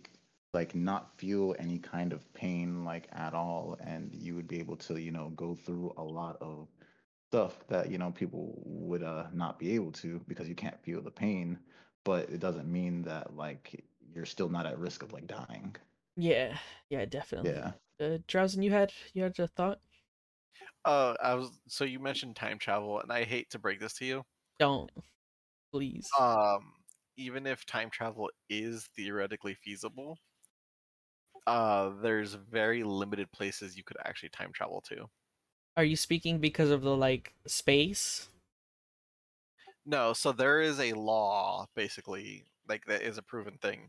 like 0.54 0.74
not 0.74 1.18
feel 1.18 1.54
any 1.58 1.78
kind 1.78 2.12
of 2.12 2.32
pain 2.34 2.84
like 2.84 3.08
at 3.12 3.34
all, 3.34 3.76
and 3.80 4.14
you 4.14 4.34
would 4.36 4.48
be 4.48 4.58
able 4.60 4.76
to, 4.78 5.00
you 5.00 5.10
know, 5.10 5.30
go 5.30 5.54
through 5.54 5.92
a 5.96 6.02
lot 6.04 6.36
of 6.40 6.68
stuff 7.30 7.66
that, 7.68 7.90
you 7.90 7.98
know, 7.98 8.12
people 8.12 8.54
would 8.64 9.02
uh 9.02 9.28
not 9.32 9.58
be 9.58 9.72
able 9.74 9.92
to 9.92 10.20
because 10.28 10.48
you 10.48 10.54
can't 10.54 10.82
feel 10.82 11.02
the 11.02 11.10
pain, 11.10 11.58
but 12.04 12.30
it 12.30 12.38
doesn't 12.40 12.70
mean 12.70 13.02
that 13.02 13.34
like 13.36 13.84
you're 14.14 14.26
still 14.26 14.48
not 14.48 14.66
at 14.66 14.78
risk 14.78 15.02
of 15.02 15.12
like 15.12 15.26
dying. 15.26 15.76
Yeah, 16.16 16.58
yeah, 16.88 17.04
definitely. 17.04 17.58
Yeah. 17.58 17.74
Uh, 18.00 18.18
Drowsin, 18.26 18.62
you 18.64 18.70
had 18.72 18.92
you 19.12 19.22
had 19.22 19.38
a 19.38 19.46
thought? 19.48 19.80
Uh, 20.84 21.14
I 21.20 21.34
was 21.34 21.60
so 21.68 21.84
you 21.84 21.98
mentioned 22.00 22.36
time 22.36 22.58
travel, 22.58 23.00
and 23.00 23.12
I 23.12 23.24
hate 23.24 23.50
to 23.50 23.58
break 23.58 23.80
this 23.80 23.94
to 23.94 24.04
you. 24.04 24.24
Don't, 24.58 24.90
please. 25.72 26.18
Um, 26.18 26.74
even 27.16 27.46
if 27.46 27.64
time 27.66 27.90
travel 27.90 28.30
is 28.48 28.86
theoretically 28.96 29.54
feasible, 29.54 30.18
uh, 31.46 31.90
there's 32.02 32.34
very 32.34 32.82
limited 32.82 33.30
places 33.32 33.76
you 33.76 33.84
could 33.84 33.96
actually 34.04 34.30
time 34.30 34.50
travel 34.52 34.82
to. 34.88 35.08
Are 35.76 35.84
you 35.84 35.96
speaking 35.96 36.38
because 36.38 36.70
of 36.70 36.82
the 36.82 36.96
like 36.96 37.34
space? 37.46 38.28
No, 39.86 40.12
so 40.12 40.32
there 40.32 40.60
is 40.60 40.80
a 40.80 40.92
law 40.94 41.66
basically, 41.74 42.44
like 42.68 42.86
that 42.86 43.02
is 43.02 43.18
a 43.18 43.22
proven 43.22 43.58
thing, 43.60 43.88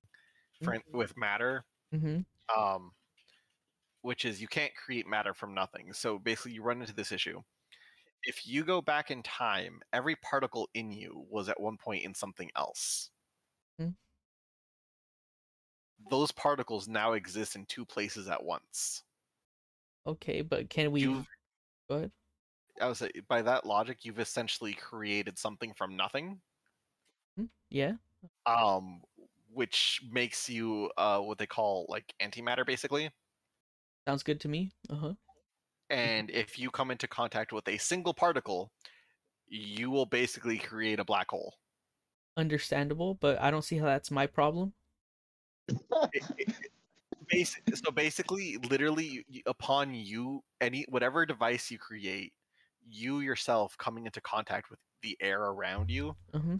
for, 0.62 0.78
with 0.91 1.18
matter. 1.18 1.63
Mm-hmm. 1.94 2.22
um, 2.60 2.91
which 4.02 4.26
is 4.26 4.41
you 4.41 4.48
can't 4.48 4.76
create 4.76 5.08
matter 5.08 5.34
from 5.34 5.54
nothing. 5.54 5.94
So 5.94 6.20
basically, 6.20 6.54
you 6.54 6.63
run 6.63 6.82
into 6.82 6.94
this 6.94 7.12
issue. 7.12 7.41
If 8.24 8.48
you 8.48 8.63
go 8.63 8.82
back 8.82 9.12
in 9.12 9.24
time, 9.24 9.80
every 9.94 10.15
particle 10.18 10.70
in 10.74 10.91
you 10.91 11.26
was 11.30 11.50
at 11.50 11.60
one 11.60 11.78
point 11.78 12.04
in 12.04 12.13
something 12.13 12.50
else. 12.56 13.10
Hmm. 13.80 13.89
Those 16.10 16.32
particles 16.32 16.88
now 16.88 17.14
exist 17.14 17.56
in 17.56 17.66
two 17.66 17.86
places 17.86 18.30
at 18.30 18.44
once. 18.44 19.04
Okay, 20.08 20.42
but 20.42 20.70
can 20.70 20.92
we? 20.92 21.02
You've, 21.02 21.28
Go 21.90 21.96
ahead. 21.98 22.12
I 22.82 22.88
would 22.88 22.98
say, 22.98 23.12
by 23.28 23.42
that 23.42 23.66
logic, 23.66 24.06
you've 24.06 24.20
essentially 24.20 24.74
created 24.74 25.38
something 25.38 25.74
from 25.74 25.96
nothing, 25.96 26.42
Hmm? 27.38 27.46
Yeah. 27.70 27.94
um, 28.46 29.02
which 29.54 30.02
makes 30.12 30.50
you 30.50 30.92
uh, 30.98 31.20
what 31.20 31.38
they 31.38 31.48
call 31.48 31.86
like 31.90 32.14
antimatter, 32.22 32.66
basically. 32.66 33.12
Sounds 34.08 34.24
good 34.24 34.40
to 34.42 34.48
me. 34.48 34.72
Uh 34.90 34.96
huh. 34.96 35.14
and 35.90 36.30
if 36.32 36.58
you 36.60 36.70
come 36.72 36.92
into 36.92 37.08
contact 37.08 37.52
with 37.54 37.68
a 37.68 37.78
single 37.78 38.14
particle, 38.14 38.72
you 39.48 39.92
will 39.92 40.06
basically 40.06 40.58
create 40.60 41.00
a 41.00 41.06
black 41.06 41.30
hole. 41.32 41.56
Understandable, 42.38 43.14
but 43.16 43.40
I 43.42 43.52
don't 43.52 43.62
see 43.64 43.78
how 43.78 43.86
that's 43.88 44.10
my 44.12 44.26
problem. 44.28 44.74
It- 45.67 46.23
it- 46.38 46.71
basi- 47.32 47.75
so 47.84 47.91
basically, 47.91 48.58
literally, 48.69 49.25
upon 49.45 49.93
you, 49.95 50.43
any 50.62 50.86
whatever 50.89 51.25
device 51.25 51.71
you 51.71 51.78
create, 51.80 52.34
you 52.88 53.19
yourself 53.21 53.78
coming 53.78 54.05
into 54.05 54.22
contact 54.22 54.70
with 54.70 54.80
the 55.01 55.18
air 55.20 55.41
around 55.41 55.89
you, 55.89 56.16
Uh-huh. 56.34 56.57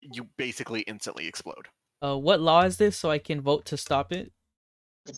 you 0.00 0.24
basically 0.36 0.80
instantly 0.82 1.26
explode. 1.26 1.68
Uh, 2.02 2.16
what 2.16 2.40
law 2.40 2.62
is 2.62 2.78
this 2.78 2.96
so 2.96 3.10
I 3.10 3.18
can 3.18 3.40
vote 3.42 3.66
to 3.66 3.76
stop 3.76 4.10
it? 4.12 4.32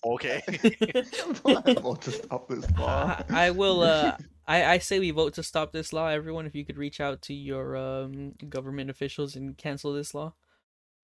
Okay. 0.05 0.43
Liable 1.45 1.97
to 1.97 2.11
stop 2.11 2.49
this 2.49 2.69
law. 2.73 3.23
I, 3.31 3.47
I 3.47 3.51
will. 3.51 3.83
Uh, 3.83 4.17
I 4.47 4.65
I 4.65 4.79
say 4.79 4.99
we 4.99 5.11
vote 5.13 5.35
to 5.35 5.43
stop 5.43 5.73
this 5.73 5.93
law. 5.93 6.09
Everyone, 6.09 6.47
if 6.47 6.55
you 6.55 6.65
could 6.65 6.79
reach 6.79 7.01
out 7.01 7.23
to 7.23 7.35
your 7.35 7.77
um 7.77 8.33
government 8.49 8.91
officials 8.91 9.37
and 9.37 9.57
cancel 9.57 9.93
this 9.93 10.15
law 10.15 10.35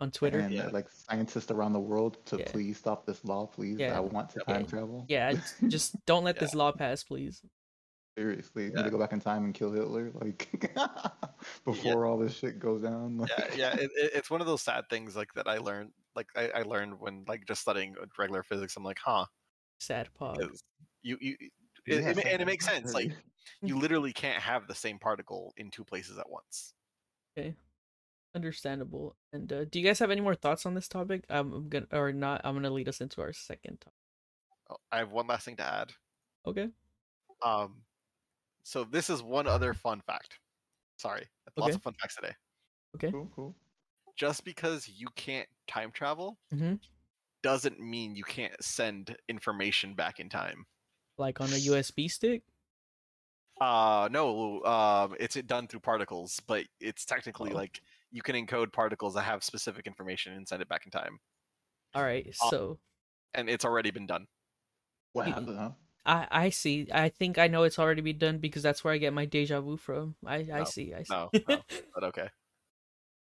on 0.01 0.11
Twitter. 0.11 0.38
and 0.40 0.53
Yeah. 0.55 0.66
uh, 0.66 0.70
like 0.70 0.88
scientists 0.90 1.51
around 1.51 1.72
the 1.72 1.80
world 1.80 2.24
to 2.26 2.38
Yeah. 2.38 2.51
please 2.51 2.78
stop 2.78 3.05
this 3.07 3.24
law, 3.24 3.46
please. 3.46 3.78
Yeah. 3.78 3.96
I 3.96 4.01
want 4.01 4.30
to 4.30 4.42
Yeah. 4.46 4.55
time 4.55 4.66
travel. 4.66 5.05
Yeah, 5.09 5.32
just, 5.32 5.55
just 5.68 5.96
don't 6.07 6.24
let 6.24 6.36
Yeah. 6.36 6.40
this 6.40 6.55
law 6.55 6.72
pass, 6.72 7.03
please. 7.05 7.42
Seriously, 8.16 8.64
you 8.64 8.70
Yeah. 8.70 8.76
need 8.78 8.84
to 8.84 8.90
go 8.90 8.99
back 8.99 9.12
in 9.12 9.20
time 9.20 9.44
and 9.44 9.55
kill 9.55 9.72
Hitler, 9.72 10.11
like 10.14 10.49
before 11.64 12.05
all 12.07 12.18
this 12.18 12.34
shit 12.36 12.59
goes 12.59 12.82
down. 12.82 13.18
Like, 13.18 13.30
yeah, 13.38 13.55
yeah. 13.55 13.74
It, 13.74 13.90
it, 13.94 14.11
it's 14.14 14.30
one 14.30 14.40
of 14.40 14.46
those 14.46 14.62
sad 14.62 14.84
things 14.90 15.14
like 15.16 15.32
that 15.34 15.46
I 15.49 15.59
learned. 15.59 15.92
Like 16.16 16.28
I, 16.36 16.51
I 16.55 16.62
learned 16.62 16.99
when 17.01 17.24
like 17.28 17.46
just 17.46 17.61
studying 17.61 17.94
regular 18.18 18.42
physics. 18.42 18.76
I'm 18.76 18.82
like, 18.84 18.99
huh? 18.99 19.26
Sad 19.78 20.09
pog. 20.20 20.38
'cause 20.38 20.62
You 21.03 21.16
you. 21.20 21.36
It, 21.86 22.05
it 22.05 22.26
and 22.26 22.42
it 22.42 22.46
makes 22.46 22.66
sense. 22.66 22.92
Like 22.92 23.12
you 23.62 23.78
literally 23.78 24.12
can't 24.12 24.42
have 24.42 24.66
the 24.66 24.74
same 24.74 24.99
particle 24.99 25.53
in 25.57 25.70
two 25.70 25.84
places 25.84 26.18
at 26.18 26.28
once. 26.28 26.74
Okay. 27.38 27.55
Understandable. 28.34 29.16
And 29.32 29.52
uh, 29.52 29.64
do 29.64 29.78
you 29.80 29.84
guys 29.86 29.98
have 30.00 30.10
any 30.10 30.20
more 30.20 30.34
thoughts 30.34 30.66
on 30.66 30.74
this 30.74 30.88
topic? 30.88 31.24
Um, 31.30 31.52
I'm 31.52 31.68
gonna 31.68 31.86
or 31.92 32.12
not. 32.12 32.42
I'm 32.44 32.54
gonna 32.54 32.70
lead 32.70 32.88
us 32.88 33.00
into 33.00 33.20
our 33.20 33.32
second 33.32 33.80
topic. 33.80 33.94
Oh, 34.70 34.76
I 34.92 34.98
have 34.98 35.10
one 35.12 35.26
last 35.26 35.44
thing 35.46 35.56
to 35.56 35.64
add. 35.64 35.92
Okay. 36.46 36.68
Um, 37.44 37.82
so 38.64 38.84
this 38.84 39.08
is 39.10 39.22
one 39.22 39.46
other 39.46 39.72
fun 39.74 40.02
fact. 40.06 40.38
Sorry, 40.98 41.26
lots 41.56 41.74
of 41.76 41.82
fun 41.82 41.94
facts 42.00 42.16
today. 42.16 42.32
Okay. 42.96 43.10
cool, 43.10 43.30
cool. 43.34 43.54
Just 44.16 44.44
because 44.44 44.88
you 44.88 45.08
can't 45.16 45.48
time 45.66 45.90
travel 45.92 46.38
Mm-hmm. 46.52 46.74
doesn't 47.42 47.80
mean 47.80 48.14
you 48.16 48.24
can't 48.24 48.54
send 48.62 49.16
information 49.28 49.94
back 49.94 50.20
in 50.20 50.28
time. 50.28 50.66
Like 51.16 51.40
on 51.40 51.48
a 51.48 51.56
USB 51.56 52.10
stick. 52.10 52.42
Uh 53.60 54.08
no, 54.12 54.62
um, 54.64 55.16
it's 55.18 55.34
done 55.42 55.66
through 55.66 55.80
particles, 55.80 56.40
but 56.46 56.64
it's 56.80 57.04
technically 57.04 57.52
Oh. 57.52 57.56
like 57.56 57.80
you 58.11 58.22
can 58.22 58.34
encode 58.34 58.72
particles 58.72 59.14
that 59.14 59.22
have 59.22 59.42
specific 59.44 59.86
information 59.86 60.32
and 60.32 60.46
send 60.48 60.62
it 60.62 60.68
back 60.68 60.84
in 60.86 60.90
time, 60.90 61.18
All 61.94 62.02
right. 62.02 62.26
So 62.50 62.78
and 63.34 63.48
it's 63.50 63.64
already 63.64 63.90
been 63.90 64.06
done. 64.06 64.26
What 65.12 65.26
You- 65.26 65.32
happened, 65.34 65.59
huh? 65.59 65.70
I 66.06 66.26
I 66.30 66.48
see. 66.50 66.88
I 66.92 67.11
think 67.11 67.36
I 67.38 67.48
know 67.48 67.64
it's 67.64 67.78
already 67.78 68.00
been 68.00 68.18
done 68.18 68.38
because 68.38 68.62
that's 68.62 68.82
where 68.82 68.94
I 68.94 68.98
get 68.98 69.12
my 69.12 69.26
deja 69.26 69.61
vu 69.61 69.76
from. 69.76 70.14
I 70.24 70.46
I 70.52 70.64
see. 70.64 70.94
I 70.94 71.02
see. 71.02 71.12
no, 71.14 71.30
no. 71.48 71.62
But 71.94 72.04
okay. 72.04 72.28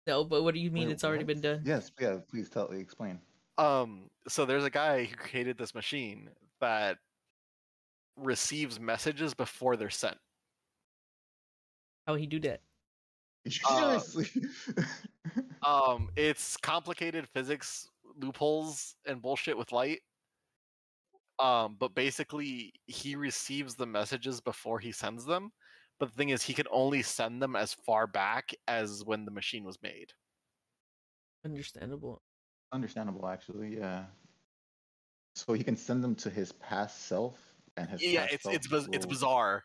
No, 0.06 0.24
but 0.24 0.42
what 0.44 0.54
do 0.54 0.60
you 0.60 0.70
mean 0.70 0.86
Wait, 0.88 0.92
it's 0.92 1.04
already 1.04 1.24
what? 1.24 1.34
been 1.34 1.40
done? 1.40 1.62
Yes, 1.64 1.90
yeah. 2.00 2.18
Please 2.30 2.48
tell, 2.48 2.68
me. 2.68 2.78
explain. 2.80 3.20
Um, 3.58 4.08
so 4.28 4.44
there's 4.44 4.64
a 4.64 4.70
guy 4.70 5.04
who 5.04 5.14
created 5.16 5.58
this 5.58 5.74
machine 5.74 6.30
that 6.60 6.96
receives 8.16 8.78
messages 8.80 9.34
before 9.34 9.76
they're 9.76 9.90
sent. 9.90 10.16
How 12.06 12.14
he 12.14 12.26
do 12.26 12.40
that? 12.40 12.60
Uh, 13.68 13.98
Seriously. 13.98 14.42
Um, 15.62 16.08
it's 16.16 16.56
complicated 16.56 17.28
physics 17.28 17.86
loopholes 18.16 18.96
and 19.06 19.20
bullshit 19.20 19.58
with 19.58 19.72
light. 19.72 20.00
Um, 21.38 21.76
but 21.78 21.94
basically, 21.94 22.72
he 22.86 23.14
receives 23.14 23.74
the 23.74 23.86
messages 23.86 24.40
before 24.40 24.78
he 24.78 24.92
sends 24.92 25.24
them. 25.24 25.52
But 25.98 26.10
the 26.10 26.14
thing 26.14 26.30
is, 26.30 26.42
he 26.42 26.54
can 26.54 26.66
only 26.70 27.02
send 27.02 27.42
them 27.42 27.56
as 27.56 27.74
far 27.74 28.06
back 28.06 28.54
as 28.68 29.04
when 29.04 29.26
the 29.26 29.30
machine 29.30 29.64
was 29.64 29.80
made. 29.82 30.12
Understandable. 31.44 32.22
Understandable, 32.72 33.26
actually. 33.26 33.76
Yeah. 33.76 34.06
So 35.34 35.52
he 35.52 35.62
can 35.62 35.76
send 35.76 36.02
them 36.02 36.14
to 36.16 36.30
his 36.30 36.52
past 36.52 37.02
self, 37.02 37.54
and 37.76 37.88
his 37.88 38.02
Yeah, 38.02 38.22
past 38.22 38.32
it's 38.34 38.42
self 38.44 38.54
it's 38.56 38.66
biz- 38.68 38.88
it's 38.92 39.06
bizarre. 39.06 39.64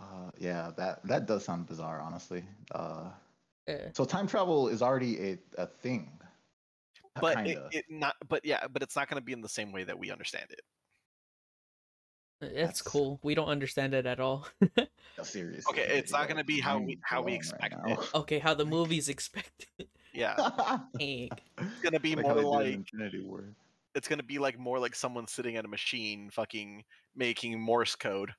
Uh, 0.00 0.30
yeah, 0.38 0.70
that 0.76 1.04
that 1.06 1.26
does 1.26 1.44
sound 1.44 1.66
bizarre, 1.66 2.00
honestly. 2.00 2.42
Uh, 2.72 3.10
Yeah. 3.68 3.88
so 3.92 4.04
time 4.04 4.26
travel 4.26 4.68
is 4.68 4.80
already 4.82 5.18
a, 5.32 5.38
a 5.58 5.66
thing. 5.66 6.10
But 7.20 7.46
it, 7.46 7.58
it 7.72 7.84
not. 7.90 8.16
But 8.28 8.44
yeah, 8.44 8.66
but 8.72 8.82
it's 8.82 8.96
not 8.96 9.08
going 9.08 9.20
to 9.20 9.24
be 9.24 9.32
in 9.32 9.42
the 9.42 9.48
same 9.48 9.72
way 9.72 9.84
that 9.84 9.98
we 9.98 10.10
understand 10.10 10.46
it. 10.50 10.62
That's 12.40 12.54
That's- 12.54 12.82
cool. 12.82 13.20
We 13.22 13.34
don't 13.34 13.48
understand 13.48 13.94
it 13.94 14.06
at 14.06 14.20
all. 14.20 14.46
No, 15.18 15.24
seriously. 15.24 15.64
Okay, 15.78 15.98
it's 15.98 16.12
not 16.12 16.28
gonna 16.28 16.44
be 16.44 16.60
how 16.60 16.78
we- 16.78 16.98
how 17.02 17.20
we 17.20 17.34
expect 17.34 17.74
right 17.84 17.98
it. 17.98 18.10
okay, 18.14 18.38
how 18.38 18.54
the 18.54 18.64
movies 18.64 19.08
expect 19.10 19.66
it. 19.78 19.88
Yeah, 20.14 20.34
it's 20.98 21.80
going 21.82 21.92
to 21.92 22.00
be 22.00 22.16
like 22.16 22.24
more 22.24 22.34
how 22.34 22.34
they 22.34 22.42
did 22.42 22.48
like 22.48 22.74
Infinity 22.92 23.20
War. 23.20 23.44
it's 23.94 24.08
going 24.08 24.18
to 24.18 24.24
be 24.24 24.38
like 24.40 24.58
more 24.58 24.80
like 24.80 24.96
someone 24.96 25.28
sitting 25.28 25.56
at 25.56 25.64
a 25.64 25.68
machine, 25.68 26.30
fucking 26.30 26.82
making 27.14 27.60
Morse 27.60 27.94
code. 27.94 28.32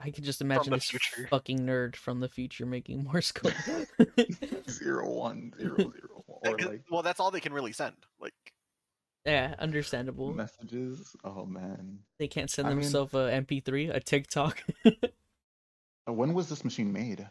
I 0.00 0.10
can 0.10 0.24
just 0.24 0.40
imagine 0.40 0.70
the 0.70 0.76
this 0.76 0.90
future. 0.90 1.26
fucking 1.30 1.60
nerd 1.60 1.96
from 1.96 2.20
the 2.20 2.28
future 2.28 2.66
making 2.66 3.04
Morse 3.04 3.32
code. 3.32 3.54
Zero 4.68 5.10
one 5.10 5.52
zero 5.58 5.76
zero 5.78 6.24
or 6.26 6.58
like 6.58 6.82
well, 6.90 7.02
that's 7.02 7.20
all 7.20 7.30
they 7.30 7.40
can 7.40 7.52
really 7.52 7.72
send. 7.72 7.94
Like, 8.20 8.34
yeah, 9.24 9.54
understandable. 9.58 10.32
messages. 10.34 11.14
Oh 11.24 11.46
man. 11.46 12.00
They 12.18 12.28
can't 12.28 12.50
send 12.50 12.66
I 12.68 12.70
mean- 12.72 12.80
themselves 12.80 13.14
a 13.14 13.16
MP3, 13.42 13.94
a 13.94 14.00
TikTok. 14.00 14.62
Uh, 14.86 16.12
When 16.12 16.34
was 16.34 16.48
this 16.48 16.64
machine 16.64 16.92
made? 16.92 17.26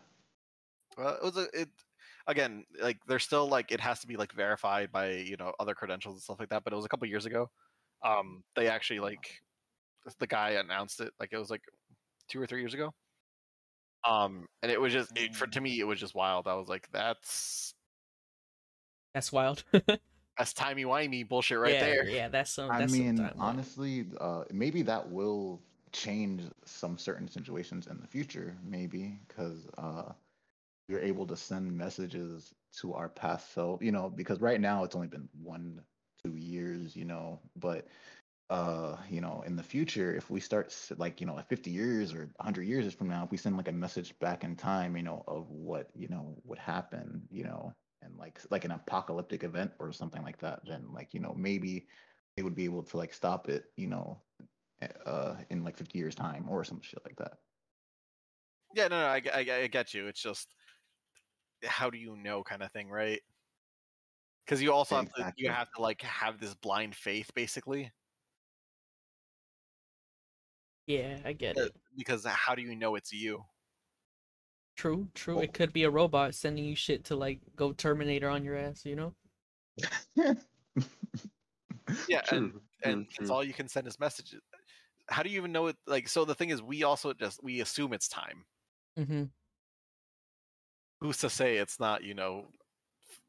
well, 0.97 1.15
it 1.15 1.23
was 1.23 1.37
a 1.37 1.47
it. 1.53 1.69
Again, 2.25 2.63
like 2.81 2.97
they're 3.05 3.19
still 3.19 3.47
like 3.49 3.71
it 3.73 3.81
has 3.81 3.99
to 3.99 4.07
be 4.07 4.15
like 4.15 4.31
verified 4.31 4.91
by 4.91 5.11
you 5.11 5.35
know 5.37 5.53
other 5.59 5.75
credentials 5.75 6.15
and 6.15 6.21
stuff 6.23 6.39
like 6.39 6.49
that. 6.49 6.63
But 6.63 6.71
it 6.73 6.77
was 6.77 6.85
a 6.85 6.89
couple 6.89 7.07
years 7.07 7.25
ago. 7.25 7.49
Um, 8.03 8.43
they 8.55 8.67
actually 8.67 8.99
like 9.01 9.41
the 10.19 10.27
guy 10.27 10.51
announced 10.51 11.01
it 11.01 11.11
like 11.19 11.29
it 11.33 11.37
was 11.37 11.49
like 11.49 11.61
two 12.29 12.41
or 12.41 12.47
three 12.47 12.61
years 12.61 12.73
ago. 12.73 12.91
Um, 14.07 14.47
and 14.61 14.71
it 14.71 14.79
was 14.81 14.91
just 14.93 15.11
it, 15.17 15.35
for 15.35 15.47
to 15.47 15.61
me 15.61 15.79
it 15.79 15.85
was 15.85 15.99
just 15.99 16.15
wild. 16.15 16.47
I 16.47 16.55
was 16.55 16.67
like, 16.67 16.89
that's 16.91 17.73
That's 19.13 19.31
wild. 19.31 19.63
that's 20.37 20.53
timey 20.53 20.85
wimey 20.85 21.27
bullshit 21.27 21.59
right 21.59 21.73
yeah, 21.73 21.79
there. 21.79 22.09
Yeah, 22.09 22.27
that's 22.29 22.51
some. 22.51 22.71
I 22.71 22.79
That's 22.79 22.93
some 22.95 23.05
mean, 23.05 23.17
timeline. 23.17 23.33
honestly, 23.39 24.05
uh, 24.19 24.43
maybe 24.51 24.81
that 24.83 25.09
will 25.09 25.61
change 25.91 26.41
some 26.65 26.97
certain 26.97 27.27
situations 27.27 27.87
in 27.87 27.99
the 28.01 28.07
future. 28.07 28.55
Maybe 28.63 29.19
because 29.27 29.67
uh, 29.77 30.11
we're 30.89 30.99
able 31.01 31.27
to 31.27 31.37
send 31.37 31.71
messages 31.77 32.53
to 32.81 32.93
our 32.93 33.09
past 33.09 33.53
self. 33.53 33.81
You 33.83 33.91
know, 33.91 34.09
because 34.09 34.41
right 34.41 34.59
now 34.59 34.83
it's 34.83 34.95
only 34.95 35.07
been 35.07 35.29
one, 35.41 35.81
two 36.25 36.35
years. 36.35 36.95
You 36.95 37.05
know, 37.05 37.39
but 37.55 37.87
uh, 38.49 38.97
you 39.09 39.21
know, 39.21 39.43
in 39.45 39.55
the 39.55 39.63
future, 39.63 40.15
if 40.15 40.29
we 40.29 40.39
start 40.39 40.75
like 40.97 41.21
you 41.21 41.27
know, 41.27 41.41
50 41.49 41.71
years 41.71 42.13
or 42.13 42.31
100 42.37 42.63
years 42.63 42.93
from 42.93 43.09
now, 43.09 43.23
if 43.23 43.31
we 43.31 43.37
send 43.37 43.57
like 43.57 43.67
a 43.67 43.71
message 43.71 44.17
back 44.19 44.43
in 44.43 44.55
time, 44.55 44.95
you 44.97 45.03
know, 45.03 45.23
of 45.27 45.49
what 45.49 45.89
you 45.95 46.07
know 46.07 46.35
would 46.43 46.59
happen, 46.59 47.27
you 47.31 47.43
know, 47.43 47.73
and 48.01 48.15
like 48.17 48.39
like 48.51 48.65
an 48.65 48.71
apocalyptic 48.71 49.43
event 49.43 49.71
or 49.79 49.91
something 49.91 50.23
like 50.23 50.37
that, 50.39 50.61
then 50.67 50.91
like 50.93 51.13
you 51.13 51.19
know 51.19 51.33
maybe 51.35 51.87
they 52.35 52.43
would 52.43 52.55
be 52.55 52.65
able 52.65 52.83
to 52.83 52.97
like 52.97 53.13
stop 53.13 53.47
it, 53.49 53.65
you 53.77 53.87
know, 53.87 54.21
uh, 55.05 55.35
in 55.49 55.63
like 55.63 55.77
50 55.77 55.97
years 55.97 56.15
time 56.15 56.47
or 56.49 56.63
some 56.63 56.81
shit 56.81 57.03
like 57.05 57.15
that. 57.17 57.37
Yeah, 58.75 58.87
no, 58.87 58.99
no, 58.99 59.05
I, 59.07 59.21
I, 59.33 59.39
I 59.63 59.67
get 59.67 59.93
you. 59.93 60.07
It's 60.07 60.21
just 60.21 60.55
how 61.63 61.89
do 61.89 61.97
you 61.97 62.17
know, 62.17 62.43
kind 62.43 62.63
of 62.63 62.71
thing, 62.71 62.89
right? 62.89 63.21
Because 64.45 64.61
you 64.61 64.73
also 64.73 64.97
have 64.97 65.13
to, 65.13 65.33
you 65.37 65.49
have 65.49 65.69
to 65.75 65.81
like 65.81 66.01
have 66.01 66.39
this 66.39 66.53
blind 66.55 66.95
faith, 66.95 67.31
basically. 67.33 67.91
Yeah, 70.87 71.17
I 71.25 71.33
get 71.33 71.57
uh, 71.57 71.63
it. 71.63 71.75
Because 71.97 72.25
how 72.25 72.55
do 72.55 72.61
you 72.61 72.75
know 72.75 72.95
it's 72.95 73.11
you? 73.11 73.43
True, 74.75 75.07
true. 75.13 75.35
Well- 75.35 75.43
It 75.43 75.53
could 75.53 75.73
be 75.73 75.83
a 75.83 75.89
robot 75.89 76.35
sending 76.35 76.65
you 76.65 76.75
shit 76.75 77.05
to 77.05 77.15
like 77.15 77.39
go 77.55 77.73
Terminator 77.73 78.29
on 78.29 78.43
your 78.43 78.57
ass. 78.57 78.85
You 78.85 78.95
know? 78.95 79.13
Yeah, 82.07 82.21
True, 82.21 82.37
and 82.37 82.51
true, 82.51 82.61
and 82.83 83.05
it's 83.09 83.15
true. 83.17 83.29
all 83.29 83.43
you 83.43 83.53
can 83.53 83.67
send 83.67 83.87
is 83.87 83.99
messages. 83.99 84.41
How 85.09 85.21
do 85.21 85.29
you 85.29 85.37
even 85.37 85.51
know 85.51 85.67
it? 85.67 85.75
Like, 85.85 86.07
so 86.07 86.23
the 86.25 86.33
thing 86.33 86.49
is, 86.49 86.61
we 86.61 86.83
also 86.83 87.13
just 87.13 87.43
we 87.43 87.59
assume 87.59 87.93
it's 87.93 88.07
time. 88.07 88.45
Mm-hmm. 88.97 89.23
Who's 91.01 91.17
to 91.17 91.29
say 91.29 91.57
it's 91.57 91.79
not? 91.79 92.03
You 92.03 92.13
know, 92.13 92.45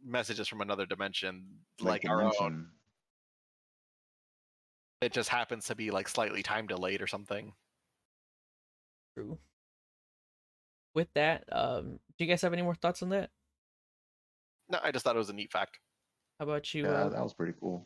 messages 0.05 0.47
from 0.49 0.61
another 0.61 0.87
dimension, 0.87 1.47
like, 1.81 2.05
like, 2.05 2.11
our 2.11 2.31
own. 2.41 2.69
Dimension. 5.05 5.13
It 5.13 5.13
just 5.13 5.29
happens 5.29 5.67
to 5.67 5.75
be 5.75 5.91
like 5.91 6.09
slightly 6.09 6.43
time 6.43 6.67
delayed 6.67 7.03
or 7.03 7.07
something. 7.07 7.53
True. 9.17 9.39
With 10.95 11.09
that, 11.15 11.45
um, 11.51 11.99
do 12.19 12.25
you 12.25 12.27
guys 12.27 12.43
have 12.43 12.53
any 12.53 12.63
more 12.63 12.75
thoughts 12.75 13.03
on 13.03 13.09
that? 13.11 13.31
No, 14.69 14.79
I 14.83 14.93
just 14.93 15.05
thought 15.05 15.17
it 15.17 15.19
was 15.19 15.31
a 15.31 15.35
neat 15.35 15.53
fact. 15.53 15.79
How 16.39 16.45
about 16.45 16.73
you? 16.75 16.85
Yeah, 16.85 16.91
uh, 16.91 17.09
that 17.11 17.23
was 17.23 17.35
pretty 17.35 17.55
cool. 17.61 17.85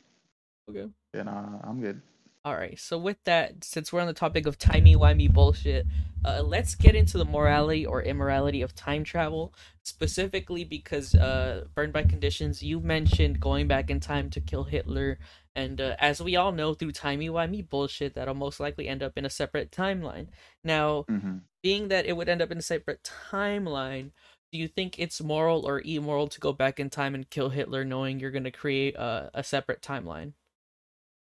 okay. 0.71 0.87
And 1.14 1.27
nah, 1.27 1.59
I'm 1.64 1.81
good. 1.81 2.01
All 2.49 2.57
right. 2.57 2.80
So 2.80 2.96
with 2.96 3.22
that, 3.24 3.62
since 3.62 3.92
we're 3.92 4.01
on 4.01 4.07
the 4.07 4.14
topic 4.14 4.46
of 4.46 4.57
timey 4.57 4.96
wimey 4.96 5.30
bullshit, 5.30 5.86
uh, 6.24 6.40
let's 6.42 6.74
get 6.74 6.94
into 6.94 7.18
the 7.18 7.26
morality 7.26 7.84
or 7.84 8.03
immorality 8.03 8.62
of 8.62 8.74
time 8.74 9.05
travel. 9.05 9.53
Specifically, 9.82 10.64
because 10.64 11.14
uh, 11.14 11.66
burned 11.74 11.92
by 11.92 12.05
conditions, 12.05 12.62
you 12.62 12.80
mentioned 12.80 13.38
going 13.38 13.68
back 13.68 13.90
in 13.90 14.01
time 14.01 14.30
to 14.30 14.40
kill 14.40 14.64
Hitler, 14.64 15.18
and 15.55 15.78
uh, 15.78 15.96
as 15.99 16.22
we 16.22 16.36
all 16.36 16.51
know, 16.53 16.72
through 16.72 16.92
timey 16.92 17.28
wimey 17.28 17.68
bullshit, 17.68 18.14
that'll 18.14 18.32
most 18.32 18.61
likely 18.61 18.88
end 18.88 19.03
up 19.03 19.18
in 19.18 19.26
a 19.26 19.30
separate 19.30 19.70
timeline. 19.70 20.28
Now, 20.64 21.07
hmm 21.09 21.38
being 21.62 21.88
that 21.88 22.07
it 22.07 22.16
would 22.16 22.28
end 22.30 22.42
up 22.42 22.51
in 22.53 22.59
a 22.59 22.62
separate 22.62 23.03
timeline, 23.05 24.12
do 24.53 24.59
you 24.59 24.68
think 24.68 24.99
it's 24.99 25.20
moral 25.20 25.66
or 25.68 25.82
immoral 25.84 26.28
to 26.28 26.40
go 26.40 26.53
back 26.55 26.80
in 26.80 26.90
time 26.90 27.14
and 27.14 27.28
kill 27.30 27.51
Hitler, 27.51 27.84
knowing 27.84 28.20
you're 28.20 28.30
going 28.30 28.44
to 28.44 28.51
create 28.53 28.96
a, 28.96 29.30
a 29.34 29.44
separate 29.44 29.82
timeline? 29.82 30.32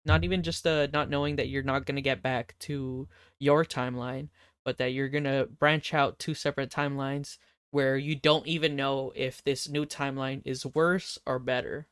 Not 0.07 0.25
even 0.25 0.43
just 0.43 0.67
uh 0.67 0.89
not 0.93 1.11
knowing 1.11 1.37
that 1.37 1.49
you're 1.49 1.63
not 1.63 1.85
gonna 1.87 2.01
get 2.01 2.23
back 2.23 2.55
to 2.61 3.09
your 3.39 3.65
timeline, 3.65 4.29
but 4.65 4.79
that 4.79 4.93
you're 4.93 5.09
gonna 5.09 5.47
branch 5.47 5.93
out 5.95 6.19
two 6.19 6.35
separate 6.35 6.71
timelines 6.71 7.39
where 7.71 7.97
you 7.97 8.15
don't 8.17 8.47
even 8.47 8.77
know 8.77 9.13
if 9.15 9.43
this 9.45 9.69
new 9.69 9.85
timeline 9.85 10.43
is 10.45 10.65
worse 10.67 11.19
or 11.27 11.39
better. 11.39 11.89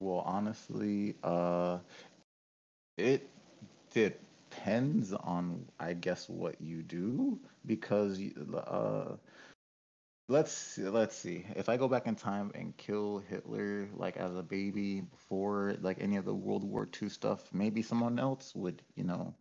Well, 0.00 0.22
honestly, 0.26 1.16
uh, 1.22 1.78
it 2.96 3.28
depends 3.90 5.12
on, 5.12 5.64
I 5.80 5.94
guess, 5.94 6.28
what 6.28 6.60
you 6.60 6.82
do 6.82 7.38
because 7.66 8.20
uh, 8.66 9.16
let's 10.28 10.52
see, 10.52 10.82
let's 10.82 11.14
see. 11.16 11.44
If 11.56 11.68
I 11.68 11.76
go 11.76 11.88
back 11.88 12.06
in 12.06 12.14
time 12.16 12.50
and 12.54 12.76
kill 12.76 13.18
Hitler 13.18 13.88
like 13.94 14.16
as 14.16 14.34
a 14.36 14.42
baby 14.42 15.00
before 15.00 15.76
like 15.80 15.98
any 16.00 16.16
of 16.16 16.24
the 16.24 16.34
World 16.34 16.64
War 16.64 16.86
II 16.86 17.08
stuff, 17.08 17.48
maybe 17.52 17.82
someone 17.82 18.18
else 18.18 18.54
would, 18.54 18.82
you 18.94 19.04
know, 19.04 19.34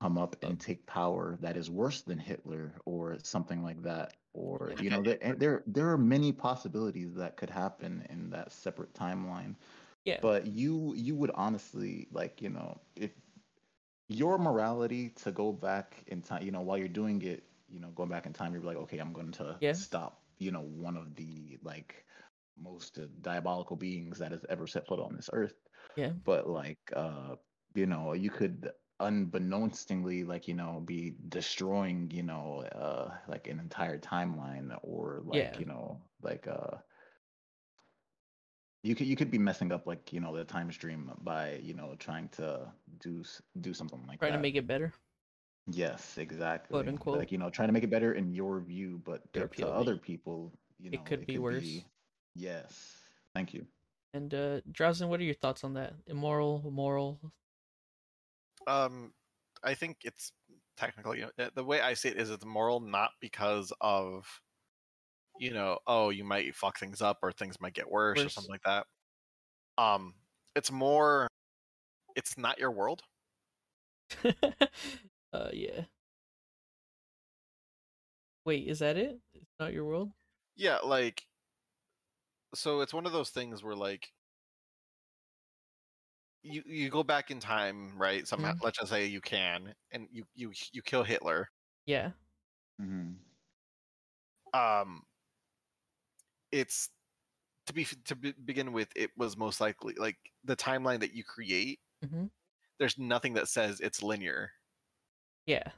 come 0.00 0.18
up 0.18 0.36
and 0.42 0.58
take 0.60 0.86
power 0.86 1.36
that 1.40 1.56
is 1.56 1.70
worse 1.70 2.02
than 2.02 2.18
Hitler 2.18 2.72
or 2.84 3.18
something 3.22 3.62
like 3.62 3.82
that. 3.82 4.14
Or 4.34 4.72
you 4.78 4.90
know, 4.90 5.02
there 5.02 5.18
there 5.36 5.62
there 5.66 5.90
are 5.90 5.98
many 5.98 6.32
possibilities 6.32 7.14
that 7.16 7.36
could 7.36 7.50
happen 7.50 8.06
in 8.10 8.30
that 8.30 8.52
separate 8.52 8.94
timeline. 8.94 9.54
Yeah. 10.04 10.20
But 10.20 10.46
you 10.46 10.94
you 10.96 11.14
would 11.16 11.30
honestly 11.34 12.08
like, 12.12 12.42
you 12.42 12.50
know, 12.50 12.80
if 12.96 13.10
your 14.08 14.38
morality 14.38 15.10
to 15.10 15.30
go 15.32 15.52
back 15.52 16.04
in 16.06 16.22
time, 16.22 16.42
you 16.42 16.50
know, 16.50 16.60
while 16.60 16.78
you're 16.78 16.88
doing 16.88 17.22
it, 17.22 17.44
you 17.68 17.80
know, 17.80 17.88
going 17.90 18.08
back 18.08 18.26
in 18.26 18.32
time, 18.32 18.52
you're 18.54 18.62
like, 18.62 18.76
okay, 18.76 18.98
I'm 18.98 19.12
going 19.12 19.32
to 19.32 19.60
Yeah. 19.60 19.72
stop, 19.72 20.20
you 20.38 20.50
know, 20.52 20.62
one 20.62 20.96
of 20.96 21.14
the 21.16 21.58
like 21.62 22.04
most 22.56 22.98
uh, 22.98 23.06
diabolical 23.20 23.76
beings 23.76 24.18
that 24.18 24.32
has 24.32 24.44
ever 24.48 24.66
set 24.66 24.86
foot 24.86 25.00
on 25.00 25.14
this 25.16 25.30
earth. 25.32 25.54
Yeah. 25.96 26.12
But 26.24 26.48
like, 26.48 26.78
uh, 26.94 27.36
you 27.74 27.86
know, 27.86 28.12
you 28.12 28.30
could 28.30 28.70
unbeknownstingly 29.00 30.26
like, 30.26 30.48
you 30.48 30.54
know, 30.54 30.80
be 30.84 31.14
destroying, 31.28 32.10
you 32.10 32.22
know, 32.22 32.62
uh, 32.74 33.16
like 33.28 33.48
an 33.48 33.58
entire 33.60 33.98
timeline 33.98 34.76
or 34.82 35.22
like, 35.24 35.58
Yeah. 35.58 35.58
you 35.58 35.66
know, 35.66 35.98
like, 36.22 36.46
uh, 36.48 36.78
you 38.82 38.94
could 38.94 39.06
you 39.06 39.16
could 39.16 39.30
be 39.30 39.38
messing 39.38 39.72
up 39.72 39.86
like 39.86 40.12
you 40.12 40.20
know 40.20 40.34
the 40.36 40.44
time 40.44 40.70
stream 40.70 41.10
by 41.22 41.54
you 41.62 41.74
know 41.74 41.94
trying 41.98 42.28
to 42.28 42.72
do 42.98 43.22
do 43.60 43.74
something 43.74 44.04
like 44.06 44.24
Trying 44.28 44.42
that. 44.42 44.46
to 44.46 44.50
make 44.50 44.68
it 44.68 44.78
better. 44.78 45.07
Yes, 45.70 46.16
exactly. 46.18 46.74
Quote 46.74 46.88
unquote. 46.88 47.18
Like 47.18 47.32
you 47.32 47.38
know, 47.38 47.50
trying 47.50 47.68
to 47.68 47.72
make 47.72 47.84
it 47.84 47.90
better 47.90 48.14
in 48.14 48.32
your 48.32 48.60
view, 48.60 49.00
but 49.04 49.30
to, 49.34 49.46
to 49.46 49.68
other 49.68 49.96
people, 49.96 50.52
you 50.78 50.90
know, 50.90 50.98
It 50.98 51.04
could 51.04 51.26
be 51.26 51.38
worse. 51.38 51.80
Yes. 52.34 52.96
Thank 53.34 53.52
you. 53.52 53.66
And 54.14 54.32
uh 54.32 54.60
Drowsin, 54.72 55.08
what 55.08 55.20
are 55.20 55.24
your 55.24 55.34
thoughts 55.34 55.64
on 55.64 55.74
that? 55.74 55.92
Immoral, 56.06 56.64
moral? 56.70 57.20
Um, 58.66 59.12
I 59.62 59.74
think 59.74 59.98
it's 60.04 60.32
technically 60.76 61.18
you 61.18 61.24
know, 61.38 61.44
uh, 61.44 61.50
the 61.54 61.64
way 61.64 61.80
I 61.80 61.94
see 61.94 62.08
it 62.08 62.16
is 62.16 62.30
it's 62.30 62.44
moral 62.44 62.80
not 62.80 63.10
because 63.20 63.72
of 63.80 64.26
you 65.38 65.52
know 65.52 65.78
oh 65.86 66.10
you 66.10 66.24
might 66.24 66.54
fuck 66.54 66.78
things 66.78 67.02
up 67.02 67.18
or 67.22 67.32
things 67.32 67.60
might 67.60 67.74
get 67.74 67.90
worse, 67.90 68.24
or 68.24 68.28
something 68.28 68.50
like 68.50 68.62
that. 68.64 68.86
Um, 69.76 70.14
it's 70.56 70.72
more 70.72 71.28
it's 72.16 72.38
not 72.38 72.58
your 72.58 72.70
world. 72.70 73.02
uh 75.32 75.50
yeah. 75.52 75.86
Wait, 78.44 78.66
is 78.66 78.78
that 78.80 78.96
it? 78.96 79.20
It's 79.34 79.54
not 79.60 79.72
your 79.72 79.84
world? 79.84 80.12
Yeah, 80.56 80.78
like 80.84 81.26
so 82.54 82.80
it's 82.80 82.92
one 82.94 83.06
of 83.06 83.12
those 83.12 83.30
things 83.30 83.62
where 83.62 83.76
like 83.76 84.12
you 86.42 86.62
you 86.66 86.90
go 86.90 87.02
back 87.02 87.30
in 87.30 87.40
time, 87.40 87.96
right? 87.98 88.26
Somehow 88.26 88.52
Mhm. 88.52 88.62
let's 88.62 88.78
just 88.78 88.90
say 88.90 89.06
you 89.06 89.20
can 89.20 89.74
and 89.90 90.08
you 90.10 90.24
you 90.34 90.52
you 90.72 90.82
kill 90.82 91.02
Hitler. 91.04 91.48
Yeah. 91.86 92.12
hmm 92.78 93.18
Um 94.52 95.04
it's 96.52 96.90
to 97.66 97.74
be 97.74 97.84
to 98.06 98.16
be, 98.16 98.32
begin 98.44 98.72
with 98.72 98.90
it 98.96 99.10
was 99.16 99.36
most 99.36 99.60
likely 99.60 99.94
like 99.96 100.18
the 100.44 100.56
timeline 100.56 101.00
that 101.00 101.14
you 101.14 101.24
create 101.24 101.80
hmm 102.02 102.26
there's 102.78 102.98
nothing 102.98 103.34
that 103.34 103.48
says 103.48 103.80
it's 103.80 104.02
linear. 104.02 104.52
Yeah. 105.48 105.70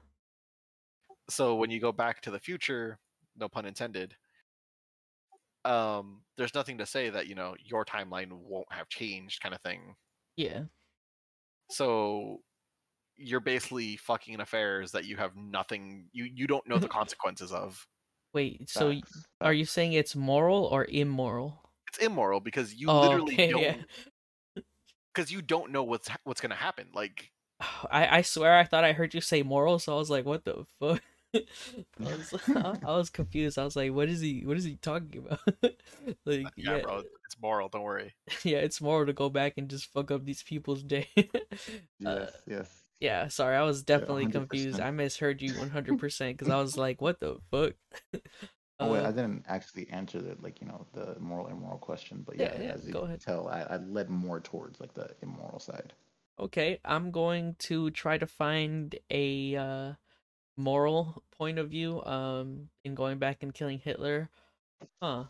So 1.31 1.55
when 1.55 1.71
you 1.71 1.81
go 1.81 1.93
back 1.93 2.21
to 2.23 2.31
the 2.33 2.41
future, 2.41 2.99
no 3.37 3.49
pun 3.49 3.65
intended, 3.67 4.17
um 5.65 6.23
there's 6.37 6.55
nothing 6.55 6.79
to 6.79 6.87
say 6.87 7.09
that, 7.11 7.29
you 7.29 7.35
know, 7.37 7.55
your 7.65 7.85
timeline 7.85 8.33
won't 8.33 8.73
have 8.73 8.89
changed 8.89 9.41
kind 9.41 9.55
of 9.55 9.61
thing. 9.61 9.95
Yeah. 10.37 10.63
So 11.71 12.39
you're 13.17 13.41
basically 13.41 13.97
fucking 13.97 14.35
in 14.35 14.41
affairs 14.41 14.91
that 14.93 15.05
you 15.05 15.17
have 15.19 15.37
nothing 15.37 16.09
you 16.13 16.25
you 16.25 16.49
don't 16.49 16.67
know 16.67 16.79
the 16.79 16.89
consequences 17.01 17.53
of. 17.53 17.87
Wait, 18.35 18.69
so 18.69 18.95
are 19.41 19.53
you 19.53 19.65
saying 19.65 19.93
it's 19.93 20.17
moral 20.17 20.65
or 20.65 20.85
immoral? 20.87 21.71
It's 21.89 21.99
immoral 21.99 22.41
because 22.41 22.75
you 22.75 22.89
Oh, 22.89 23.03
literally 23.03 23.35
okay, 23.35 23.51
don't 23.51 23.63
yeah. 23.63 24.63
because 25.15 25.31
you 25.31 25.43
don't 25.43 25.71
know 25.71 25.85
what's 25.85 26.09
what's 26.25 26.41
going 26.41 26.51
to 26.51 26.57
happen. 26.57 26.89
Like 26.95 27.31
I 27.91 28.19
I 28.19 28.23
swear 28.23 28.57
I 28.57 28.65
thought 28.65 28.85
I 28.85 28.93
heard 28.93 29.15
you 29.15 29.21
say 29.21 29.43
moral, 29.43 29.79
so 29.79 29.95
I 29.95 29.99
was 29.99 30.11
like, 30.11 30.25
what 30.25 30.45
the 30.45 30.65
fuck? 30.79 31.03
I 31.35 32.09
was 32.09 32.35
I 32.85 32.97
was 32.97 33.11
confused. 33.11 33.59
I 33.59 33.65
was 33.65 33.77
like, 33.77 33.93
what 33.93 34.09
is 34.09 34.21
he 34.21 34.43
what 34.47 34.57
is 34.57 34.65
he 34.65 34.77
talking 34.77 35.19
about? 35.27 35.41
like 36.27 36.53
yeah, 36.57 36.79
yeah, 36.79 36.83
bro, 36.83 37.03
it's 37.25 37.41
moral, 37.41 37.69
don't 37.69 37.83
worry. 37.83 38.15
yeah, 38.45 38.59
it's 38.59 38.81
moral 38.81 39.07
to 39.07 39.13
go 39.13 39.29
back 39.29 39.55
and 39.57 39.69
just 39.69 39.93
fuck 39.93 40.11
up 40.11 40.25
these 40.25 40.43
people's 40.43 40.83
day. 40.83 41.09
Uh, 42.05 42.27
Yes, 42.27 42.43
yes. 42.47 42.85
yeah, 43.01 43.29
sorry, 43.29 43.57
I 43.57 43.63
was 43.63 43.83
definitely 43.83 44.27
confused. 44.29 44.81
I 44.81 44.91
misheard 44.91 45.43
you 45.43 45.57
100% 45.57 46.39
because 46.39 46.49
I 46.51 46.61
was 46.61 46.77
like, 46.77 47.01
what 47.03 47.21
the 47.21 47.39
fuck? 47.51 47.75
Oh 48.81 48.89
wait, 48.89 49.05
I 49.05 49.09
Uh, 49.09 49.13
didn't 49.13 49.45
actually 49.47 49.89
answer 49.91 50.21
the 50.21 50.37
like 50.41 50.61
you 50.61 50.67
know 50.67 50.87
the 50.93 51.17
moral 51.21 51.47
immoral 51.47 51.79
question, 51.79 52.23
but 52.27 52.37
Yeah, 52.37 52.53
yeah, 52.57 52.59
yeah, 52.59 52.75
as 52.75 52.89
you 52.89 52.93
go 52.93 53.03
can 53.05 53.05
ahead. 53.05 53.21
tell, 53.21 53.47
I, 53.49 53.63
I 53.63 53.77
led 53.77 54.11
more 54.11 54.41
towards 54.41 54.81
like 54.81 54.93
the 54.95 55.15
immoral 55.23 55.61
side. 55.61 55.93
Okay, 56.41 56.81
I'm 56.85 57.11
going 57.11 57.55
to 57.69 57.91
try 57.91 58.17
to 58.19 58.27
find 58.27 58.99
a 59.11 59.55
uh, 59.57 59.95
moral 60.57 61.25
point 61.33 61.59
of 61.59 61.71
view 61.71 62.03
um 62.05 62.71
in 62.85 62.95
going 62.97 63.19
back 63.19 63.43
and 63.43 63.55
killing 63.55 63.79
Hitler. 63.81 64.31
Huh. 65.03 65.27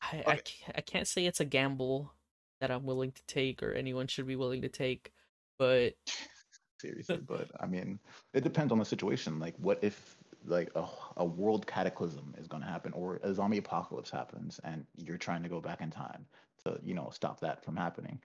I 0.00 0.24
I 0.28 0.36
Okay. 0.36 0.42
can't, 0.44 0.78
I 0.78 0.80
can't 0.80 1.08
say 1.08 1.26
it's 1.26 1.40
a 1.40 1.44
gamble 1.44 2.14
that 2.60 2.70
I'm 2.70 2.84
willing 2.84 3.12
to 3.12 3.22
take 3.26 3.62
or 3.62 3.72
anyone 3.72 4.06
should 4.06 4.26
be 4.26 4.36
willing 4.36 4.62
to 4.62 4.68
take, 4.68 5.12
but 5.58 5.94
Seriously, 6.80 7.20
but 7.20 7.50
I 7.60 7.66
mean, 7.66 8.00
it 8.32 8.42
depends 8.42 8.72
on 8.72 8.78
the 8.78 8.84
situation. 8.84 9.38
Like, 9.38 9.56
what 9.58 9.78
if 9.82 10.18
like 10.44 10.70
a, 10.74 10.86
a 11.16 11.24
world 11.24 11.66
cataclysm 11.66 12.34
is 12.36 12.46
going 12.48 12.62
to 12.62 12.68
happen, 12.68 12.92
or 12.92 13.20
a 13.22 13.32
zombie 13.32 13.58
apocalypse 13.58 14.10
happens, 14.10 14.58
and 14.64 14.86
you're 14.96 15.16
trying 15.16 15.42
to 15.42 15.48
go 15.48 15.60
back 15.60 15.80
in 15.80 15.90
time 15.90 16.26
to 16.64 16.78
you 16.82 16.94
know 16.94 17.10
stop 17.12 17.40
that 17.40 17.64
from 17.64 17.76
happening? 17.76 18.22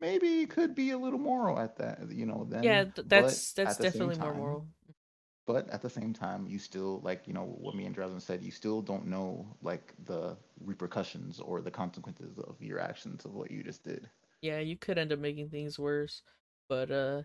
Maybe 0.00 0.42
it 0.42 0.50
could 0.50 0.74
be 0.74 0.90
a 0.90 0.98
little 0.98 1.18
moral 1.18 1.58
at 1.58 1.76
that, 1.78 2.10
you 2.10 2.26
know. 2.26 2.46
Then, 2.48 2.62
yeah, 2.64 2.84
but 2.94 3.04
that's 3.08 3.52
at 3.58 3.64
that's 3.64 3.78
definitely 3.78 4.16
more 4.16 4.34
moral. 4.34 4.66
But 5.46 5.70
at 5.70 5.80
the 5.82 5.90
same 5.90 6.12
time, 6.12 6.46
you 6.46 6.58
still 6.58 7.00
like 7.02 7.26
you 7.26 7.32
know 7.32 7.44
what 7.58 7.74
me 7.74 7.86
and 7.86 7.96
Drazen 7.96 8.20
said. 8.20 8.42
You 8.42 8.50
still 8.50 8.82
don't 8.82 9.06
know 9.06 9.46
like 9.62 9.94
the 10.04 10.36
repercussions 10.60 11.40
or 11.40 11.60
the 11.60 11.70
consequences 11.70 12.38
of 12.38 12.60
your 12.60 12.78
actions 12.80 13.24
of 13.24 13.34
what 13.34 13.50
you 13.50 13.62
just 13.62 13.84
did. 13.84 14.08
Yeah, 14.42 14.58
you 14.60 14.76
could 14.76 14.98
end 14.98 15.12
up 15.12 15.18
making 15.18 15.50
things 15.50 15.78
worse, 15.78 16.22
but 16.68 16.90
uh 16.90 17.22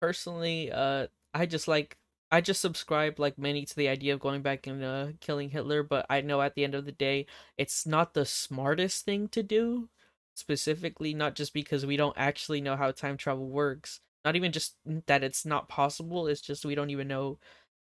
personally, 0.00 0.70
uh 0.72 1.08
I 1.34 1.46
just 1.46 1.68
like 1.68 1.96
I 2.30 2.40
just 2.40 2.60
subscribe 2.60 3.18
like 3.20 3.38
many 3.38 3.64
to 3.64 3.76
the 3.76 3.88
idea 3.88 4.14
of 4.14 4.20
going 4.20 4.42
back 4.42 4.66
and 4.66 4.82
uh 4.82 5.08
killing 5.20 5.50
Hitler, 5.50 5.82
but 5.82 6.06
I 6.10 6.20
know 6.20 6.42
at 6.42 6.54
the 6.54 6.64
end 6.64 6.74
of 6.74 6.84
the 6.86 6.92
day 6.92 7.26
it's 7.58 7.86
not 7.86 8.14
the 8.14 8.26
smartest 8.26 9.04
thing 9.04 9.28
to 9.28 9.42
do. 9.42 9.88
Specifically, 10.34 11.14
not 11.14 11.34
just 11.34 11.52
because 11.52 11.84
we 11.86 11.96
don't 11.96 12.16
actually 12.16 12.60
know 12.60 12.76
how 12.76 12.90
time 12.90 13.16
travel 13.16 13.48
works. 13.48 14.00
Not 14.24 14.36
even 14.36 14.52
just 14.52 14.76
that 15.06 15.24
it's 15.24 15.44
not 15.44 15.68
possible, 15.68 16.26
it's 16.26 16.40
just 16.40 16.64
we 16.64 16.74
don't 16.74 16.90
even 16.90 17.08
know 17.08 17.38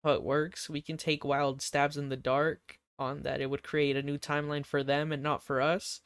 how 0.04 0.12
it 0.12 0.22
works. 0.22 0.68
We 0.70 0.82
can 0.82 0.96
take 0.96 1.24
wild 1.24 1.62
stabs 1.62 1.96
in 1.96 2.08
the 2.08 2.16
dark 2.16 2.78
on 2.98 3.22
that 3.22 3.40
it 3.40 3.50
would 3.50 3.62
create 3.62 3.96
a 3.96 4.02
new 4.02 4.18
timeline 4.18 4.64
for 4.64 4.82
them 4.82 5.12
and 5.12 5.22
not 5.22 5.42
for 5.42 5.60
us 5.60 6.00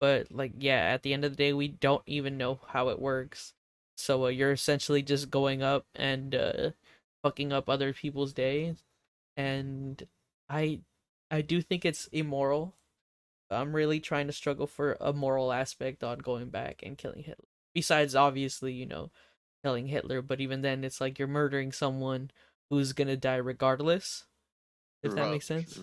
but 0.00 0.30
like 0.30 0.52
yeah 0.58 0.92
at 0.92 1.02
the 1.02 1.12
end 1.12 1.24
of 1.24 1.32
the 1.32 1.36
day 1.36 1.52
we 1.52 1.68
don't 1.68 2.02
even 2.06 2.36
know 2.36 2.60
how 2.68 2.88
it 2.88 2.98
works 3.00 3.54
so 3.96 4.24
uh, 4.26 4.28
you're 4.28 4.52
essentially 4.52 5.02
just 5.02 5.30
going 5.30 5.62
up 5.62 5.86
and 5.94 6.34
uh 6.34 6.70
fucking 7.22 7.52
up 7.52 7.68
other 7.68 7.92
people's 7.92 8.32
days 8.32 8.82
and 9.36 10.06
i 10.48 10.80
i 11.30 11.40
do 11.40 11.62
think 11.62 11.84
it's 11.84 12.06
immoral 12.08 12.74
i'm 13.54 13.74
really 13.74 14.00
trying 14.00 14.26
to 14.26 14.32
struggle 14.32 14.66
for 14.66 14.96
a 15.00 15.12
moral 15.12 15.52
aspect 15.52 16.04
on 16.04 16.18
going 16.18 16.48
back 16.48 16.80
and 16.82 16.98
killing 16.98 17.22
hitler 17.22 17.48
besides 17.72 18.14
obviously 18.14 18.72
you 18.72 18.86
know 18.86 19.10
killing 19.62 19.86
hitler 19.86 20.20
but 20.22 20.40
even 20.40 20.62
then 20.62 20.84
it's 20.84 21.00
like 21.00 21.18
you're 21.18 21.28
murdering 21.28 21.72
someone 21.72 22.30
who's 22.70 22.92
gonna 22.92 23.16
die 23.16 23.36
regardless 23.36 24.26
if 25.02 25.14
that 25.14 25.30
makes 25.30 25.46
sense 25.46 25.80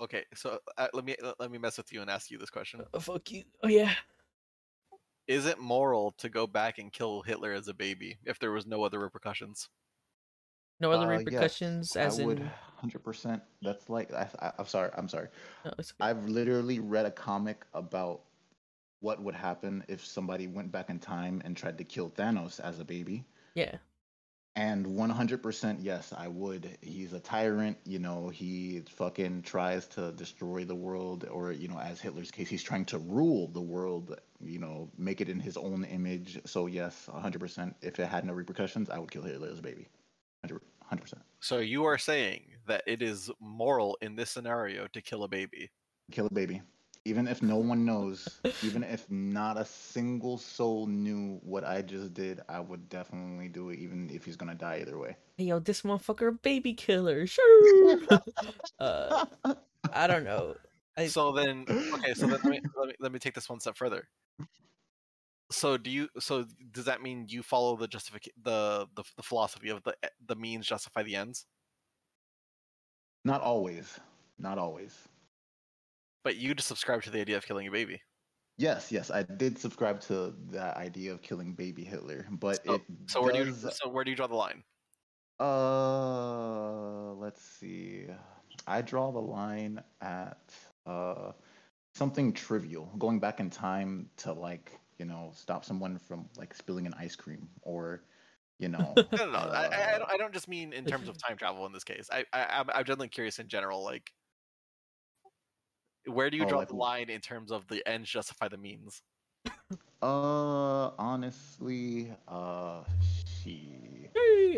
Okay, 0.00 0.24
so 0.34 0.58
uh, 0.78 0.88
let 0.94 1.04
me 1.04 1.14
let 1.38 1.48
me 1.48 1.58
mess 1.58 1.76
with 1.76 1.92
you 1.92 2.00
and 2.00 2.10
ask 2.10 2.28
you 2.28 2.36
this 2.36 2.50
question. 2.50 2.82
Uh, 2.92 2.98
fuck 2.98 3.30
you 3.30 3.44
oh 3.62 3.68
yeah 3.68 3.92
is 5.26 5.46
it 5.46 5.58
moral 5.58 6.12
to 6.18 6.28
go 6.28 6.46
back 6.46 6.78
and 6.78 6.92
kill 6.92 7.22
Hitler 7.22 7.52
as 7.52 7.68
a 7.68 7.74
baby 7.74 8.18
if 8.24 8.38
there 8.38 8.52
was 8.52 8.66
no 8.66 8.82
other 8.84 8.98
repercussions? 8.98 9.68
No 10.82 10.90
other 10.92 11.06
Uh, 11.06 11.18
yes, 11.18 11.24
repercussions, 11.26 11.96
as 11.96 12.18
I 12.18 12.22
in. 12.22 12.28
would 12.28 12.50
hundred 12.76 13.04
percent. 13.04 13.40
That's 13.62 13.88
like 13.88 14.12
I, 14.12 14.28
I, 14.40 14.52
I'm 14.58 14.66
sorry. 14.66 14.90
I'm 14.94 15.08
sorry. 15.08 15.28
No, 15.64 15.70
okay. 15.78 15.88
I've 16.00 16.28
literally 16.28 16.80
read 16.80 17.06
a 17.06 17.10
comic 17.10 17.64
about 17.72 18.22
what 19.00 19.22
would 19.22 19.34
happen 19.36 19.84
if 19.88 20.04
somebody 20.04 20.48
went 20.48 20.72
back 20.72 20.90
in 20.90 20.98
time 20.98 21.40
and 21.44 21.56
tried 21.56 21.78
to 21.78 21.84
kill 21.84 22.10
Thanos 22.10 22.58
as 22.60 22.80
a 22.80 22.84
baby. 22.84 23.24
Yeah. 23.54 23.76
And 24.54 24.84
100% 24.84 25.78
yes, 25.80 26.12
I 26.16 26.28
would. 26.28 26.76
He's 26.82 27.12
a 27.14 27.20
tyrant, 27.20 27.78
you 27.84 27.98
know, 27.98 28.28
he 28.28 28.82
fucking 28.86 29.42
tries 29.42 29.86
to 29.88 30.12
destroy 30.12 30.64
the 30.64 30.74
world 30.74 31.26
or, 31.30 31.52
you 31.52 31.68
know, 31.68 31.78
as 31.78 32.00
Hitler's 32.00 32.30
case, 32.30 32.50
he's 32.50 32.62
trying 32.62 32.84
to 32.86 32.98
rule 32.98 33.48
the 33.48 33.62
world, 33.62 34.20
you 34.40 34.58
know, 34.58 34.90
make 34.98 35.20
it 35.22 35.30
in 35.30 35.40
his 35.40 35.56
own 35.56 35.84
image. 35.84 36.38
So 36.44 36.66
yes, 36.66 37.08
100%. 37.10 37.74
If 37.80 37.98
it 37.98 38.06
had 38.08 38.26
no 38.26 38.34
repercussions, 38.34 38.90
I 38.90 38.98
would 38.98 39.10
kill 39.10 39.22
Hitler 39.22 39.48
as 39.48 39.58
a 39.60 39.62
baby. 39.62 39.88
100%. 40.46 40.58
100%. 40.92 41.22
So 41.40 41.58
you 41.58 41.84
are 41.84 41.98
saying 41.98 42.42
that 42.66 42.82
it 42.86 43.02
is 43.02 43.30
moral 43.40 43.96
in 44.02 44.14
this 44.14 44.30
scenario 44.30 44.86
to 44.88 45.00
kill 45.00 45.24
a 45.24 45.28
baby. 45.28 45.70
Kill 46.10 46.26
a 46.26 46.30
baby. 46.30 46.62
Even 47.04 47.26
if 47.26 47.42
no 47.42 47.56
one 47.56 47.84
knows, 47.84 48.40
even 48.62 48.84
if 48.84 49.10
not 49.10 49.58
a 49.58 49.64
single 49.64 50.38
soul 50.38 50.86
knew 50.86 51.40
what 51.42 51.64
I 51.64 51.82
just 51.82 52.14
did, 52.14 52.40
I 52.48 52.60
would 52.60 52.88
definitely 52.88 53.48
do 53.48 53.70
it, 53.70 53.80
even 53.80 54.08
if 54.10 54.24
he's 54.24 54.36
gonna 54.36 54.54
die 54.54 54.78
either 54.82 54.98
way. 54.98 55.16
Hey, 55.36 55.44
yo, 55.44 55.58
this 55.58 55.82
motherfucker 55.82 56.40
baby 56.42 56.74
killer. 56.74 57.26
Sure. 57.26 57.98
uh, 58.78 59.24
I 59.92 60.06
don't 60.06 60.24
know. 60.24 60.54
I- 60.96 61.06
So 61.08 61.32
then, 61.32 61.66
okay, 61.94 62.14
so 62.14 62.28
then 62.28 62.38
let 62.44 62.50
me, 62.50 62.60
let 62.76 62.88
me 62.88 62.94
let 63.00 63.12
me 63.12 63.18
take 63.18 63.34
this 63.34 63.48
one 63.48 63.58
step 63.58 63.76
further. 63.76 64.06
So 65.52 65.76
do 65.76 65.90
you? 65.90 66.08
So 66.18 66.46
does 66.72 66.86
that 66.86 67.02
mean 67.02 67.26
you 67.28 67.42
follow 67.42 67.76
the 67.76 67.86
justific 67.86 68.28
the, 68.42 68.86
the 68.94 69.04
the 69.16 69.22
philosophy 69.22 69.68
of 69.68 69.82
the 69.84 69.94
the 70.26 70.36
means 70.36 70.66
justify 70.66 71.02
the 71.02 71.16
ends? 71.16 71.46
Not 73.24 73.40
always. 73.40 74.00
Not 74.38 74.58
always. 74.58 74.96
But 76.24 76.36
you 76.36 76.54
just 76.54 76.68
subscribe 76.68 77.02
to 77.02 77.10
the 77.10 77.20
idea 77.20 77.36
of 77.36 77.46
killing 77.46 77.66
a 77.66 77.70
baby. 77.70 78.00
Yes, 78.58 78.92
yes, 78.92 79.10
I 79.10 79.22
did 79.22 79.58
subscribe 79.58 80.00
to 80.02 80.34
that 80.50 80.76
idea 80.76 81.12
of 81.12 81.22
killing 81.22 81.54
baby 81.54 81.84
Hitler, 81.84 82.26
but 82.30 82.64
So- 82.64 82.74
it 82.74 82.82
So 83.06 83.22
where 83.22 83.32
do 83.32 83.44
you? 83.44 83.54
So 83.54 83.88
where 83.88 84.04
do 84.04 84.10
you 84.10 84.16
draw 84.16 84.26
the 84.26 84.34
line? 84.34 84.64
Uh, 85.40 87.14
let's 87.14 87.42
see. 87.42 88.06
I 88.66 88.82
draw 88.82 89.10
the 89.10 89.20
line 89.20 89.82
at 90.00 90.54
uh 90.86 91.32
something 91.94 92.32
trivial, 92.32 92.86
going 92.98 93.18
back 93.20 93.40
in 93.40 93.50
time 93.50 94.10
to 94.18 94.32
like 94.32 94.78
you 94.98 95.04
know 95.04 95.30
stop 95.34 95.64
someone 95.64 95.98
from 95.98 96.28
like 96.36 96.54
spilling 96.54 96.86
an 96.86 96.94
ice 96.94 97.16
cream 97.16 97.48
or 97.62 98.04
you 98.58 98.68
know 98.68 99.02
No, 99.12 99.24
no, 99.26 99.30
no. 99.30 99.38
I, 99.38 99.66
I, 99.72 99.94
I 99.94 99.98
uh, 99.98 99.98
don't, 99.98 100.10
I 100.12 100.16
don't 100.16 100.34
just 100.34 100.48
mean 100.48 100.72
in 100.72 100.86
terms 100.86 101.08
of 101.08 101.16
time 101.26 101.36
travel 101.36 101.66
in 101.66 101.72
this 101.72 101.84
case. 101.84 102.08
I, 102.10 102.24
I 102.32 102.44
I'm, 102.60 102.70
I'm 102.70 102.84
generally 102.84 103.08
curious 103.08 103.38
in 103.38 103.48
general, 103.48 103.82
like 103.84 104.12
where 106.06 106.30
do 106.30 106.36
you 106.36 106.44
Oh, 106.44 106.46
draw 106.46 106.60
like 106.60 106.68
the 106.68 106.74
line 106.74 107.10
in 107.10 107.20
terms 107.20 107.50
of 107.52 107.66
the 107.68 107.84
ends 107.86 108.10
justify 108.10 108.48
the 108.48 108.56
means? 108.56 109.02
uh 110.02 110.90
honestly 110.98 112.12
uh 112.28 112.84
she 113.24 114.08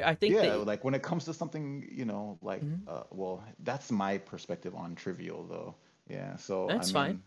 I 0.04 0.14
think 0.14 0.38
yeah 0.38 0.42
that 0.42 0.66
like 0.66 0.84
when 0.84 0.94
it 0.94 1.02
comes 1.02 1.24
to 1.26 1.34
something 1.34 1.88
you 1.92 2.04
know 2.04 2.38
like 2.42 2.62
Mhm. 2.62 2.88
uh 2.88 3.04
well 3.10 3.44
that's 3.60 3.90
my 3.92 4.18
perspective 4.18 4.74
on 4.74 4.94
trivial 4.94 5.46
though 5.46 5.76
yeah 6.08 6.36
so 6.36 6.68
That's 6.68 6.90
I 6.90 6.90
fine. 6.90 7.22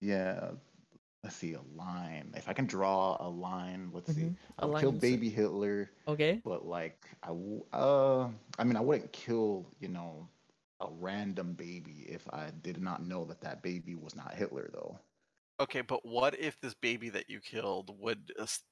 yeah 0.00 0.52
let's 1.24 1.36
see 1.36 1.54
a 1.54 1.62
line 1.74 2.30
if 2.36 2.48
i 2.48 2.52
can 2.52 2.66
draw 2.66 3.16
a 3.20 3.28
line 3.28 3.90
let's 3.92 4.12
see 4.14 4.22
Mhm. 4.22 4.36
A 4.58 4.62
i'll 4.62 4.68
line 4.70 4.80
kill 4.82 4.92
baby 4.92 5.30
hitler 5.30 5.90
okay. 6.06 6.40
but 6.44 6.66
like 6.66 7.04
i 7.24 7.28
w- 7.28 7.64
uh 7.72 8.28
i 8.58 8.64
mean 8.64 8.76
i 8.76 8.80
wouldn't 8.80 9.12
kill 9.12 9.66
you 9.80 9.88
know 9.88 10.28
a 10.80 10.86
random 10.90 11.54
baby 11.54 12.06
if 12.08 12.28
i 12.32 12.50
did 12.62 12.80
not 12.80 13.02
know 13.06 13.24
that 13.24 13.40
that 13.40 13.62
baby 13.62 13.94
was 13.96 14.14
not 14.14 14.34
hitler 14.34 14.70
though 14.72 14.98
Okay, 15.60 15.82
but 15.82 16.04
what 16.04 16.36
if 16.38 16.60
this 16.60 16.74
baby 16.74 17.10
that 17.10 17.30
you 17.30 17.38
killed 17.40 17.96
would 18.00 18.32
uh, 18.40 18.42
s- 18.42 18.64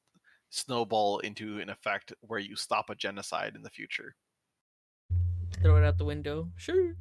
snowball 0.50 1.20
into 1.20 1.60
an 1.60 1.70
effect 1.70 2.12
where 2.22 2.40
you 2.40 2.56
stop 2.56 2.90
a 2.90 2.96
genocide 2.96 3.54
in 3.54 3.62
the 3.62 3.70
future? 3.70 4.16
Throw 5.62 5.76
it 5.76 5.84
out 5.84 5.96
the 5.98 6.04
window. 6.04 6.50
Sure. 6.56 6.96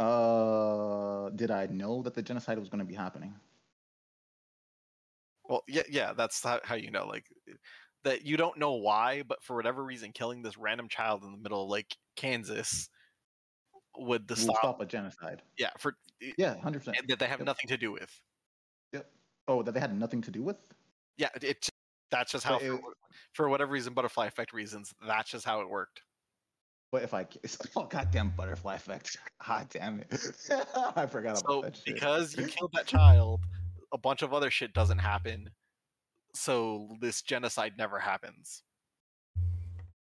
uh 0.00 1.28
did 1.30 1.50
i 1.50 1.66
know 1.66 2.02
that 2.02 2.14
the 2.14 2.22
genocide 2.22 2.58
was 2.58 2.68
going 2.68 2.78
to 2.80 2.84
be 2.84 2.94
happening 2.94 3.34
Well, 5.52 5.64
yeah, 5.68 5.82
yeah, 5.90 6.14
that's 6.14 6.42
how, 6.42 6.60
how 6.64 6.76
you 6.76 6.90
know, 6.90 7.06
like 7.06 7.26
eh, 7.46 7.52
that 8.04 8.24
you 8.24 8.38
don't 8.38 8.56
know 8.56 8.72
why, 8.72 9.22
but 9.22 9.44
for 9.44 9.54
whatever 9.54 9.84
reason, 9.84 10.10
killing 10.12 10.40
this 10.40 10.56
random 10.56 10.88
child 10.88 11.24
in 11.24 11.30
the 11.30 11.36
middle 11.36 11.64
of 11.64 11.68
like 11.68 11.94
Kansas 12.16 12.88
would 13.98 14.26
the 14.26 14.34
stop. 14.34 14.56
stop 14.56 14.80
a 14.80 14.86
genocide 14.86 15.42
Yeah, 15.58 15.68
for 15.78 15.92
eh, 16.22 16.32
yeah 16.38 16.54
100% 16.54 16.96
and 16.98 17.06
that 17.08 17.18
they 17.18 17.26
have 17.26 17.40
Yep. 17.40 17.46
nothing 17.46 17.68
to 17.68 17.76
do 17.76 17.92
with. 17.92 18.18
Yep. 18.94 19.12
oh 19.46 19.62
that 19.62 19.72
they 19.72 19.80
had 19.80 19.94
nothing 19.94 20.22
to 20.22 20.30
do 20.30 20.42
with 20.42 20.72
Yeah, 21.18 21.28
it, 21.42 21.68
that's 22.10 22.32
just 22.32 22.46
how 22.46 22.58
for, 22.58 22.64
it- 22.64 22.80
for 23.34 23.48
whatever 23.50 23.72
reason, 23.72 23.92
butterfly 23.92 24.24
effect 24.24 24.54
reasons, 24.54 24.90
that's 25.06 25.30
just 25.30 25.44
how 25.44 25.60
it 25.60 25.68
worked. 25.68 26.00
But 26.90 27.02
if 27.02 27.12
I 27.12 27.26
oh 27.76 27.84
goddamn 27.84 28.30
butterfly 28.30 28.76
effect, 28.76 29.18
god 29.46 29.68
damn 29.68 30.00
it, 30.00 30.08
I 30.96 31.04
forgot 31.04 31.32
about 31.38 31.46
So 31.46 31.60
that 31.60 31.76
shit. 31.76 31.94
because 31.94 32.34
you 32.34 32.46
killed 32.46 32.70
that 32.72 32.86
child, 32.86 33.40
a 33.92 33.98
bunch 33.98 34.22
of 34.22 34.32
other 34.32 34.50
shit 34.50 34.72
doesn't 34.72 34.98
happen. 34.98 35.50
So 36.34 36.88
this 37.00 37.22
genocide 37.22 37.74
never 37.76 37.98
happens. 37.98 38.62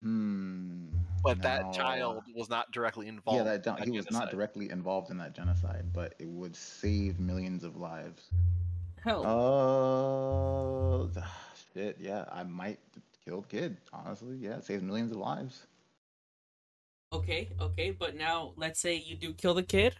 hmm, 0.02 0.86
But 1.22 1.42
that 1.42 1.72
child 1.72 2.22
was 2.34 2.48
not 2.48 2.70
directly 2.72 3.08
involved. 3.08 3.38
yeah, 3.38 3.44
that, 3.44 3.66
in 3.66 3.74
that 3.74 3.84
he 3.84 3.90
was 3.90 4.10
not 4.10 4.30
directly 4.30 4.70
involved 4.70 5.10
in 5.10 5.18
that 5.18 5.34
genocide, 5.34 5.92
but 5.92 6.14
it 6.18 6.28
would 6.28 6.54
save 6.54 7.18
millions 7.18 7.64
of 7.64 7.76
lives. 7.76 8.30
Hell. 9.02 9.24
Uh, 11.14 11.22
shit, 11.74 11.96
yeah, 12.00 12.24
I 12.30 12.44
might 12.44 12.78
kill 13.24 13.42
kid. 13.42 13.76
Honestly, 13.92 14.36
yeah, 14.36 14.56
it 14.56 14.64
saves 14.64 14.82
millions 14.82 15.10
of 15.10 15.18
lives. 15.18 15.66
Okay, 17.12 17.48
okay, 17.60 17.90
but 17.90 18.14
now 18.14 18.52
let's 18.56 18.78
say 18.78 18.94
you 18.94 19.16
do 19.16 19.32
kill 19.34 19.54
the 19.54 19.62
kid, 19.64 19.96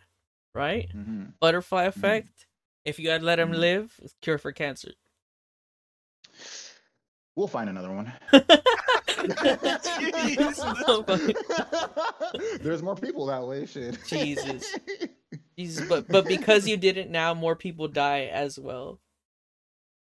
right? 0.55 0.89
hmm 0.93 1.25
Butterfly 1.41 1.85
effect. 1.85 2.47
If 2.85 2.99
you 2.99 3.11
had 3.11 3.23
let 3.23 3.39
him 3.39 3.53
Mhm. 3.53 3.59
live, 3.59 4.01
cure 4.23 4.39
for 4.39 4.53
cancer. 4.53 4.93
We'll 7.37 7.49
find 7.49 7.69
another 7.71 7.93
one. 7.93 8.13
There's 12.61 12.83
more 12.83 12.97
people 12.97 13.27
that 13.27 13.47
way. 13.47 13.67
Shit. 13.67 13.99
Jesus. 14.07 14.77
Jesus, 15.59 15.87
but 15.89 16.09
but 16.09 16.27
because 16.27 16.67
you 16.67 16.77
did 16.77 16.97
it 16.97 17.11
now, 17.11 17.35
more 17.35 17.55
people 17.55 17.89
die 17.89 18.25
as 18.27 18.59
well 18.59 19.01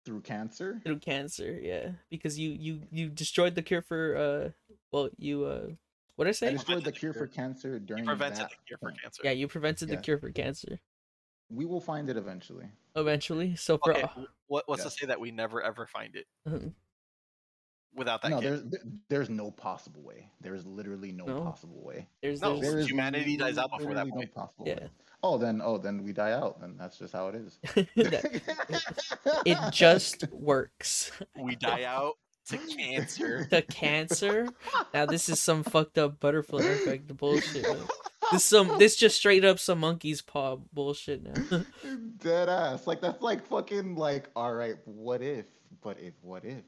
Through 0.04 0.22
cancer. 0.22 0.80
through 0.84 0.98
cancer. 0.98 1.58
Yeah, 1.62 1.90
because 2.10 2.38
you 2.38 2.50
you 2.50 2.82
you 2.90 3.08
destroyed 3.08 3.54
the 3.54 3.62
cure 3.62 3.82
for 3.82 4.16
uh, 4.16 4.50
well 4.90 5.10
you 5.16 5.44
uh, 5.44 5.68
what 6.16 6.24
did 6.24 6.30
I 6.30 6.30
I 6.30 6.32
say? 6.32 6.50
destroyed 6.52 6.84
the 6.84 6.90
Prevented 6.90 6.94
the 6.94 7.00
cure 7.00 7.12
for 7.12 7.26
cure. 7.26 7.28
cancer 7.28 7.72
You 7.72 7.78
during 7.78 8.04
prevented 8.04 8.38
that 8.38 8.50
the 8.50 8.56
cure 8.66 8.78
for 8.78 8.90
cancer. 8.92 9.22
Yeah, 9.24 9.30
you 9.32 9.48
prevented 9.48 9.88
the 9.88 9.96
cure 9.96 10.18
for 10.18 10.30
cancer 10.32 10.80
We 11.50 11.64
will 11.66 11.80
find 11.80 12.08
it 12.10 12.16
eventually. 12.16 12.66
eventually. 12.96 13.54
So 13.56 13.78
for 13.78 13.92
Okay, 13.96 14.04
what, 14.46 14.64
what's 14.68 14.80
Yeah. 14.80 14.84
to 14.84 14.90
say 14.90 15.06
that 15.06 15.20
we 15.20 15.30
never 15.30 15.62
ever 15.62 15.86
find 15.86 16.14
it 16.16 16.26
Mhm. 16.48 16.72
without 17.94 18.22
that 18.22 18.30
no, 18.30 18.40
kid? 18.40 18.70
there's 18.70 18.84
there's 19.08 19.30
no 19.30 19.50
possible 19.50 20.02
way. 20.02 20.30
There's 20.40 20.64
literally 20.66 21.12
no, 21.12 21.24
No. 21.26 21.42
possible 21.42 21.82
way. 21.82 22.08
there's 22.22 22.40
No, 22.40 22.56
there's 22.58 22.70
There 22.72 22.78
is 22.80 22.88
humanity 22.88 23.36
dies 23.36 23.58
out 23.58 23.70
before 23.76 23.94
that 23.94 24.08
point. 24.08 24.34
No 24.34 24.42
possible 24.42 24.66
Yeah. 24.68 24.74
way. 24.80 24.90
Oh, 25.22 25.38
then 25.38 25.60
oh 25.62 25.78
then 25.78 26.02
we 26.04 26.12
die 26.12 26.32
out. 26.32 26.60
Then 26.60 26.76
that's 26.76 26.98
just 26.98 27.12
how 27.12 27.28
it 27.28 27.34
is. 27.34 27.58
It 29.46 29.58
just 29.72 30.28
works. 30.30 31.10
We 31.36 31.56
die 31.56 31.84
out 31.84 32.14
to 32.48 32.58
cancer. 32.76 33.46
The 33.50 33.62
cancer. 33.62 34.48
Now 34.92 35.06
this 35.06 35.28
is 35.28 35.40
some 35.40 35.62
fucked 35.64 35.98
up 35.98 36.20
butterfly 36.20 36.62
effect 36.64 37.14
bullshit. 37.16 37.66
man. 38.34 38.36
This 38.36 38.44
some 38.44 38.78
this 38.78 38.96
just 38.96 39.16
straight 39.16 39.44
up 39.44 39.58
some 39.58 39.80
monkey's 39.80 40.22
paw 40.22 40.56
bullshit 40.72 41.22
now. 41.22 41.64
Dead 42.18 42.48
ass. 42.48 42.86
Like 42.86 43.00
that's 43.00 43.22
like 43.22 43.46
fucking 43.46 43.96
like 43.96 44.28
all 44.36 44.52
right. 44.54 44.76
What 44.84 45.22
if? 45.22 45.46
But 45.82 45.98
if? 46.00 46.14
What 46.22 46.44
if? 46.44 46.62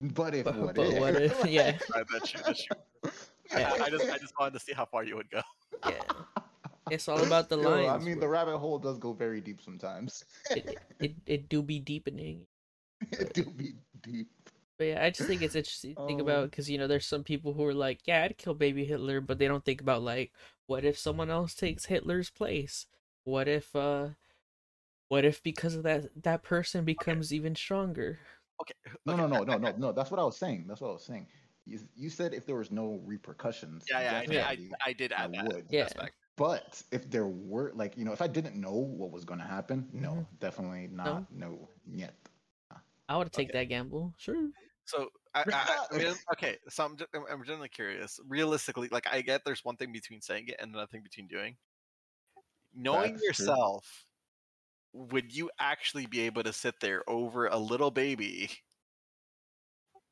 But 0.00 0.34
if? 0.34 0.44
But- 0.44 0.56
what 0.56 0.74
but 0.74 0.86
if? 0.86 1.00
what 1.00 1.14
if- 1.16 1.46
yeah. 1.48 1.78
I 1.94 2.02
bet 2.12 2.34
you. 2.34 2.40
That's 2.44 2.66
you. 2.70 3.10
Yeah. 3.52 3.72
I, 3.78 3.84
I 3.84 3.90
just 3.90 4.04
I 4.10 4.18
just 4.18 4.34
wanted 4.38 4.54
to 4.54 4.60
see 4.60 4.72
how 4.72 4.84
far 4.86 5.04
you 5.04 5.16
would 5.16 5.30
go. 5.30 5.40
yeah, 5.88 6.00
it's 6.90 7.06
all 7.08 7.22
about 7.24 7.48
the 7.48 7.56
Yo. 7.58 7.86
I 7.88 7.98
mean, 7.98 8.18
the 8.18 8.26
rabbit 8.28 8.58
hole 8.58 8.78
does 8.78 8.98
go 8.98 9.12
very 9.12 9.40
deep 9.40 9.60
sometimes. 9.62 10.24
it, 10.50 10.78
it 10.98 11.14
it 11.26 11.48
do 11.48 11.62
be 11.62 11.78
deepening. 11.78 12.44
it 13.12 13.32
do 13.34 13.44
be 13.44 13.74
deep. 14.02 14.26
But 14.78 14.84
yeah, 14.88 15.04
I 15.04 15.10
just 15.10 15.28
think 15.28 15.42
it's 15.42 15.54
interesting 15.54 15.94
to 15.94 16.06
think 16.06 16.20
Oh. 16.20 16.24
about 16.24 16.38
um. 16.42 16.44
because 16.48 16.68
you 16.68 16.76
know 16.76 16.86
there's 16.88 17.06
some 17.06 17.22
people 17.24 17.52
who 17.54 17.64
are 17.64 17.72
like, 17.74 18.00
yeah, 18.06 18.24
I'd 18.24 18.36
kill 18.36 18.54
baby 18.54 18.84
Hitler, 18.84 19.20
but 19.20 19.38
they 19.38 19.46
don't 19.48 19.64
think 19.64 19.80
about 19.80 20.02
like, 20.02 20.32
what 20.66 20.84
if 20.84 20.98
someone 20.98 21.30
else 21.30 21.54
takes 21.54 21.86
Hitler's 21.86 22.30
place? 22.30 22.86
What 23.24 23.48
if 23.48 23.74
uh, 23.74 24.10
what 25.08 25.24
if 25.24 25.42
because 25.42 25.74
of 25.74 25.82
that 25.84 26.22
that 26.22 26.42
person 26.42 26.84
becomes 26.84 27.32
even 27.32 27.54
stronger? 27.54 28.18
Okay. 28.60 28.74
No, 29.04 29.12
okay, 29.14 29.22
no, 29.22 29.28
no, 29.28 29.44
no, 29.44 29.58
no, 29.58 29.74
no. 29.76 29.92
That's 29.92 30.10
what 30.10 30.20
I 30.20 30.24
was 30.24 30.36
saying. 30.36 30.66
That's 30.66 30.80
what 30.80 30.88
I 30.88 30.92
was 30.92 31.04
saying. 31.04 31.26
You, 31.66 31.80
you 31.94 32.10
said 32.10 32.32
if 32.32 32.46
there 32.46 32.56
was 32.56 32.70
no 32.70 33.00
repercussions. 33.04 33.84
Yeah, 33.90 34.00
yeah, 34.00 34.18
I, 34.18 34.26
did- 34.26 34.36
I, 34.36 34.54
definitely. 34.56 34.70
I 34.86 34.92
did 34.92 35.12
I 35.12 35.26
that 35.26 35.44
would. 35.44 35.66
Yeah. 35.70 35.84
aspect. 35.84 36.14
But 36.36 36.82
if 36.92 37.10
there 37.10 37.26
were, 37.26 37.72
like, 37.74 37.96
you 37.96 38.04
know, 38.04 38.12
if 38.12 38.20
I 38.22 38.26
didn't 38.26 38.56
know 38.60 38.74
what 38.74 39.10
was 39.10 39.24
going 39.24 39.40
to 39.40 39.46
happen, 39.46 39.88
no, 39.92 40.12
Mhm. 40.12 40.26
definitely 40.38 40.86
not. 40.88 41.32
No, 41.32 41.68
yet. 41.90 42.14
I 43.08 43.16
would 43.16 43.32
take 43.32 43.50
Okay. 43.50 43.58
that 43.58 43.64
gamble. 43.64 44.14
Sure. 44.18 44.50
So 44.84 45.10
I, 45.36 45.44
I, 45.52 45.86
I 45.92 45.98
mean, 45.98 46.06
uh, 46.08 46.14
okay. 46.32 46.56
So 46.68 46.84
I'm, 46.84 46.96
ju- 46.96 47.06
I'm 47.14 47.24
I'm 47.30 47.44
generally 47.44 47.68
curious. 47.68 48.18
Realistically, 48.26 48.88
like 48.90 49.06
I 49.10 49.20
get 49.20 49.42
there's 49.44 49.64
one 49.64 49.76
thing 49.76 49.92
between 49.92 50.20
saying 50.20 50.48
it 50.48 50.56
and 50.60 50.70
another 50.72 50.86
thing 50.86 51.02
between 51.02 51.26
doing. 51.28 51.56
Knowing 52.74 53.12
That's 53.12 53.36
true. 53.36 53.46
yourself, 53.46 54.04
would 54.92 55.34
you 55.34 55.50
actually 55.58 56.06
be 56.06 56.20
able 56.22 56.42
to 56.42 56.52
sit 56.52 56.74
there 56.80 57.02
over 57.08 57.46
a 57.46 57.56
little 57.58 57.90
baby 57.90 58.50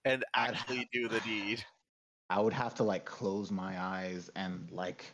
and 0.05 0.25
I'd 0.35 0.51
actually 0.51 0.79
have- 0.79 0.91
do 0.93 1.09
the 1.09 1.21
deed? 1.21 1.65
I 2.31 2.41
would 2.41 2.55
have 2.55 2.75
to 2.77 2.85
like 2.85 3.05
close 3.05 3.51
my 3.51 3.79
eyes 3.81 4.31
and 4.35 4.69
like, 4.73 5.05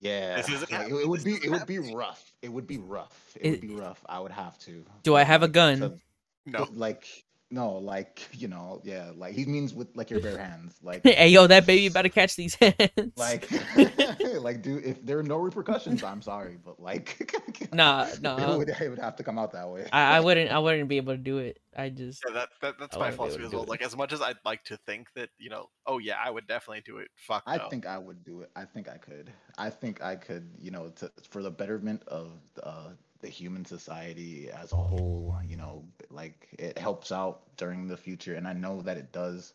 yeah, 0.00 0.36
This 0.36 0.50
isn't 0.50 0.70
like, 0.70 0.88
it, 0.88 0.94
it 0.94 1.08
would 1.08 1.24
be 1.24 1.34
it 1.34 1.50
would 1.50 1.66
be 1.66 1.78
rough. 1.78 2.32
It 2.42 2.50
would 2.52 2.66
be 2.66 2.76
rough. 2.78 3.36
It 3.40 3.46
It- 3.46 3.50
would 3.52 3.60
be 3.62 3.74
rough. 3.74 4.04
I 4.08 4.20
would 4.20 4.32
have 4.32 4.58
to. 4.60 4.84
Do 5.02 5.14
I 5.16 5.22
have 5.22 5.42
a 5.42 5.48
gun? 5.48 5.80
to- 5.80 5.98
No. 6.44 6.68
Like 6.72 7.06
no, 7.50 7.72
like 7.72 8.28
you 8.32 8.48
know, 8.48 8.80
yeah, 8.84 9.10
like 9.16 9.34
he 9.34 9.44
means 9.44 9.74
with 9.74 9.88
like 9.94 10.10
your 10.10 10.20
bare 10.20 10.38
hands, 10.38 10.76
like 10.82 11.02
hey, 11.04 11.28
yo, 11.28 11.46
that 11.46 11.66
baby 11.66 11.88
better 11.88 12.08
catch 12.08 12.36
these 12.36 12.54
hands. 12.54 13.12
like 13.16 13.50
like 14.40 14.62
dude, 14.62 14.84
if 14.84 15.04
there 15.04 15.18
are 15.18 15.22
no 15.22 15.36
repercussions, 15.36 16.02
I'm 16.02 16.22
sorry, 16.22 16.58
but 16.62 16.80
like 16.80 17.30
Nah, 17.72 18.06
no, 18.20 18.36
nah. 18.36 18.56
would 18.56 18.68
it 18.68 18.88
would 18.88 18.98
have 18.98 19.16
to 19.16 19.22
come 19.22 19.38
out 19.38 19.52
that 19.52 19.68
way. 19.68 19.86
I, 19.92 20.16
I 20.16 20.20
wouldn't. 20.20 20.50
I 20.50 20.58
wouldn't 20.58 20.88
be 20.88 20.96
able 20.96 21.12
to 21.14 21.18
do 21.18 21.38
it. 21.38 21.58
I 21.76 21.90
just. 21.90 22.22
Yeah, 22.26 22.34
that, 22.34 22.48
that 22.62 22.78
that's 22.78 22.96
I 22.96 22.98
my 22.98 23.04
wouldn't 23.06 23.16
philosophy 23.16 23.44
as 23.44 23.52
well. 23.52 23.62
it. 23.64 23.68
Like 23.68 23.82
as 23.82 23.96
much 23.96 24.12
as 24.12 24.22
I'd 24.22 24.36
like 24.44 24.64
to 24.64 24.76
think 24.78 25.08
that 25.14 25.30
you 25.38 25.50
know, 25.50 25.68
oh 25.86 25.98
yeah, 25.98 26.16
I 26.22 26.30
would 26.30 26.46
definitely 26.46 26.82
do 26.84 26.98
it. 26.98 27.08
Fuck 27.14 27.42
I 27.46 27.58
no. 27.58 27.68
think 27.68 27.86
I 27.86 27.98
would 27.98 28.24
do 28.24 28.40
it. 28.42 28.50
I 28.56 28.64
think 28.64 28.88
I 28.88 28.96
could. 28.96 29.32
I 29.58 29.70
think 29.70 30.02
I 30.02 30.16
could. 30.16 30.50
You 30.58 30.70
know, 30.70 30.90
to, 30.96 31.10
for 31.28 31.42
the 31.42 31.50
betterment 31.50 32.02
of 32.06 32.32
uh, 32.62 32.90
the 33.26 33.32
human 33.32 33.64
society 33.64 34.48
as 34.52 34.72
a 34.72 34.76
whole. 34.76 35.36
You 35.46 35.56
know, 35.56 35.84
like 36.10 36.46
it 36.58 36.78
helps 36.78 37.10
out 37.10 37.42
during 37.56 37.88
the 37.88 37.96
future, 37.96 38.36
and 38.36 38.46
I 38.46 38.52
know 38.52 38.82
that 38.82 38.96
it 38.96 39.10
does. 39.12 39.52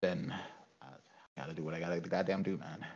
Then 0.00 0.32
uh, 0.80 0.86
I 0.86 1.40
gotta 1.40 1.52
do 1.52 1.64
what 1.64 1.74
I 1.74 1.80
gotta 1.80 1.98
goddamn 2.00 2.44
do, 2.44 2.56
man. 2.56 2.86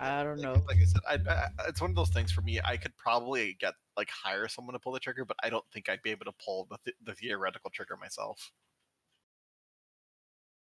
I 0.00 0.24
don't 0.24 0.38
like, 0.38 0.44
know. 0.44 0.62
Like 0.66 0.78
I 0.78 0.84
said, 0.84 1.00
I, 1.08 1.32
I, 1.32 1.48
it's 1.68 1.80
one 1.80 1.90
of 1.90 1.96
those 1.96 2.10
things 2.10 2.32
for 2.32 2.40
me. 2.40 2.60
I 2.64 2.78
could 2.78 2.96
probably 2.96 3.56
get 3.60 3.74
like 3.96 4.10
hire 4.10 4.48
someone 4.48 4.72
to 4.72 4.78
pull 4.78 4.92
the 4.92 5.00
trigger, 5.00 5.26
but 5.26 5.36
I 5.42 5.50
don't 5.50 5.64
think 5.72 5.90
I'd 5.90 6.02
be 6.02 6.10
able 6.10 6.26
to 6.26 6.34
pull 6.42 6.66
the, 6.70 6.78
th- 6.84 6.96
the 7.04 7.14
theoretical 7.14 7.70
trigger 7.70 7.96
myself. 7.96 8.52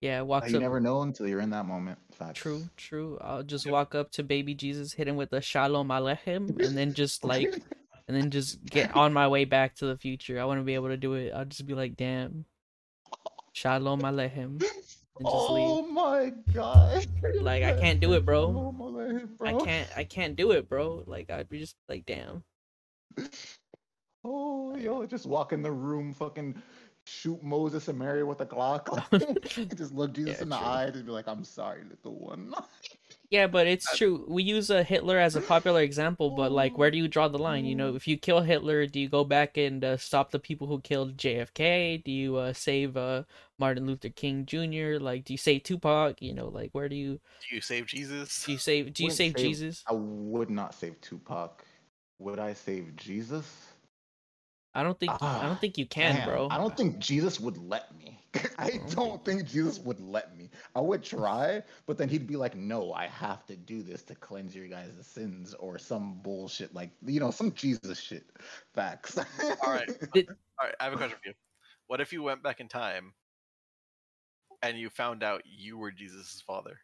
Yeah, 0.00 0.20
walks 0.22 0.50
You 0.50 0.56
up. 0.56 0.62
never 0.62 0.78
know 0.80 1.02
until 1.02 1.26
you're 1.26 1.40
in 1.40 1.50
that 1.50 1.66
moment. 1.66 1.98
Facts. 2.12 2.38
True, 2.40 2.68
true. 2.76 3.18
I'll 3.20 3.42
just 3.42 3.66
Yep. 3.66 3.72
walk 3.72 3.94
up 3.96 4.10
to 4.12 4.22
baby 4.22 4.54
Jesus, 4.54 4.92
hit 4.92 5.08
him 5.08 5.16
with 5.16 5.32
a 5.32 5.40
shalom 5.40 5.88
aleichem, 5.88 6.60
and 6.64 6.76
then 6.76 6.94
just 6.94 7.24
like, 7.24 7.52
and 8.06 8.16
then 8.16 8.30
just 8.30 8.64
get 8.64 8.94
on 8.94 9.12
my 9.12 9.26
way 9.26 9.44
back 9.44 9.74
to 9.76 9.86
the 9.86 9.96
future. 9.96 10.40
I 10.40 10.44
want 10.44 10.60
to 10.60 10.64
be 10.64 10.74
able 10.74 10.88
to 10.88 10.96
do 10.96 11.14
it. 11.14 11.32
I'll 11.34 11.44
just 11.44 11.66
be 11.66 11.74
like, 11.74 11.96
damn, 11.96 12.44
shalom 13.52 14.00
aleichem, 14.02 14.62
and 14.62 15.28
just 15.28 15.50
oh 15.50 15.80
leave. 15.82 15.90
my 15.90 16.32
god! 16.54 17.06
Like, 17.42 17.64
I 17.64 17.72
can't 17.72 17.98
do 17.98 18.12
it, 18.12 18.24
bro. 18.24 18.44
Oh 18.44 18.72
my 18.72 19.48
I 19.48 19.52
can't, 19.64 19.88
I 19.96 20.04
can't 20.04 20.36
do 20.36 20.52
it, 20.52 20.68
bro. 20.68 21.02
Like 21.06 21.28
I'd 21.30 21.48
be 21.48 21.58
just 21.58 21.76
like, 21.88 22.06
damn. 22.06 22.44
Oh, 24.24 24.76
yo, 24.76 25.06
just 25.06 25.26
walk 25.26 25.52
in 25.52 25.62
the 25.62 25.70
room, 25.70 26.12
fucking 26.12 26.60
shoot 27.08 27.42
Moses 27.42 27.88
and 27.88 27.98
Mary 27.98 28.22
with 28.24 28.40
a 28.40 28.46
Glock. 28.46 28.86
just 29.76 29.94
look 29.94 30.12
Jesus 30.12 30.36
Yeah, 30.36 30.42
in 30.42 30.48
the 30.50 30.56
true. 30.58 30.66
eye 30.66 30.84
and 30.84 31.06
be 31.06 31.12
like, 31.12 31.26
I'm 31.28 31.44
sorry, 31.44 31.82
little 31.88 32.18
one. 32.18 32.52
Yeah, 33.30 33.46
but 33.46 33.66
it's 33.66 33.94
true. 33.94 34.24
We 34.26 34.42
use 34.42 34.70
uh, 34.70 34.82
Hitler 34.82 35.18
as 35.18 35.36
a 35.36 35.42
popular 35.42 35.82
example, 35.82 36.30
but 36.30 36.50
like, 36.50 36.78
where 36.78 36.90
do 36.90 36.96
you 36.96 37.08
draw 37.08 37.28
the 37.28 37.36
line? 37.38 37.66
You 37.66 37.74
know, 37.74 37.94
if 37.94 38.08
you 38.08 38.16
kill 38.16 38.40
Hitler, 38.40 38.86
do 38.86 38.98
you 38.98 39.08
go 39.10 39.22
back 39.22 39.58
and 39.58 39.84
uh, 39.84 39.98
stop 39.98 40.30
the 40.30 40.38
people 40.38 40.66
who 40.66 40.80
killed 40.80 41.18
JFK? 41.18 42.02
Do 42.02 42.10
you 42.10 42.36
uh, 42.36 42.54
save 42.54 42.96
uh, 42.96 43.24
Martin 43.58 43.84
Luther 43.86 44.08
King 44.08 44.46
Jr.? 44.46 44.96
Like, 44.98 45.24
do 45.26 45.34
you 45.34 45.36
save 45.36 45.62
Tupac? 45.64 46.22
You 46.22 46.32
know, 46.32 46.48
like, 46.48 46.70
where 46.72 46.88
do 46.88 46.96
you 46.96 47.20
Do 47.46 47.54
you 47.54 47.60
save 47.60 47.84
Jesus? 47.84 48.44
do 48.46 48.52
you 48.52 48.56
save 48.58 48.94
do 48.94 49.04
you 49.04 49.10
save 49.10 49.32
save- 49.32 49.36
Jesus? 49.46 49.84
I 49.86 49.92
would 49.92 50.48
not 50.48 50.74
save 50.74 50.98
Tupac. 51.02 51.66
Would 52.20 52.38
I 52.38 52.54
save 52.54 52.96
Jesus? 52.96 53.44
I 54.78 54.84
don't 54.84 55.00
think 55.00 55.12
I 55.12 55.18
Ah, 55.22 55.48
don't 55.48 55.60
think 55.60 55.76
you 55.76 55.86
can, 55.86 56.14
Damn, 56.14 56.24
bro. 56.24 56.46
I 56.50 56.58
don't 56.58 56.76
think 56.76 57.00
Jesus 57.00 57.40
would 57.40 57.58
let 57.58 57.92
me. 57.96 58.20
I 58.58 58.70
don't 58.70 58.94
don't 58.94 59.24
think 59.24 59.44
Jesus 59.44 59.80
would 59.80 59.98
let 59.98 60.36
me. 60.36 60.50
I 60.76 60.80
would 60.80 61.02
try, 61.02 61.64
but 61.86 61.98
then 61.98 62.08
he'd 62.08 62.28
be 62.28 62.36
like, 62.36 62.54
"No, 62.54 62.92
I 62.92 63.08
have 63.08 63.44
to 63.46 63.56
do 63.56 63.82
this 63.82 64.04
to 64.04 64.14
cleanse 64.14 64.54
your 64.54 64.68
guys' 64.68 65.04
sins," 65.04 65.52
or 65.54 65.78
some 65.78 66.22
bullshit 66.22 66.74
like 66.74 66.92
you 67.04 67.18
know, 67.18 67.32
some 67.32 67.52
Jesus 67.54 67.98
shit. 68.00 68.30
Facts. 68.72 69.18
All 69.64 69.72
right. 69.72 69.90
Did- 70.14 70.30
All 70.60 70.68
right, 70.68 70.76
I 70.80 70.84
have 70.84 70.92
a 70.92 70.96
question 70.96 71.18
for 71.18 71.28
you. 71.30 71.34
What 71.88 72.00
if 72.00 72.12
you 72.12 72.22
went 72.22 72.44
back 72.44 72.60
in 72.60 72.68
time 72.68 73.14
and 74.62 74.78
you 74.78 74.90
found 74.90 75.24
out 75.24 75.42
you 75.46 75.78
were 75.78 75.90
Jesus' 75.90 76.40
father? 76.40 76.78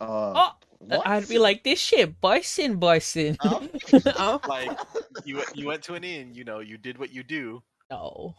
Uh, 0.00 0.50
Oh. 0.90 1.00
I'd 1.06 1.26
be 1.28 1.38
like, 1.38 1.64
this 1.64 1.80
shit 1.80 2.20
bison, 2.20 2.78
bussin'. 2.78 3.36
Um, 3.40 3.70
Like 4.48 4.76
you 5.24 5.36
went- 5.36 5.56
you 5.56 5.66
went 5.66 5.82
to 5.84 5.94
an 5.94 6.04
inn, 6.04 6.34
you 6.34 6.44
know, 6.44 6.60
you 6.60 6.76
did 6.76 6.98
what 6.98 7.08
you 7.10 7.22
do, 7.22 7.62
no, 7.90 8.34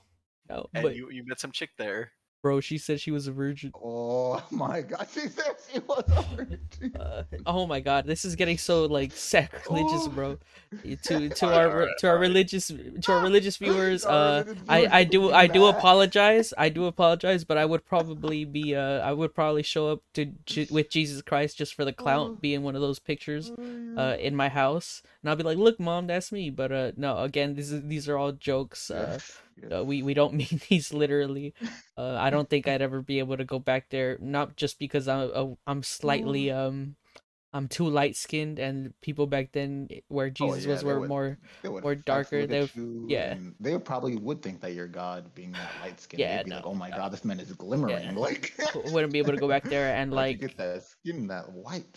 no, 0.48 0.68
and 0.76 0.84
but 0.84 0.96
you 0.96 1.10
you 1.10 1.24
met 1.26 1.40
some 1.40 1.52
chick 1.52 1.72
there. 1.78 2.12
Bro, 2.46 2.60
she 2.60 2.78
said 2.78 3.02
she 3.02 3.10
was 3.10 3.26
a 3.26 3.32
virgin. 3.32 3.72
Oh 3.74 4.40
my 4.52 4.82
god, 4.82 5.08
she 5.12 5.22
said 5.22 5.56
she 5.74 5.80
was 5.80 6.04
a 6.16 6.22
virgin. 6.36 6.60
Uh, 7.00 7.24
oh 7.48 7.66
my 7.66 7.80
god, 7.80 8.06
this 8.06 8.24
is 8.24 8.36
getting 8.36 8.58
so 8.60 8.86
like 8.86 9.12
sacrilegious, 9.12 10.04
Oh. 10.06 10.10
bro. 10.10 10.38
To 11.04 11.30
to 11.30 11.46
our 11.48 11.88
to 12.00 12.08
our 12.10 12.18
religious 12.20 12.68
to 12.68 13.12
our 13.12 13.22
religious 13.24 13.56
viewers, 13.58 14.06
uh, 14.06 14.44
I 14.68 14.80
I 15.00 15.04
do 15.06 15.32
I 15.32 15.48
do 15.48 15.66
apologize. 15.66 16.54
I 16.58 16.68
do 16.70 16.86
apologize, 16.86 17.46
but 17.46 17.58
I 17.58 17.66
would 17.66 17.86
probably 17.86 18.44
be 18.46 18.76
uh 18.76 19.00
I 19.00 19.14
would 19.14 19.34
probably 19.34 19.64
show 19.64 19.88
up 19.94 20.02
to 20.16 20.34
with 20.70 20.90
Jesus 20.92 21.22
Christ 21.22 21.58
just 21.58 21.74
for 21.74 21.86
the 21.86 21.96
Oh. 21.98 22.04
clout, 22.04 22.42
be 22.42 22.54
in 22.54 22.62
one 22.62 22.76
of 22.76 22.82
those 22.82 23.00
pictures 23.00 23.52
uh 23.98 24.18
in 24.20 24.36
my 24.36 24.50
house, 24.50 25.02
and 25.22 25.30
I'll 25.30 25.38
be 25.40 25.44
like, 25.50 25.58
look, 25.58 25.80
mom, 25.80 26.08
that's 26.08 26.32
me. 26.32 26.50
But 26.52 26.72
uh 26.72 26.92
no, 26.98 27.20
again, 27.30 27.56
this 27.56 27.72
is 27.72 27.82
these 27.88 28.06
are 28.10 28.18
all 28.18 28.34
jokes. 28.34 28.92
Uh. 28.92 29.18
Uh, 29.72 29.84
we 29.84 30.02
we 30.04 30.14
don't 30.14 30.34
mean 30.40 30.62
these 30.70 30.94
literally. 30.94 31.54
Uh, 31.98 32.16
I 32.16 32.30
don't 32.30 32.50
think 32.50 32.68
I'd 32.68 32.82
ever 32.82 33.02
be 33.02 33.20
able 33.20 33.38
to 33.38 33.46
go 33.46 33.60
back 33.60 33.90
there. 33.90 34.18
Not 34.22 34.56
just 34.56 34.80
because 34.80 35.08
I'm 35.08 35.32
uh, 35.34 35.56
I'm 35.68 35.84
slightly 35.84 36.52
um 36.52 36.96
I'm 37.56 37.70
too 37.72 37.88
light 37.88 38.18
skinned, 38.20 38.60
and 38.60 38.92
people 39.00 39.28
back 39.32 39.54
then 39.56 39.88
eh, 39.90 40.02
where 40.12 40.30
Jesus 40.30 40.66
Oh, 40.66 40.68
yeah, 40.68 40.74
was 40.76 40.84
were 40.84 41.00
would- 41.00 41.08
more 41.10 41.40
They 41.64 41.70
would 41.72 41.86
or 41.88 41.96
facts 41.96 42.04
darker, 42.04 42.46
they 42.46 42.68
would- 42.68 43.08
yeah. 43.08 43.40
they 43.64 43.78
probably 43.80 44.18
would 44.20 44.42
think 44.44 44.60
that 44.60 44.74
you're 44.76 44.92
God, 44.92 45.34
being 45.34 45.54
that 45.56 45.72
light 45.82 45.96
skinned. 46.04 46.20
Yeah, 46.20 46.44
They'd 46.44 46.52
be 46.52 46.56
like, 46.60 46.66
"Oh 46.68 46.76
my 46.76 46.90
no. 46.92 46.98
god, 46.98 47.14
this 47.16 47.24
man 47.24 47.40
is 47.40 47.54
glimmering!" 47.54 47.96
Yeah. 48.04 48.12
Like, 48.28 48.52
wouldn't 48.92 49.14
be 49.16 49.20
able 49.24 49.32
to 49.32 49.40
go 49.40 49.48
back 49.48 49.64
there 49.64 49.96
and 49.96 50.12
like 50.22 50.42
get 50.44 50.58
that 50.58 50.84
skin 50.84 51.28
that 51.28 51.48
white. 51.54 51.88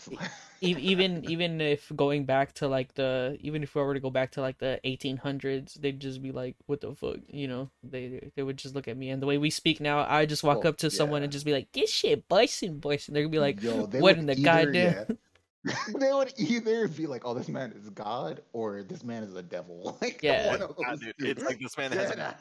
even 0.61 1.23
even 1.29 1.59
if 1.61 1.91
going 1.95 2.23
back 2.25 2.53
to 2.63 2.67
like 2.67 2.93
the 2.95 3.37
even 3.41 3.63
if 3.63 3.75
we 3.75 3.81
were 3.81 3.93
to 3.93 3.99
go 3.99 4.09
back 4.09 4.31
to 4.31 4.41
like 4.41 4.57
the 4.59 4.79
1800s 4.85 5.75
they'd 5.75 5.99
just 5.99 6.21
be 6.21 6.31
like 6.31 6.55
what 6.67 6.81
the 6.81 6.93
fuck 6.95 7.17
you 7.31 7.47
know 7.47 7.69
they 7.83 8.29
they 8.35 8.43
would 8.43 8.57
just 8.57 8.75
look 8.75 8.87
at 8.87 8.97
me 8.97 9.09
and 9.09 9.21
the 9.21 9.25
way 9.27 9.37
we 9.37 9.49
speak 9.49 9.79
now 9.79 10.05
i 10.09 10.25
just 10.25 10.43
walk 10.43 10.65
Oh, 10.65 10.69
up 10.69 10.77
to 10.83 10.89
someone 10.89 11.23
and 11.23 11.31
just 11.31 11.45
be 11.45 11.53
like 11.53 11.71
this 11.71 11.89
shit 11.89 12.27
bison 12.27 12.79
bison 12.79 13.13
they're 13.13 13.23
gonna 13.23 13.31
be 13.31 13.39
like 13.39 13.61
Yo, 13.63 13.85
what 14.03 14.17
in 14.17 14.25
the 14.25 14.33
either- 14.33 14.43
goddamn 14.43 15.05
yeah. 15.09 15.15
they 15.99 16.13
would 16.13 16.33
either 16.37 16.87
be 16.87 17.05
like, 17.05 17.23
"Oh, 17.25 17.33
this 17.33 17.49
man 17.49 17.71
is 17.73 17.89
God," 17.89 18.41
or 18.53 18.81
"This 18.83 19.03
man 19.03 19.23
is 19.23 19.35
a 19.35 19.43
devil." 19.43 19.97
Like, 20.01 20.21
Yeah. 20.23 20.47
one 20.51 20.61
of 20.61 20.75
Ah, 20.85 20.91
those 20.91 20.99
dude, 20.99 21.13
it's 21.19 21.43
like 21.43 21.59
this 21.59 21.77
man 21.77 21.91
has 21.91 22.11
Dead 22.15 22.35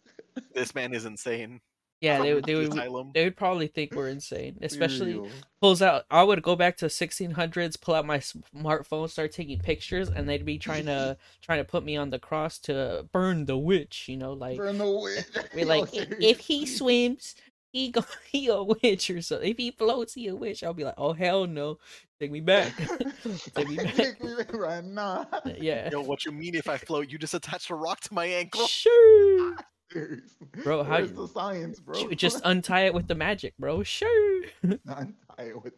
this 0.54 0.74
man 0.74 0.94
is 0.94 1.04
insane. 1.04 1.60
yeah 2.00 2.20
they, 2.22 2.32
would- 2.34 2.44
they 2.44 2.54
would 2.54 2.68
asylum. 2.72 3.10
they 3.14 3.24
would 3.24 3.36
probably 3.36 3.66
think 3.66 3.94
we're 3.94 4.08
insane 4.08 4.56
especially 4.62 5.12
Serial. 5.12 5.28
pulls 5.60 5.82
out 5.82 6.04
i 6.10 6.22
would 6.22 6.42
go 6.42 6.56
back 6.56 6.78
to 6.78 6.86
1600s 6.86 7.78
pull 7.80 7.94
out 7.94 8.06
my 8.06 8.18
smartphone 8.18 9.08
start 9.10 9.30
taking 9.30 9.58
pictures 9.60 10.08
and 10.08 10.26
they'd 10.26 10.44
be 10.46 10.56
trying 10.58 10.86
to 10.86 11.16
trying 11.42 11.58
to 11.58 11.64
put 11.64 11.84
me 11.84 11.96
on 11.98 12.08
the 12.10 12.18
cross 12.18 12.58
to 12.58 13.06
burn 13.12 13.44
the 13.44 13.58
witch 13.58 14.06
you 14.08 14.16
know 14.16 14.32
like 14.32 14.56
Burn 14.56 14.78
the 14.78 14.90
witch. 14.90 15.26
We're 15.54 15.66
like, 15.66 15.88
"I- 15.94 16.06
if 16.18 16.38
he 16.40 16.64
swims, 16.66 17.34
he 17.72 17.90
go 17.90 18.02
he 18.30 18.48
a 18.48 18.62
witch 18.62 19.08
or 19.10 19.20
something. 19.22 19.50
If 19.50 19.58
he 19.58 19.70
floats, 19.70 20.14
he 20.14 20.26
a 20.28 20.34
witch. 20.36 20.62
I'll 20.64 20.74
be 20.74 20.84
like, 20.84 20.94
oh 20.98 21.12
hell 21.12 21.46
no, 21.46 21.78
take 22.22 22.30
me 22.30 22.40
back, 22.40 22.72
take 23.54 23.68
me 23.68 23.76
back. 23.76 23.94
Take 23.94 24.22
me 24.22 24.34
back 24.36 24.52
right 24.54 24.84
now. 24.84 25.26
Yeah, 25.58 25.90
Yo, 25.90 26.00
what 26.02 26.24
you 26.24 26.30
mean 26.32 26.54
if 26.54 26.68
I 26.68 26.78
float? 26.78 27.10
You 27.10 27.18
just 27.18 27.34
attached 27.34 27.70
a 27.70 27.74
rock 27.74 28.00
to 28.02 28.14
my 28.14 28.26
ankle. 28.26 28.66
sure, 28.68 29.56
Bro, 30.62 30.84
how 30.84 30.90
Where's 30.92 31.10
you- 31.10 31.16
the 31.16 31.28
science, 31.28 31.80
bro? 31.80 32.10
Just 32.14 32.40
untie 32.44 32.82
it 32.86 32.94
with 32.94 33.08
the 33.08 33.14
magic, 33.16 33.54
bro. 33.58 33.82
Sure. 33.82 34.42
untie 34.62 35.14
it 35.38 35.62
with 35.62 35.74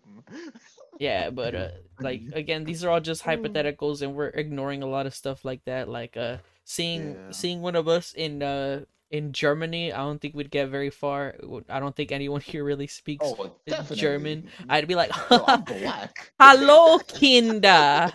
yeah, 1.00 1.30
but 1.30 1.54
uh, 1.54 1.68
like 1.98 2.22
again, 2.34 2.64
these 2.64 2.84
are 2.84 2.90
all 2.90 3.00
just 3.00 3.24
hypotheticals, 3.24 4.02
and 4.02 4.14
we're 4.14 4.28
ignoring 4.28 4.82
a 4.82 4.86
lot 4.86 5.06
of 5.06 5.14
stuff 5.14 5.44
like 5.44 5.64
that. 5.64 5.88
Like 5.88 6.16
uh, 6.16 6.36
seeing 6.64 7.14
Yeah. 7.14 7.30
seeing 7.32 7.62
one 7.62 7.74
of 7.74 7.88
us 7.88 8.12
in 8.14 8.42
uh 8.42 8.84
in 9.14 9.32
Germany, 9.32 9.92
I 9.92 9.98
don't 9.98 10.20
think 10.20 10.34
we'd 10.34 10.50
get 10.50 10.68
very 10.68 10.90
far. 10.90 11.34
I 11.70 11.78
don't 11.78 11.94
think 11.94 12.10
anyone 12.10 12.40
here 12.50 12.64
really 12.64 12.88
speaks 12.88 13.24
Oh. 13.24 13.54
German. 13.94 14.48
I'd 14.68 14.88
be 14.88 14.96
like, 14.96 15.10
Bro. 15.28 15.46
"Hello, 16.40 16.98
Kinder," 16.98 18.10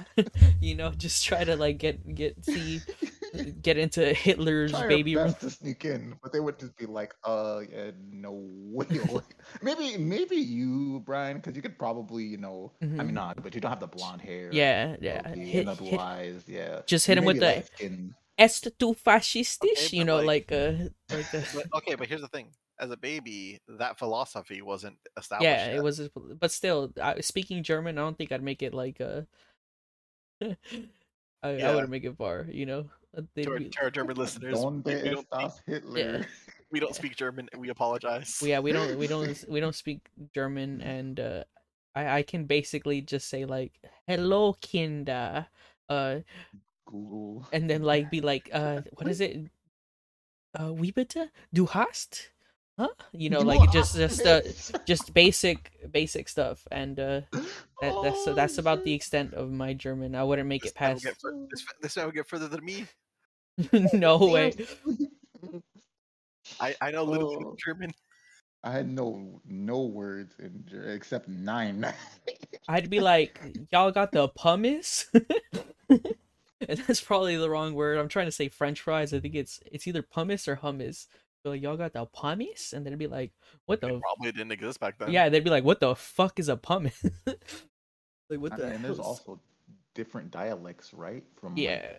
you 0.60 0.76
know, 0.76 0.91
just 0.91 1.24
try 1.26 1.43
to 1.43 1.56
like 1.56 1.78
get 1.80 2.04
get 2.14 2.43
see 2.43 2.82
get 3.62 3.78
into 3.78 4.14
Hitler's 4.14 4.72
Try 4.72 4.88
baby 4.88 5.16
room. 5.16 5.34
to 5.39 5.50
sneak 5.50 5.86
in, 5.86 6.16
but 6.22 6.34
they 6.34 6.39
would 6.41 6.60
just 6.60 6.76
be 6.76 6.86
like, 6.86 7.14
"Uh, 7.24 7.62
yeah, 7.72 7.91
no 8.12 8.34
way." 8.76 8.88
maybe, 9.62 9.97
maybe 9.97 10.36
you, 10.36 11.02
Brian, 11.06 11.38
because 11.38 11.56
you 11.56 11.62
could 11.62 11.78
probably, 11.80 12.24
you 12.26 12.38
know, 12.38 12.74
I 12.82 12.86
Mhm. 12.86 13.06
mean, 13.06 13.14
not, 13.14 13.41
but 13.41 13.56
you 13.56 13.62
don't 13.62 13.72
have 13.72 13.80
the 13.80 13.88
blonde 13.88 14.22
hair. 14.22 14.50
Yeah, 14.52 14.95
yeah. 15.00 15.24
Hit, 15.34 15.66
blue 15.78 15.91
hit, 15.91 16.00
eyes, 16.00 16.43
yeah. 16.47 16.82
just 16.86 17.08
You 17.08 17.12
hit 17.16 17.18
him 17.20 17.26
with 17.26 17.39
the. 17.39 17.64
"Est 18.40 18.72
tu 18.80 18.94
fascistisch?" 18.96 19.88
Okay, 19.88 19.98
you 19.98 20.06
know, 20.06 20.18
like- 20.24 20.50
like 20.50 20.52
uh, 20.52 20.90
like 21.16 21.34
uh, 21.36 21.42
But, 21.54 21.66
okay, 21.76 21.96
but 21.96 22.08
here's 22.08 22.22
the 22.22 22.28
thing: 22.30 22.48
as 22.80 22.90
a 22.92 22.98
baby, 22.98 23.60
that 23.68 24.00
philosophy 24.00 24.62
wasn't 24.62 24.98
established. 25.18 25.44
yeah, 25.44 25.68
yet. 25.68 25.76
it 25.76 25.84
was. 25.84 26.10
But 26.40 26.52
still, 26.52 26.94
speaking 27.22 27.62
German, 27.64 27.98
I 27.98 28.02
don't 28.02 28.18
think 28.18 28.32
I'd 28.32 28.42
make 28.44 28.64
it 28.64 28.74
like 28.74 29.00
a. 29.02 29.28
I, 30.42 30.56
I, 31.44 31.50
I 31.62 31.72
wouldn't 31.76 31.90
make 31.92 32.04
it 32.04 32.18
far, 32.18 32.48
you 32.50 32.66
know. 32.66 32.90
Uh, 33.18 33.22
they'd 33.34 33.44
To 33.44 33.52
our, 33.52 33.60
be- 33.60 33.70
to 33.70 33.82
our 33.84 33.90
German 33.92 34.16
listeners, 34.18 34.56
we, 34.56 34.62
Donde 34.62 34.86
we 34.86 35.10
don't 35.10 35.28
speak, 35.28 35.40
estás 35.40 35.60
Hitler? 35.66 36.26
we 36.72 36.80
don't 36.80 36.96
speak 36.96 37.16
German, 37.16 37.50
and 37.52 37.62
we 37.62 37.70
apologize. 37.70 38.42
yeah, 38.44 38.60
we 38.60 38.72
don't, 38.72 38.98
we 38.98 39.08
don't, 39.08 39.44
we 39.50 39.60
don't 39.60 39.76
speak 39.76 40.02
German, 40.34 40.82
and 40.82 41.20
uh, 41.20 41.44
I, 41.96 42.20
I 42.20 42.24
can 42.24 42.46
basically 42.46 43.02
just 43.02 43.28
say 43.30 43.46
like 43.46 43.74
"Hello, 44.08 44.54
Kinder," 44.62 45.48
uh, 45.90 46.20
Google. 46.90 47.46
and 47.54 47.70
then 47.70 47.84
like 47.84 48.10
be 48.10 48.22
like, 48.22 48.50
uh, 48.52 48.82
what 48.98 49.08
is 49.08 49.22
it? 49.22 49.38
Uh, 50.58 50.74
wie 50.74 50.92
bitte? 50.92 51.30
Du 51.54 51.66
hast? 51.68 52.32
Huh? 52.78 52.88
You 53.12 53.30
know, 53.30 53.42
like 53.42 53.72
just, 53.72 53.96
just, 53.98 54.26
uh, 54.26 54.40
just 54.88 55.14
basic, 55.14 55.70
basic 55.92 56.30
stuff, 56.30 56.66
and 56.72 56.98
uh, 56.98 57.22
that, 57.82 57.94
that's 58.04 58.24
Oh, 58.26 58.34
that's 58.34 58.58
about 58.58 58.86
the 58.86 58.94
extent 58.94 59.34
of 59.36 59.52
my 59.52 59.74
German. 59.74 60.16
I 60.16 60.24
wouldn't 60.24 60.48
make 60.48 60.64
this 60.64 60.72
it 60.72 60.76
past. 60.76 61.04
get 61.04 61.20
fur- 61.20 61.46
this, 61.52 61.66
this 61.82 61.96
guy 61.96 62.06
will 62.06 62.14
get 62.16 62.28
further 62.28 62.48
than 62.48 62.64
me. 62.64 62.86
no 63.94 64.18
way. 64.18 64.54
I, 66.60 66.74
I 66.80 66.92
know 66.92 67.04
a 67.04 67.10
little 67.10 67.30
bit 67.38 67.48
Oh. 67.48 67.56
German. 67.64 67.92
I 68.64 68.72
had 68.72 68.90
no 68.90 69.40
no 69.46 69.84
words 69.84 70.36
in 70.40 70.64
Ger- 70.66 70.92
except 70.96 71.28
nine. 71.28 71.86
I'd 72.68 72.90
be 72.90 73.00
like, 73.00 73.40
y'all 73.72 73.92
got 73.92 74.12
the 74.12 74.28
pumice? 74.36 75.12
and 76.68 76.80
that's 76.88 77.01
probably 77.01 77.36
the 77.38 77.49
wrong 77.49 77.74
word. 77.74 77.97
I'm 77.97 78.07
trying 78.10 78.28
to 78.28 78.32
say 78.32 78.49
French 78.49 78.82
fries. 78.82 79.14
I 79.14 79.20
think 79.20 79.36
it's 79.36 79.60
it's 79.72 79.88
either 79.88 80.01
pumice 80.01 80.47
or 80.47 80.57
hummus. 80.57 81.07
So 81.43 81.51
like, 81.51 81.62
y'all 81.62 81.78
got 81.78 81.93
the 81.93 82.05
pumice? 82.05 82.74
And 82.74 82.86
then 82.86 82.91
it'd 82.91 82.99
be 82.99 83.07
like, 83.07 83.32
what 83.66 83.82
It 83.82 83.82
the? 83.82 83.99
probably 84.01 84.32
didn't 84.32 84.51
exist 84.51 84.80
back 84.80 84.97
then. 84.99 85.10
Yeah, 85.12 85.30
they'd 85.30 85.43
be 85.43 85.49
like, 85.49 85.64
what 85.64 85.80
the 85.80 85.95
fuck 85.95 86.39
is 86.39 86.49
a 86.49 86.57
pumice? 86.57 87.01
like, 88.30 88.39
what 88.39 88.51
I 88.51 88.57
the? 88.57 88.66
mean, 88.66 88.76
and 88.76 88.84
there's 88.86 88.99
also 88.99 89.39
different 89.93 90.32
dialects, 90.32 90.93
right? 90.93 91.24
From 91.39 91.55
yeah, 91.55 91.93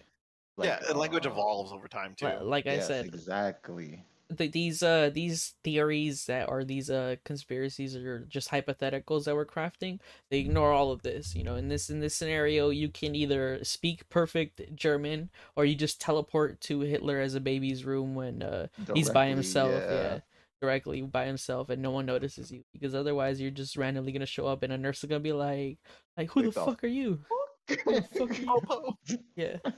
like, 0.57 0.69
yeah, 0.69 0.81
and 0.89 0.99
language 0.99 1.27
uh, 1.27 1.31
evolves 1.31 1.73
over 1.73 1.89
time 1.89 2.15
too. 2.15 2.27
li- 2.27 2.45
like 2.45 2.67
I 2.67 2.73
yes, 2.75 2.87
said, 2.87 3.07
exactly. 3.07 4.05
Th- 4.37 4.53
these 4.53 4.83
uh 4.83 5.11
these 5.13 5.55
theories 5.65 6.27
that 6.27 6.49
are 6.49 6.65
these 6.65 6.91
uh 6.91 7.17
conspiracies 7.25 7.97
are 7.97 8.21
just 8.29 8.51
hypotheticals 8.51 9.25
that 9.25 9.35
we're 9.35 9.47
crafting 9.47 10.01
they 10.31 10.39
ignore 10.39 10.73
all 10.73 10.91
of 10.91 11.03
this 11.03 11.35
you 11.35 11.45
know? 11.45 11.57
In 11.57 11.69
this 11.69 11.91
in 11.91 12.01
this 12.01 12.15
scenario 12.15 12.71
you 12.71 12.89
can 12.89 13.15
either 13.15 13.61
speak 13.63 14.09
perfect 14.09 14.75
german 14.75 15.31
or 15.57 15.65
you 15.65 15.75
just 15.75 16.01
teleport 16.01 16.61
to 16.63 16.81
hitler 16.81 17.21
as 17.21 17.35
a 17.35 17.41
baby's 17.41 17.85
room 17.85 18.15
when 18.15 18.43
uh 18.43 18.67
he's 18.95 19.11
by 19.11 19.27
himself 19.27 19.71
yeah. 19.73 20.21
directly 20.61 21.03
by 21.03 21.27
himself 21.27 21.71
and 21.71 21.83
no 21.83 21.91
one 21.91 22.07
notices 22.07 22.51
you 22.51 22.63
because 22.73 22.95
otherwise 22.95 23.41
you're 23.41 23.51
just 23.51 23.77
randomly 23.77 24.13
gonna 24.13 24.27
show 24.27 24.47
up 24.47 24.63
and 24.63 24.73
a 24.73 24.79
nurse 24.79 25.03
is 25.03 25.09
gonna 25.09 25.21
be 25.21 25.33
like 25.33 25.79
like 26.17 26.31
who 26.31 26.43
the 26.43 26.53
fuck 26.53 26.85
are 26.85 26.89
you? 26.89 27.21
Who 27.69 27.77
the 27.95 28.03
fuck 28.15 28.31
are 28.31 28.35
you? 28.35 29.21
Yeah. 29.37 29.57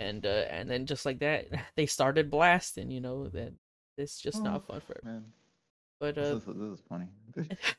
And 0.00 0.24
uh 0.24 0.44
and 0.50 0.70
then 0.70 0.86
just 0.86 1.04
like 1.04 1.18
that 1.20 1.46
they 1.76 1.86
started 1.86 2.30
blasting 2.30 2.90
you 2.90 3.00
know 3.00 3.28
then 3.28 3.56
it's 3.98 4.20
just 4.20 4.38
Oh, 4.40 4.44
not 4.44 4.66
fun 4.66 4.80
for 4.80 4.96
Man, 5.04 5.24
but 6.00 6.14
this, 6.14 6.30
uh 6.32 6.36
is, 6.36 6.44
this 6.44 6.78
is 6.78 6.80
funny. 6.88 7.06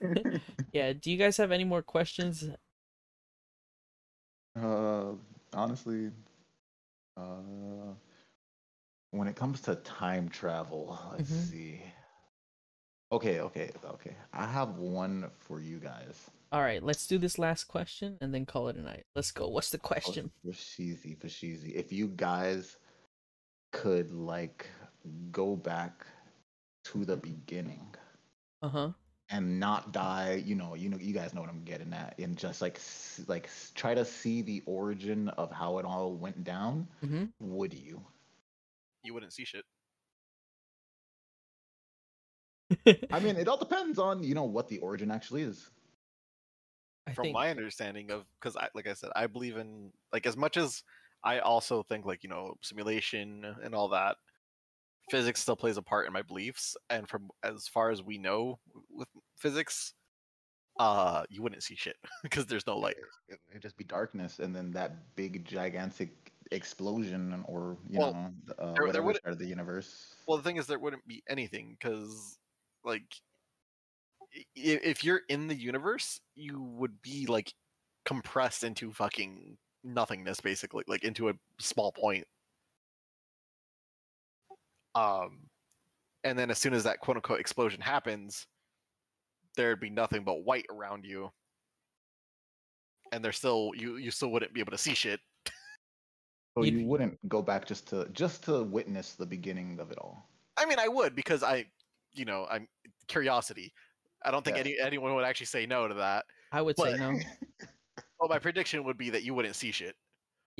yeah 0.73 0.93
do 0.93 1.11
you 1.11 1.17
guys 1.17 1.37
have 1.37 1.51
any 1.51 1.63
more 1.63 1.81
questions 1.81 2.45
uh, 4.59 5.11
honestly, 5.53 6.11
uh, 7.17 7.93
when 9.11 9.27
it 9.27 9.35
comes 9.35 9.61
to 9.61 9.75
time 9.75 10.29
travel, 10.29 10.97
let's 11.11 11.29
Mhm. 11.31 11.49
see. 11.49 11.81
Okay, 13.11 13.39
okay, 13.41 13.71
okay. 13.83 14.15
I 14.33 14.45
have 14.45 14.77
one 14.77 15.31
for 15.39 15.59
you 15.59 15.79
guys. 15.79 16.29
all 16.51 16.61
right 16.61 16.81
let's 16.81 17.05
do 17.05 17.19
this 17.19 17.37
last 17.37 17.65
question 17.65 18.17
and 18.21 18.33
then 18.33 18.43
call 18.43 18.69
it 18.69 18.75
a 18.75 18.81
night 18.81 19.05
let's 19.15 19.31
go 19.31 19.47
what's 19.47 19.69
the 19.69 19.77
Oh, 19.77 19.87
question 19.87 20.31
For 20.43 20.51
Sheezy, 20.51 21.15
for 21.19 21.27
Sheezy. 21.27 21.75
If 21.75 21.91
you 21.91 22.07
guys 22.07 22.77
could 23.71 24.11
like 24.11 24.67
go 25.31 25.55
back 25.55 26.05
to 26.85 27.05
the 27.05 27.17
beginning 27.17 27.95
uh-huh 28.61 28.91
and 29.29 29.59
not 29.59 29.91
die, 29.91 30.41
you 30.43 30.55
know, 30.55 30.73
you 30.73 30.89
know, 30.89 30.97
you 30.97 31.13
guys 31.13 31.33
know 31.33 31.41
what 31.41 31.49
I'm 31.49 31.63
getting 31.63 31.93
at, 31.93 32.17
and 32.17 32.35
just 32.35 32.61
like 32.61 32.79
like 33.27 33.49
try 33.75 33.93
to 33.93 34.03
see 34.03 34.41
the 34.41 34.63
origin 34.65 35.29
of 35.29 35.51
how 35.51 35.77
it 35.77 35.85
all 35.85 36.13
went 36.15 36.43
down, 36.43 36.87
mm-hmm. 37.03 37.25
would 37.39 37.73
you? 37.73 38.01
You 39.03 39.13
wouldn't 39.13 39.33
see 39.33 39.45
shit. 39.45 39.65
I 43.11 43.19
mean, 43.19 43.35
it 43.35 43.47
all 43.47 43.57
depends 43.57 43.99
on 43.99 44.23
you 44.23 44.33
know 44.33 44.45
what 44.45 44.67
the 44.67 44.79
origin 44.79 45.11
actually 45.11 45.43
is. 45.43 45.69
I 47.07 47.13
From 47.13 47.25
think 47.25 47.33
my 47.35 47.49
understanding 47.49 48.11
of, 48.11 48.25
because 48.39 48.55
I, 48.55 48.67
like 48.75 48.87
I 48.87 48.93
said, 48.93 49.09
I 49.15 49.27
believe 49.27 49.57
in 49.57 49.91
like 50.11 50.25
as 50.25 50.37
much 50.37 50.57
as 50.57 50.83
I 51.23 51.39
also 51.39 51.83
think 51.83 52.05
like 52.05 52.23
you 52.23 52.29
know 52.29 52.55
simulation 52.61 53.45
and 53.63 53.75
all 53.75 53.89
that. 53.89 54.17
Physics 55.09 55.41
still 55.41 55.55
plays 55.55 55.77
a 55.77 55.81
part 55.81 56.07
in 56.07 56.13
my 56.13 56.21
beliefs, 56.21 56.75
and 56.89 57.07
from 57.09 57.29
as 57.43 57.67
far 57.67 57.89
as 57.89 58.03
we 58.03 58.17
know 58.17 58.59
with 58.91 59.07
physics, 59.37 59.93
uh, 60.79 61.23
you 61.29 61.41
wouldn't 61.41 61.63
see 61.63 61.75
shit 61.75 61.95
because 62.23 62.45
there's 62.45 62.67
no 62.67 62.77
light. 62.77 62.97
It, 63.27 63.39
it'd 63.49 63.61
just 63.61 63.77
be 63.77 63.83
darkness, 63.83 64.39
and 64.39 64.55
then 64.55 64.71
that 64.71 65.15
big 65.15 65.45
gigantic 65.45 66.31
explosion, 66.51 67.43
or 67.47 67.77
you 67.89 67.99
Well, 67.99 68.13
know, 68.13 68.33
uh, 68.59 68.73
there- 68.73 68.91
there 68.91 69.03
would- 69.03 69.19
the 69.23 69.45
universe. 69.45 70.15
Well, 70.27 70.37
the 70.37 70.43
thing 70.43 70.57
is, 70.57 70.67
there 70.67 70.79
wouldn't 70.79 71.05
be 71.07 71.23
anything 71.27 71.75
because, 71.79 72.37
like, 72.83 73.15
if 74.55 75.03
you're 75.03 75.21
in 75.29 75.47
the 75.47 75.55
universe, 75.55 76.21
you 76.35 76.61
would 76.61 77.01
be 77.01 77.25
like 77.25 77.53
compressed 78.05 78.63
into 78.63 78.93
fucking 78.93 79.57
nothingness, 79.83 80.39
basically, 80.39 80.83
like 80.87 81.03
into 81.03 81.29
a 81.29 81.33
small 81.59 81.91
point. 81.91 82.25
Um, 84.99 85.39
and 86.23 86.37
then 86.37 86.51
as 86.51 86.57
soon 86.57 86.73
as 86.73 86.83
that 86.83 86.99
quote 86.99 87.17
unquote 87.17 87.39
explosion 87.39 87.79
happens, 87.81 88.45
there'd 89.55 89.79
be 89.79 89.89
nothing 89.89 90.23
but 90.23 90.43
white 90.43 90.65
around 90.71 91.05
you, 91.05 91.29
and 93.11 93.23
there's 93.23 93.37
still 93.37 93.71
you 93.75 93.97
you 93.97 94.11
still 94.11 94.29
wouldn't 94.31 94.53
be 94.53 94.59
able 94.59 94.71
to 94.71 94.77
see 94.77 94.93
shit. 94.93 95.19
So 96.57 96.63
You'd- 96.63 96.79
you 96.79 96.87
wouldn't 96.87 97.17
go 97.29 97.41
back 97.43 97.65
just 97.67 97.87
to 97.89 98.09
just 98.11 98.43
to 98.45 98.63
witness 98.63 99.13
the 99.13 99.25
beginning 99.25 99.79
of 99.79 99.91
it 99.91 99.99
all. 99.99 100.27
I 100.57 100.65
mean, 100.65 100.79
I 100.79 100.87
would 100.87 101.15
because 101.15 101.43
I, 101.43 101.65
you 102.13 102.25
know, 102.25 102.47
I'm 102.49 102.67
curiosity. 103.07 103.71
I 104.25 104.31
don't 104.31 104.43
think 104.43 104.57
Yes. 104.57 104.65
any 104.65 104.79
anyone 104.79 105.13
would 105.13 105.23
actually 105.25 105.45
say 105.45 105.65
no 105.67 105.87
to 105.87 105.93
that. 105.93 106.25
i 106.51 106.61
would 106.61 106.75
say 106.77 106.97
no 106.97 107.17
Well, 108.19 108.27
my 108.29 108.39
prediction 108.39 108.83
would 108.83 108.97
be 108.97 109.11
that 109.11 109.23
you 109.23 109.33
wouldn't 109.35 109.55
see 109.55 109.71
shit. 109.71 109.95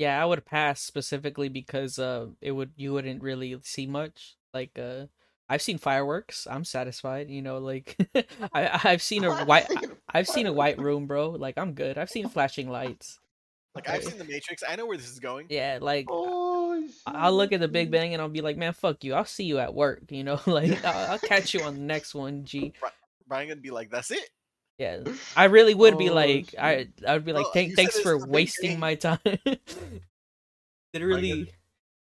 Yeah 0.00 0.16
i 0.22 0.24
would 0.24 0.44
pass 0.44 0.80
specifically 0.80 1.48
because 1.50 1.98
uh 1.98 2.26
it 2.40 2.52
would 2.52 2.72
you 2.76 2.92
wouldn't 2.94 3.22
really 3.22 3.52
see 3.62 3.86
much 3.86 4.36
like 4.56 4.72
uh 4.78 5.04
i've 5.50 5.60
seen 5.60 5.76
fireworks 5.78 6.46
i'm 6.50 6.64
satisfied 6.64 7.28
you 7.28 7.42
know 7.42 7.58
like 7.58 7.96
i 8.54 8.80
i've 8.84 9.02
seen 9.02 9.24
a 9.24 9.44
white 9.44 9.68
i've 10.14 10.26
seen 10.26 10.46
a 10.46 10.52
white 10.52 10.78
room 10.78 11.06
bro 11.06 11.28
like 11.30 11.58
i'm 11.58 11.74
good 11.74 11.98
i've 11.98 12.08
seen 12.16 12.28
flashing 12.28 12.70
lights 12.70 13.18
Like 13.76 13.88
I've 13.88 14.02
seen 14.02 14.18
the 14.18 14.24
Matrix. 14.24 14.64
I 14.66 14.74
know 14.74 14.86
where 14.88 14.96
this 14.98 15.12
is 15.14 15.20
going. 15.20 15.46
yeah 15.48 15.78
like 15.80 16.06
Oh, 16.10 16.82
I'll 17.06 17.36
look 17.36 17.52
at 17.52 17.60
the. 17.60 17.68
Big 17.68 17.90
Bang 17.90 18.12
and 18.14 18.20
I'll 18.22 18.28
be 18.28 18.42
like, 18.42 18.56
man, 18.56 18.72
fuck 18.72 19.04
you. 19.04 19.14
I'll 19.14 19.24
see 19.36 19.44
you 19.44 19.58
at 19.62 19.72
work. 19.72 20.10
You 20.10 20.24
know, 20.24 20.40
like 20.46 20.82
I'll, 20.84 21.12
I'll 21.12 21.18
catch 21.32 21.54
you 21.54 21.62
on 21.62 21.74
the 21.78 21.86
next 21.94 22.14
one. 22.14 22.44
G. 22.44 22.72
Brian 23.28 23.46
gonna 23.48 23.60
be 23.60 23.70
like, 23.70 23.88
"That's 23.94 24.10
it." 24.10 24.26
Yeah, 24.80 25.00
I 25.36 25.44
really 25.44 25.74
would 25.74 25.98
be 25.98 26.08
Oh, 26.08 26.14
like, 26.14 26.54
I 26.58 26.76
shit. 26.76 26.88
I 27.06 27.12
would 27.12 27.26
be 27.26 27.34
like, 27.34 27.44
oh, 27.46 27.50
thank, 27.52 27.70
you 27.70 27.76
said 27.76 27.82
thanks 27.84 28.00
for 28.00 28.16
wasting 28.16 28.80
my 28.80 28.94
time. 28.94 29.18
Oh 29.26 29.36
Literally, 30.94 31.52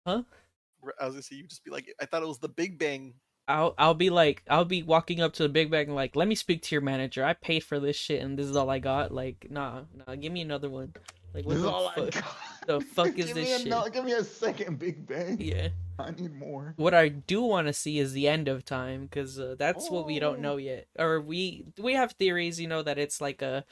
R- 0.06 0.94
I 1.00 1.06
was 1.06 1.16
gonna 1.16 1.24
say 1.24 1.36
you 1.38 1.48
just 1.48 1.64
be 1.64 1.72
like, 1.72 1.92
"I 2.00 2.06
thought 2.06 2.22
it 2.22 2.28
was 2.28 2.40
the 2.40 2.50
Big 2.50 2.78
Bang." 2.78 3.16
I'll 3.48 3.74
I'll 3.78 3.94
be 3.94 4.10
like 4.10 4.44
I'll 4.50 4.66
be 4.66 4.84
walking 4.84 5.22
up 5.22 5.34
to 5.34 5.44
the 5.44 5.50
Big 5.50 5.72
Bang 5.72 5.90
like, 5.90 6.16
let 6.16 6.28
me 6.28 6.36
speak 6.36 6.62
to 6.64 6.76
your 6.76 6.82
manager. 6.82 7.24
I 7.24 7.34
paid 7.34 7.64
for 7.64 7.80
this 7.80 7.96
shit 7.96 8.22
and 8.22 8.38
this 8.38 8.46
is 8.46 8.56
all 8.56 8.70
I 8.70 8.80
got. 8.80 9.12
Like, 9.14 9.48
nah, 9.50 9.84
nah, 9.96 10.16
give 10.16 10.32
me 10.34 10.42
another 10.42 10.70
one. 10.70 10.94
Like, 11.34 11.46
what 11.46 11.58
the 11.58 11.70
all 11.72 11.92
fuck? 11.92 12.66
the 12.68 12.82
fuck 12.82 13.08
is 13.10 13.28
give 13.28 13.36
this 13.36 13.36
me 13.36 13.54
a, 13.54 13.60
shit? 13.60 13.68
no- 13.68 13.88
give 13.90 14.06
me 14.06 14.14
a 14.14 14.24
second, 14.24 14.80
Big 14.80 15.06
Bang. 15.08 15.38
Yeah. 15.40 15.70
I 16.00 16.12
need 16.12 16.36
more. 16.36 16.74
What 16.78 16.94
I 16.94 17.10
do 17.10 17.42
want 17.42 17.66
to 17.68 17.74
see 17.74 17.98
is 17.98 18.14
the 18.14 18.28
end 18.28 18.48
of 18.48 18.64
time 18.64 19.04
because 19.04 19.40
uh, 19.40 19.56
that's 19.58 19.90
what 19.90 20.06
we 20.06 20.20
don't 20.20 20.38
Oh. 20.38 20.42
know 20.42 20.58
yet. 20.58 20.88
Or 21.00 21.20
we 21.20 21.66
we 21.80 21.94
have 21.94 22.12
theories, 22.14 22.60
you 22.60 22.68
know, 22.68 22.84
that 22.84 23.00
it's 23.00 23.20
like 23.20 23.42
a, 23.42 23.66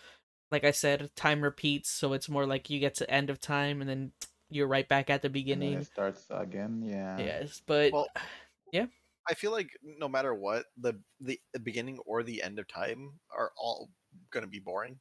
like 0.52 0.64
I 0.64 0.72
said, 0.72 1.12
time 1.16 1.42
repeats, 1.42 1.90
so 1.92 2.14
it's 2.14 2.28
more 2.28 2.48
like 2.48 2.70
you 2.72 2.80
get 2.80 2.96
to 2.96 3.10
end 3.12 3.30
of 3.30 3.40
time 3.40 3.80
and 3.80 3.88
then 3.90 4.12
you're 4.50 4.68
right 4.68 4.88
back 4.88 5.10
at 5.12 5.22
the 5.22 5.28
And 5.28 5.34
beginning. 5.34 5.74
it 5.74 5.86
starts 5.86 6.26
again. 6.32 6.82
Yeah. 6.84 7.18
Yes, 7.20 7.62
but 7.68 7.92
Well, 7.94 8.08
yeah, 8.72 8.88
I 9.30 9.36
feel 9.36 9.52
like 9.52 9.70
no 9.84 10.08
matter 10.08 10.34
what, 10.34 10.66
the 10.82 10.94
the 11.22 11.40
the 11.54 11.60
beginning 11.60 12.00
or 12.08 12.24
the 12.24 12.42
end 12.42 12.58
of 12.58 12.68
time 12.68 13.20
are 13.38 13.52
all 13.56 13.90
gonna 14.32 14.48
be 14.48 14.60
boring. 14.60 15.00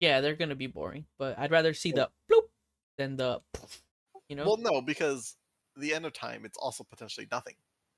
Yeah, 0.00 0.20
they're 0.20 0.36
gonna 0.36 0.54
be 0.56 0.66
boring. 0.66 1.06
But 1.18 1.38
I'd 1.38 1.50
rather 1.50 1.74
see 1.74 1.92
the 1.92 2.08
Well- 2.28 2.42
bloop 2.42 2.48
than 2.98 3.16
the, 3.16 3.40
poof, 3.52 3.82
you 4.28 4.36
know. 4.36 4.44
Well, 4.44 4.56
no, 4.56 4.80
because 4.80 5.36
the 5.76 5.92
end 5.94 6.06
of 6.06 6.12
time, 6.12 6.44
it's 6.44 6.58
also 6.58 6.84
potentially 6.84 7.26
nothing. 7.30 7.54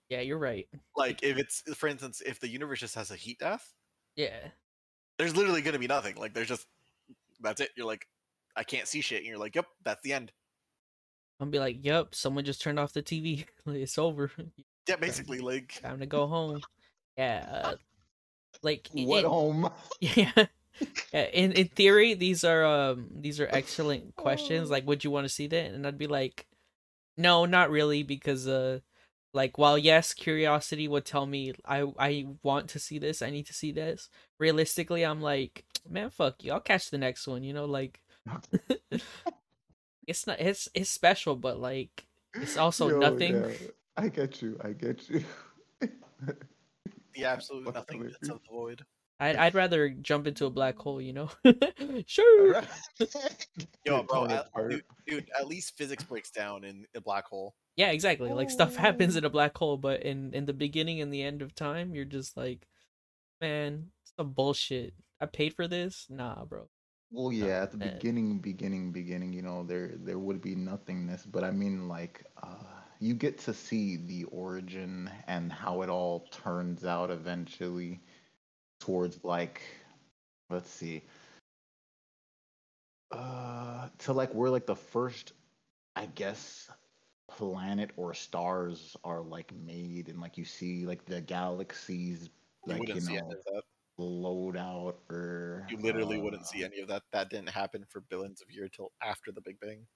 yeah, 0.09 0.21
you're 0.21 0.39
right. 0.39 0.69
Like 0.97 1.23
if 1.23 1.37
it's, 1.39 1.63
for 1.75 1.89
instance, 1.89 2.23
if 2.25 2.41
the 2.41 2.49
universe 2.49 2.81
just 2.81 2.95
has 2.95 3.11
a 3.11 3.17
heat 3.17 3.39
death, 3.39 3.75
Yeah, 4.17 4.49
there's 5.19 5.37
literally 5.37 5.63
gonna 5.63 5.79
be 5.79 5.87
nothing. 5.87 6.17
Like 6.17 6.33
there's 6.35 6.49
just 6.49 6.67
that's 7.41 7.61
it. 7.61 7.71
You're 7.77 7.87
like, 7.87 8.07
I 8.57 8.63
can't 8.65 8.87
see 8.89 9.01
shit, 9.03 9.19
and 9.19 9.27
you're 9.27 9.37
like, 9.39 9.55
yep, 9.55 9.67
that's 9.85 10.03
the 10.03 10.13
end. 10.15 10.33
I'm 11.39 11.51
be 11.51 11.59
like, 11.59 11.85
"Yep, 11.85 12.15
someone 12.15 12.47
just 12.47 12.63
turned 12.63 12.79
off 12.81 12.95
the 12.95 13.03
TV. 13.03 13.45
It's 13.67 13.99
over. 13.99 14.31
Yeah, 14.89 14.97
basically, 14.97 15.41
like 15.41 15.83
Time 15.83 15.99
to 16.01 16.07
go 16.07 16.27
home." 16.27 16.61
Yeah, 17.19 17.47
uh, 17.65 17.75
like 18.63 18.89
What 18.95 19.25
it- 19.25 19.29
home? 19.29 19.69
Yeah. 20.01 20.33
Yeah. 21.13 21.25
In 21.33 21.53
in 21.53 21.69
theory, 21.69 22.15
these 22.15 22.45
are 22.45 22.65
um 22.65 23.09
these 23.15 23.41
are 23.41 23.49
excellent 23.51 24.17
questions. 24.17 24.69
Oh. 24.69 24.73
Like, 24.73 24.87
would 24.87 25.05
you 25.05 25.11
want 25.11 25.25
to 25.25 25.29
see 25.33 25.47
that? 25.49 25.71
And 25.73 25.87
I'd 25.87 25.99
be 25.99 26.07
like, 26.07 26.47
no, 27.17 27.45
not 27.47 27.71
really, 27.71 28.03
because 28.03 28.47
uh, 28.47 28.81
like, 29.33 29.59
while 29.59 29.79
yes, 29.79 30.15
curiosity 30.15 30.89
would 30.89 31.05
tell 31.05 31.27
me 31.27 31.55
I 31.65 31.87
I 31.99 32.27
want 32.43 32.69
to 32.71 32.79
see 32.79 32.99
this, 32.99 33.23
I 33.23 33.31
need 33.31 33.47
to 33.47 33.55
see 33.55 33.73
this. 33.73 34.09
Realistically, 34.39 35.05
I'm 35.05 35.21
like, 35.21 35.65
man, 35.89 36.11
fuck 36.11 36.43
you. 36.45 36.53
I'll 36.53 36.61
catch 36.61 36.91
the 36.91 36.99
next 36.99 37.27
one. 37.27 37.43
You 37.43 37.53
know, 37.53 37.67
like, 37.67 38.01
it's 40.07 40.27
not 40.27 40.41
it's 40.41 40.69
it's 40.75 40.91
special, 40.91 41.37
but 41.37 41.59
like, 41.61 42.07
it's 42.35 42.57
also 42.57 42.89
Yo, 42.89 42.99
nothing. 42.99 43.35
yeah, 43.37 43.69
I 43.97 44.09
get 44.09 44.43
you. 44.43 44.59
I 44.63 44.73
get 44.73 45.09
you. 45.09 45.25
the 47.15 47.25
absolute 47.25 47.65
nothing 47.65 48.01
nothingness 48.01 48.17
with 48.21 48.29
you. 48.29 48.35
of 48.35 48.43
the 48.43 48.49
void. 48.51 48.85
I'd 49.21 49.37
I'd 49.37 49.55
rather 49.63 49.89
jump 49.91 50.27
into 50.27 50.47
a 50.47 50.51
black 50.51 50.77
hole. 50.79 51.01
You 51.01 51.13
know, 51.13 51.31
sure. 52.07 52.63
Yo, 53.85 54.03
bro, 54.03 54.27
at, 54.27 54.49
dude, 54.69 54.83
dude, 55.07 55.31
at 55.39 55.47
least 55.47 55.77
physics 55.77 56.05
breaks 56.05 56.31
down 56.31 56.65
in 56.65 56.87
a 56.95 57.01
black 57.01 57.27
hole. 57.27 57.55
Yeah, 57.77 57.91
exactly. 57.91 58.31
Like 58.33 58.51
stuff 58.51 58.77
happens 58.77 59.17
Oh. 59.17 59.19
in 59.19 59.25
a 59.25 59.31
black 59.31 59.57
hole, 59.57 59.77
but 59.77 60.03
in 60.03 60.33
in 60.35 60.47
the 60.47 60.53
beginning 60.53 61.01
and 61.01 61.13
the 61.13 61.23
end 61.23 61.43
of 61.43 61.55
time, 61.55 61.95
you're 61.95 62.05
just 62.05 62.37
like, 62.37 62.67
man, 63.41 63.91
some 64.17 64.33
bullshit. 64.33 64.95
I 65.21 65.27
paid 65.27 65.55
for 65.55 65.67
this? 65.69 66.07
Nah, 66.11 66.45
bro. 66.45 66.69
Well, 67.11 67.33
yeah, 67.33 67.63
at 67.63 67.71
the 67.73 67.79
man. 67.79 67.95
beginning, 67.95 68.39
beginning, 68.41 68.93
beginning, 68.93 69.33
you 69.33 69.43
know, 69.43 69.63
there 69.65 69.93
there 69.97 70.19
would 70.19 70.41
be 70.43 70.55
nothingness, 70.55 71.25
but 71.25 71.45
I 71.45 71.51
mean, 71.51 71.89
like, 71.89 72.25
uh, 72.43 72.65
you 72.99 73.15
get 73.15 73.39
to 73.41 73.55
see 73.55 73.97
the 73.97 74.25
origin 74.25 75.11
and 75.27 75.53
how 75.53 75.83
it 75.83 75.89
all 75.91 76.27
turns 76.33 76.85
out 76.85 77.11
eventually 77.11 78.01
towards 78.81 79.23
like, 79.25 79.63
let's 80.51 80.71
see, 80.71 81.03
uh, 83.11 83.89
to 83.99 84.13
like 84.13 84.35
where 84.35 84.51
like 84.51 84.67
the 84.67 84.77
first, 84.77 85.33
I 85.95 86.07
guess, 86.07 86.71
planet 87.29 87.91
or 87.97 88.15
stars 88.15 88.97
are 89.05 89.23
like 89.23 89.53
made, 89.55 90.09
and 90.09 90.21
like 90.21 90.39
you 90.39 90.45
see 90.45 90.87
like 90.87 91.05
the 91.05 91.21
galaxies, 91.21 92.31
like 92.67 92.81
wouldn't 92.81 93.03
you 93.03 93.09
know, 93.09 93.17
any 93.17 93.33
of 93.33 93.45
that. 93.45 93.63
load 93.99 94.57
out 94.57 94.99
or 95.11 95.67
You 95.71 95.79
literally 95.79 96.19
wouldn't 96.19 96.47
see 96.47 96.65
uh, 96.65 96.67
any 96.67 96.81
of 96.81 96.89
that. 96.89 97.03
That 97.13 97.31
didn't 97.31 97.51
happen 97.51 97.85
for 97.89 98.01
billions 98.01 98.43
of 98.43 98.51
years 98.51 98.71
till 98.75 98.93
after 99.03 99.33
the 99.33 99.41
Big 99.41 99.59
Bang. 99.61 99.87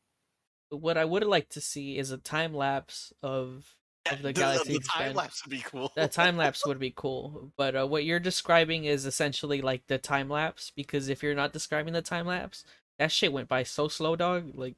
What 0.71 0.97
I 0.97 1.05
would 1.05 1.25
like 1.25 1.49
to 1.51 1.61
see 1.61 1.99
is 1.99 2.11
a 2.13 2.19
time 2.19 2.55
lapse 2.55 3.13
of 3.23 3.77
of 4.11 4.23
the 4.23 4.33
galaxy 4.33 4.73
the, 4.73 4.79
expand. 4.79 5.09
time 5.09 5.17
lapse 5.17 5.45
would 5.45 5.51
be 5.51 5.61
cool. 5.61 5.93
That 5.97 6.13
time 6.13 6.37
lapse 6.37 6.67
would 6.67 6.79
be 6.79 6.91
cool, 6.97 7.53
but 7.57 7.77
uh, 7.77 7.87
what 7.87 8.05
you're 8.05 8.21
describing 8.21 8.85
is 8.85 9.07
essentially 9.07 9.61
like 9.61 9.87
the 9.87 9.99
time 9.99 10.29
lapse. 10.29 10.71
Because 10.75 11.09
if 11.09 11.23
you're 11.23 11.35
not 11.35 11.53
describing 11.53 11.93
the 11.93 12.03
time 12.03 12.27
lapse, 12.27 12.65
that 12.99 13.13
shit 13.13 13.33
went 13.33 13.49
by 13.49 13.63
so 13.63 13.89
slow, 13.89 14.17
dog. 14.17 14.53
Like, 14.55 14.77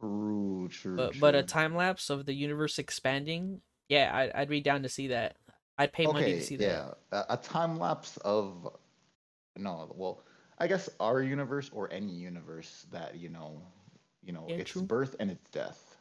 True, 0.00 0.68
true. 0.68 0.96
but 0.96 1.18
but 1.20 1.34
a 1.34 1.42
time 1.42 1.74
lapse 1.74 2.10
of 2.10 2.26
the 2.26 2.34
universe 2.34 2.78
expanding, 2.78 3.60
yeah, 3.88 4.10
I'd 4.12 4.32
I'd 4.32 4.48
be 4.48 4.60
down 4.60 4.82
to 4.82 4.88
see 4.88 5.08
that. 5.08 5.36
I'd 5.78 5.92
pay 5.92 6.06
money 6.06 6.34
to 6.34 6.42
see 6.42 6.56
that. 6.56 6.64
yeah, 6.66 6.90
a, 7.12 7.34
a 7.34 7.36
time 7.36 7.78
lapse 7.78 8.16
of 8.18 8.68
no, 9.56 9.92
well, 9.96 10.22
I 10.58 10.66
guess 10.66 10.88
our 11.00 11.22
universe 11.22 11.70
or 11.72 11.90
any 11.92 12.12
universe 12.12 12.86
that 12.92 13.16
you 13.16 13.28
know, 13.28 13.62
you 14.22 14.32
know, 14.32 14.44
Yeah, 14.48 14.56
its 14.56 14.72
true. 14.72 14.82
birth 14.82 15.16
and 15.20 15.30
its 15.30 15.48
death. 15.50 15.96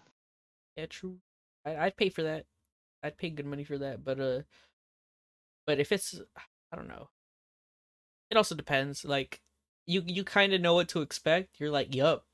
Yeah, 0.75 0.87
true. 0.87 1.19
I'd 1.65 1.97
pay 1.97 2.09
for 2.09 2.23
that. 2.23 2.45
I'd 3.03 3.17
pay 3.17 3.29
good 3.29 3.45
money 3.45 3.63
for 3.63 3.77
that. 3.77 4.03
But 4.03 4.19
uh, 4.19 4.41
but 5.65 5.79
if 5.79 5.91
it's, 5.91 6.19
I 6.71 6.75
don't 6.75 6.87
know. 6.87 7.09
It 8.29 8.37
also 8.37 8.55
depends. 8.55 9.05
Like, 9.05 9.41
you 9.85 10.01
you 10.05 10.23
kind 10.23 10.53
of 10.53 10.61
know 10.61 10.73
what 10.73 10.89
to 10.89 11.01
expect. 11.01 11.59
You're 11.59 11.69
like, 11.71 11.93
yup, 11.93 12.25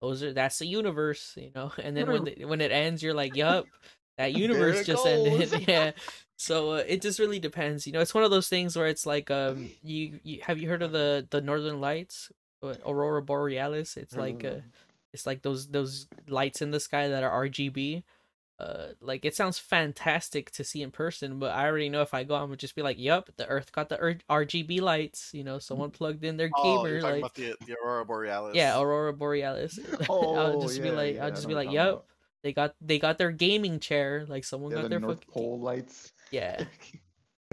those 0.00 0.22
are 0.22 0.32
that's 0.32 0.58
the 0.58 0.66
universe, 0.66 1.34
you 1.36 1.50
know. 1.54 1.72
And 1.82 1.96
then 1.96 2.10
when 2.10 2.24
the, 2.38 2.44
when 2.44 2.60
it 2.60 2.72
ends, 2.72 3.02
you're 3.02 3.14
like, 3.14 3.36
yup, 3.36 3.66
that 4.18 4.34
universe 4.34 4.86
just 4.86 5.06
ended. 5.06 5.64
yeah. 5.68 5.92
So 6.38 6.72
uh, 6.72 6.84
it 6.86 7.02
just 7.02 7.18
really 7.18 7.38
depends. 7.38 7.86
You 7.86 7.92
know, 7.92 8.00
it's 8.00 8.14
one 8.14 8.24
of 8.24 8.30
those 8.30 8.48
things 8.48 8.76
where 8.76 8.86
it's 8.86 9.06
like, 9.06 9.30
um, 9.30 9.70
you, 9.82 10.20
you 10.22 10.40
have 10.42 10.58
you 10.58 10.68
heard 10.68 10.82
of 10.82 10.92
the 10.92 11.26
the 11.30 11.40
Northern 11.40 11.80
Lights, 11.80 12.30
Uh, 12.62 12.74
Aurora 12.86 13.22
Borealis? 13.22 13.96
It's 13.96 14.16
like 14.16 14.44
uh, 14.44 14.60
it's 15.12 15.26
like 15.26 15.42
those 15.42 15.68
those 15.68 16.06
lights 16.28 16.62
in 16.62 16.70
the 16.70 16.80
sky 16.80 17.08
that 17.08 17.22
are 17.24 17.44
RGB. 17.46 18.04
Uh, 18.58 18.88
like 19.02 19.26
it 19.26 19.34
sounds 19.36 19.58
fantastic 19.58 20.50
to 20.50 20.64
see 20.64 20.80
in 20.80 20.90
person, 20.90 21.38
but 21.38 21.52
I 21.52 21.66
already 21.66 21.90
know 21.90 22.00
if 22.00 22.14
I 22.14 22.24
go, 22.24 22.34
I'm 22.36 22.46
gonna 22.46 22.56
just 22.56 22.74
be 22.74 22.80
like, 22.80 22.98
"Yup, 22.98 23.28
the 23.36 23.46
Earth 23.46 23.70
got 23.70 23.90
the 23.90 23.98
RGB 24.30 24.80
lights." 24.80 25.30
You 25.34 25.44
know, 25.44 25.58
someone 25.58 25.90
plugged 25.90 26.24
in 26.24 26.38
their 26.38 26.50
oh, 26.56 26.62
gamer 26.62 26.88
you're 26.88 27.00
talking 27.00 27.20
like, 27.20 27.20
about 27.20 27.34
the, 27.34 27.54
the 27.66 27.76
Aurora 27.84 28.06
Borealis. 28.06 28.56
yeah, 28.56 28.80
Aurora 28.80 29.12
Borealis. 29.12 29.78
I'll 30.08 30.08
Oh, 30.08 30.62
just 30.62 30.80
be 30.80 30.90
like, 30.90 31.16
yeah, 31.16 31.24
I'll 31.24 31.30
just 31.32 31.46
be 31.46 31.54
like, 31.54 31.66
talking 31.66 31.76
"Yup, 31.76 32.06
they 32.42 32.52
got 32.54 32.74
they 32.80 32.98
got 32.98 33.18
their 33.18 33.30
gaming 33.30 33.78
chair." 33.78 34.24
Like 34.26 34.44
someone 34.44 34.70
Yeah, 34.70 34.76
got 34.76 34.82
the 34.84 34.88
their 34.88 35.00
North 35.00 35.18
fucking 35.18 35.34
Pole 35.34 35.60
lights. 35.60 36.12
yeah. 36.30 36.64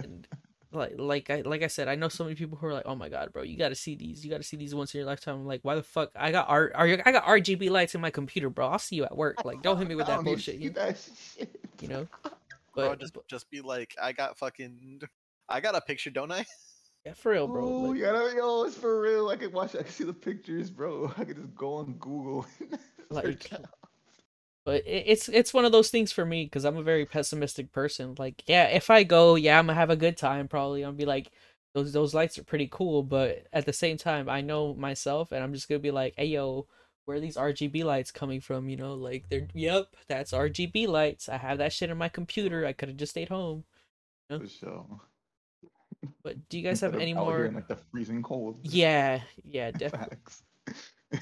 And 0.02 0.26
like 0.74 0.94
like 0.98 1.30
I 1.30 1.42
like 1.42 1.62
I 1.62 1.68
said, 1.68 1.88
I 1.88 1.94
know 1.94 2.08
so 2.08 2.24
many 2.24 2.36
people 2.36 2.58
who 2.58 2.66
are 2.66 2.72
like, 2.72 2.86
"Oh 2.86 2.94
my 2.94 3.08
god, 3.08 3.32
bro, 3.32 3.42
you 3.42 3.56
got 3.56 3.68
to 3.70 3.74
see 3.74 3.94
these. 3.94 4.24
You 4.24 4.30
got 4.30 4.38
to 4.38 4.42
see 4.42 4.56
these 4.56 4.74
once 4.74 4.94
in 4.94 4.98
your 4.98 5.06
lifetime." 5.06 5.36
I'm 5.36 5.46
like, 5.46 5.60
"Why 5.62 5.74
the 5.74 5.82
fuck? 5.82 6.10
I 6.16 6.30
got 6.32 6.48
R, 6.48 6.72
are 6.74 6.86
you, 6.86 7.00
I 7.04 7.12
got 7.12 7.24
RGB 7.24 7.70
lights 7.70 7.94
in 7.94 8.00
my 8.00 8.10
computer, 8.10 8.50
bro. 8.50 8.68
I'll 8.68 8.78
see 8.78 8.96
you 8.96 9.04
at 9.04 9.16
work. 9.16 9.44
Like, 9.44 9.62
don't 9.62 9.78
hit 9.78 9.88
me 9.88 9.94
with 9.94 10.06
that 10.06 10.16
don't 10.16 10.24
need 10.24 10.30
to 10.30 10.36
bullshit." 10.36 10.60
You, 10.60 10.70
that 10.70 10.98
shit. 11.36 11.60
you 11.80 11.88
know, 11.88 12.08
Bro, 12.74 12.96
just 12.96 13.14
but 13.14 13.26
just 13.28 13.50
be 13.50 13.60
like, 13.60 13.94
I 14.00 14.12
got 14.12 14.36
fucking, 14.36 15.02
I 15.48 15.60
got 15.60 15.76
a 15.76 15.80
picture, 15.80 16.10
don't 16.10 16.32
I? 16.32 16.44
yeah, 17.06 17.14
for 17.14 17.32
real, 17.32 17.46
bro. 17.46 17.64
Oh, 17.64 17.68
like- 17.82 17.98
you 17.98 18.04
gotta, 18.04 18.34
yo, 18.34 18.64
it's 18.64 18.76
for 18.76 19.00
real. 19.00 19.28
I 19.28 19.36
can 19.36 19.52
watch. 19.52 19.74
I 19.76 19.82
can 19.82 19.92
see 19.92 20.04
the 20.04 20.12
pictures, 20.12 20.70
bro. 20.70 21.12
I 21.18 21.24
can 21.24 21.36
just 21.36 21.54
go 21.54 21.74
on 21.76 21.94
Google. 21.94 22.46
Like, 23.10 23.26
search 23.26 23.52
it. 23.52 23.64
But 24.64 24.82
it's 24.86 25.28
it's 25.28 25.52
one 25.52 25.64
of 25.64 25.72
those 25.72 25.90
things 25.90 26.10
for 26.12 26.24
me 26.24 26.44
because 26.44 26.64
I'm 26.64 26.76
a 26.76 26.82
very 26.82 27.04
pessimistic 27.04 27.72
person. 27.72 28.14
Like, 28.18 28.42
yeah, 28.46 28.66
if 28.66 28.90
I 28.90 29.02
go, 29.04 29.34
yeah, 29.34 29.58
I'm 29.58 29.66
gonna 29.66 29.78
have 29.78 29.90
a 29.90 29.96
good 29.96 30.16
time. 30.16 30.48
Probably, 30.48 30.82
I'm 30.82 30.88
gonna 30.88 30.98
be 30.98 31.04
like, 31.04 31.30
those 31.74 31.92
those 31.92 32.14
lights 32.14 32.38
are 32.38 32.44
pretty 32.44 32.68
cool. 32.70 33.02
But 33.02 33.46
at 33.52 33.66
the 33.66 33.72
same 33.72 33.96
time, 33.98 34.28
I 34.28 34.40
know 34.40 34.74
myself, 34.74 35.32
and 35.32 35.42
I'm 35.42 35.52
just 35.52 35.68
gonna 35.68 35.80
be 35.80 35.90
like, 35.90 36.14
hey, 36.16 36.26
yo, 36.26 36.66
where 37.04 37.18
are 37.18 37.20
these 37.20 37.36
RGB 37.36 37.84
lights 37.84 38.10
coming 38.10 38.40
from? 38.40 38.68
You 38.68 38.76
know, 38.76 38.94
like 38.94 39.28
they're, 39.28 39.48
yep, 39.54 39.88
that's 40.08 40.32
RGB 40.32 40.88
lights. 40.88 41.28
I 41.28 41.36
have 41.36 41.58
that 41.58 41.72
shit 41.72 41.90
in 41.90 41.98
my 41.98 42.08
computer. 42.08 42.64
I 42.66 42.72
could 42.72 42.88
have 42.88 42.96
just 42.96 43.10
stayed 43.10 43.28
home. 43.28 43.64
for 44.30 44.48
sure. 44.48 45.00
But 46.22 46.48
do 46.48 46.58
you 46.58 46.64
guys 46.68 46.80
have 46.80 46.94
any 46.94 47.14
more? 47.14 47.44
in, 47.44 47.54
like 47.54 47.68
the 47.68 47.76
freezing 47.76 48.22
cold? 48.22 48.58
Yeah, 48.62 49.20
yeah, 49.44 49.70
definitely. 49.76 50.18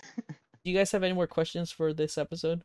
Do 0.64 0.70
you 0.70 0.78
guys 0.78 0.92
have 0.92 1.02
any 1.02 1.12
more 1.12 1.26
questions 1.26 1.72
for 1.72 1.92
this 1.92 2.16
episode? 2.16 2.62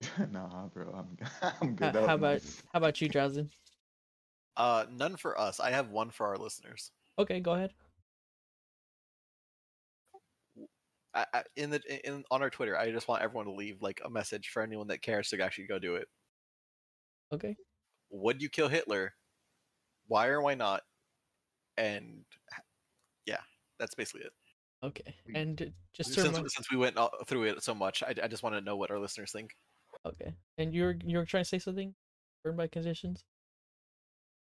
nah, 0.32 0.66
bro. 0.68 0.92
I'm 0.94 1.52
I'm 1.60 1.74
good. 1.74 1.92
That 1.92 2.06
how 2.06 2.14
about 2.14 2.34
nice. 2.34 2.62
how 2.72 2.78
about 2.78 3.00
you, 3.00 3.08
Drowsin? 3.08 3.48
Uh, 4.56 4.84
none 4.90 5.16
for 5.16 5.38
us. 5.38 5.60
I 5.60 5.70
have 5.70 5.90
one 5.90 6.10
for 6.10 6.26
our 6.26 6.36
listeners. 6.36 6.90
Okay, 7.18 7.40
go 7.40 7.52
ahead. 7.52 7.72
I, 11.14 11.26
I, 11.34 11.42
in 11.56 11.70
the 11.70 11.80
in 12.06 12.24
on 12.30 12.42
our 12.42 12.50
Twitter, 12.50 12.78
I 12.78 12.90
just 12.92 13.08
want 13.08 13.22
everyone 13.22 13.46
to 13.46 13.52
leave 13.52 13.82
like 13.82 14.00
a 14.04 14.10
message 14.10 14.48
for 14.48 14.62
anyone 14.62 14.88
that 14.88 15.02
cares 15.02 15.28
to 15.30 15.42
actually 15.42 15.66
go 15.66 15.78
do 15.78 15.96
it. 15.96 16.06
Okay. 17.32 17.56
Would 18.10 18.42
you 18.42 18.48
kill 18.48 18.68
Hitler 18.68 19.12
why 20.08 20.28
or 20.28 20.40
why 20.40 20.54
not, 20.54 20.82
and 21.76 22.24
yeah, 23.26 23.40
that's 23.78 23.94
basically 23.94 24.22
it. 24.22 24.32
Okay, 24.82 25.14
and 25.34 25.72
just 25.92 26.14
Since, 26.14 26.26
remind, 26.26 26.50
since 26.50 26.70
we 26.70 26.76
went 26.76 26.98
through 27.26 27.44
it 27.44 27.62
so 27.62 27.74
much, 27.74 28.02
I, 28.02 28.14
I 28.22 28.28
just 28.28 28.42
want 28.42 28.54
to 28.56 28.60
know 28.60 28.76
what 28.76 28.90
our 28.90 28.98
listeners 28.98 29.30
think. 29.30 29.50
Okay, 30.06 30.34
and 30.58 30.74
you're 30.74 30.96
you're 31.04 31.24
trying 31.24 31.44
to 31.44 31.48
say 31.48 31.58
something? 31.58 31.94
Burned 32.44 32.56
by 32.56 32.68
conditions. 32.68 33.24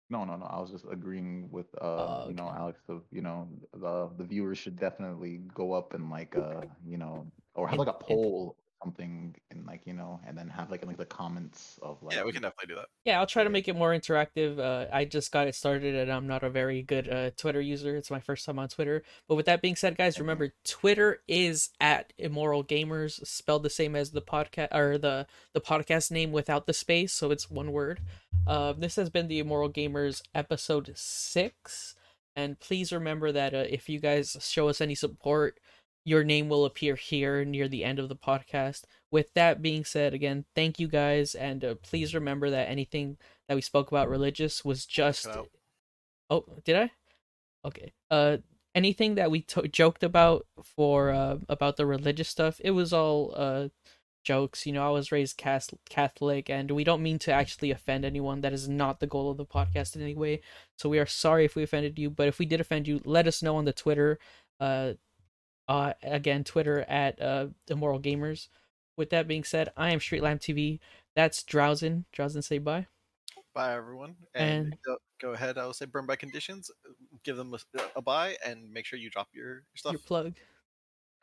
No, 0.10 0.24
no, 0.24 0.36
no. 0.36 0.45
I 0.45 0.60
was 0.60 0.70
just 0.70 0.86
agreeing 0.91 1.49
with 1.51 1.66
uh, 1.82 1.86
Oh, 1.86 2.26
you 2.28 2.36
know. 2.36 2.53
Alex. 2.56 2.80
Of 2.89 3.01
you 3.12 3.22
know, 3.22 3.47
the 3.74 4.10
the 4.18 4.24
viewers 4.24 4.58
should 4.58 4.80
definitely 4.80 5.41
go 5.53 5.74
up 5.74 5.93
and 5.93 6.12
like 6.12 6.36
uh, 6.36 6.62
you 6.86 6.97
know, 6.97 7.26
or 7.56 7.68
have 7.68 7.80
like 7.80 7.88
a 7.88 7.93
poll, 7.93 8.56
something, 8.84 9.36
and 9.51 9.65
like 9.65 9.82
you 9.86 9.93
know, 9.93 10.19
and 10.26 10.38
then 10.38 10.47
have 10.49 10.71
like 10.71 10.82
in, 10.82 10.88
like 10.88 10.97
the 10.97 11.05
comments 11.05 11.80
of 11.82 12.01
like. 12.03 12.15
yeah, 12.15 12.23
we 12.23 12.32
can 12.32 12.41
definitely 12.41 12.73
do 12.73 12.76
that. 12.76 12.88
Yeah, 13.03 13.19
I'll 13.19 13.28
try 13.28 13.43
to 13.43 13.49
make 13.49 13.67
it 13.67 13.76
more 13.76 13.91
interactive. 13.91 14.59
Uh, 14.59 14.88
I 14.91 15.05
just 15.05 15.32
got 15.32 15.47
it 15.47 15.55
started, 15.55 15.95
and 15.95 16.11
I'm 16.11 16.28
not 16.28 16.43
a 16.43 16.49
very 16.49 16.82
good 16.82 17.09
uh, 17.09 17.32
Twitter 17.32 17.61
user. 17.61 17.95
It's 17.95 18.11
my 18.11 18.19
first 18.19 18.45
time 18.45 18.59
on 18.59 18.67
Twitter. 18.67 19.03
But 19.28 19.36
with 19.36 19.45
that 19.47 19.61
being 19.61 19.76
said, 19.76 19.97
guys, 19.97 20.19
remember 20.19 20.53
Twitter 20.63 21.21
is 21.28 21.69
at 21.80 22.13
Immoral 22.17 22.63
Gamers, 22.63 23.26
spelled 23.26 23.63
the 23.63 23.69
same 23.69 23.95
as 23.95 24.11
the 24.11 24.21
podcast 24.21 24.73
or 24.73 24.97
the 24.97 25.28
the 25.53 25.61
podcast 25.61 26.11
name 26.11 26.32
without 26.32 26.67
the 26.67 26.73
space, 26.73 27.13
so 27.13 27.32
it's 27.32 27.49
one 27.49 27.71
word. 27.71 28.01
Uh, 28.47 28.73
this 28.73 28.95
has 28.95 29.09
been 29.09 29.28
the 29.28 29.39
Immoral 29.39 29.69
Gamers 29.69 30.21
episode 30.34 30.91
six, 30.95 31.95
and 32.36 32.59
please 32.59 32.91
remember 32.91 33.32
that 33.32 33.53
uh, 33.53 33.65
if 33.69 33.89
you 33.89 33.99
guys 33.99 34.38
show 34.41 34.67
us 34.67 34.82
any 34.82 34.95
support, 34.95 35.59
your 36.06 36.24
name 36.24 36.47
will 36.47 36.66
appear 36.66 36.95
here 36.95 37.43
near 37.43 37.68
the 37.68 37.84
end 37.84 37.97
of 37.99 38.08
the 38.10 38.16
podcast. 38.16 38.84
With 39.12 39.34
that 39.34 39.62
being 39.62 39.86
said 39.86 40.14
again 40.14 40.45
thank 40.56 40.80
you 40.80 40.88
guys 40.88 41.36
and 41.36 41.64
uh, 41.64 41.76
please 41.82 42.14
remember 42.14 42.49
that 42.49 42.70
anything 42.70 43.18
that 43.47 43.56
we 43.56 43.62
spoke 43.62 43.89
about 43.89 44.10
religious 44.10 44.64
was 44.66 44.86
just 44.86 45.28
oh 46.30 46.45
did 46.64 46.76
i? 46.76 46.91
Okay. 47.66 47.93
Uh 48.12 48.38
anything 48.74 49.16
that 49.16 49.32
we 49.32 49.41
to- 49.41 49.68
joked 49.68 50.03
about 50.03 50.45
for 50.64 51.12
uh 51.12 51.38
about 51.49 51.78
the 51.78 51.86
religious 51.86 52.28
stuff 52.30 52.60
it 52.64 52.72
was 52.72 52.91
all 52.93 53.34
uh 53.36 53.70
jokes. 54.26 54.66
You 54.66 54.74
know 54.74 54.86
i 54.86 54.89
was 54.89 55.12
raised 55.14 55.38
catholic 55.38 56.49
and 56.49 56.72
we 56.72 56.84
don't 56.84 57.03
mean 57.03 57.20
to 57.20 57.32
actually 57.32 57.72
offend 57.72 58.03
anyone. 58.06 58.41
That 58.41 58.53
is 58.53 58.68
not 58.68 58.99
the 58.99 59.08
goal 59.08 59.32
of 59.32 59.38
the 59.38 59.45
podcast 59.45 59.95
in 59.95 60.01
any 60.01 60.16
way 60.16 60.41
so 60.78 60.89
we 60.89 60.99
are 60.99 61.06
sorry 61.06 61.45
if 61.45 61.56
we 61.56 61.64
offended 61.64 61.97
you 61.97 62.10
but 62.10 62.28
if 62.28 62.38
we 62.39 62.45
did 62.45 62.60
offend 62.60 62.88
you 62.88 62.99
let 63.06 63.28
us 63.28 63.41
know 63.41 63.56
on 63.56 63.66
the 63.66 63.74
twitter. 63.74 64.20
Uh 64.60 64.93
uh 65.68 65.93
again 66.03 66.43
twitter 66.43 66.82
at 66.88 67.22
uh 67.22 67.47
immoral 67.68 67.99
gamers 67.99 68.47
with 68.97 69.09
that 69.09 69.28
being 69.28 69.43
said 69.43 69.72
i 69.78 69.91
am 69.91 69.99
street 69.99 70.22
lamp 70.24 70.41
tv 70.41 70.80
that's 71.16 71.43
drowsin 71.43 72.05
drowsin 72.16 72.43
say 72.43 72.57
bye 72.57 72.86
Bye, 73.53 73.74
everyone. 73.74 74.18
And, 74.34 74.66
And- 74.66 74.78
go, 74.86 74.97
go 75.22 75.32
ahead. 75.32 75.57
I 75.57 75.66
will 75.66 75.72
say 75.72 75.86
burn 75.86 76.05
by 76.05 76.18
conditions. 76.18 76.70
Give 77.24 77.38
them 77.38 77.53
a, 77.53 77.82
a 77.95 78.01
buy 78.01 78.36
and 78.45 78.70
make 78.70 78.86
sure 78.86 78.99
you 78.99 79.09
drop 79.09 79.30
your 79.34 79.63
stuff. 79.76 79.93
your 79.93 80.01
plug 80.01 80.26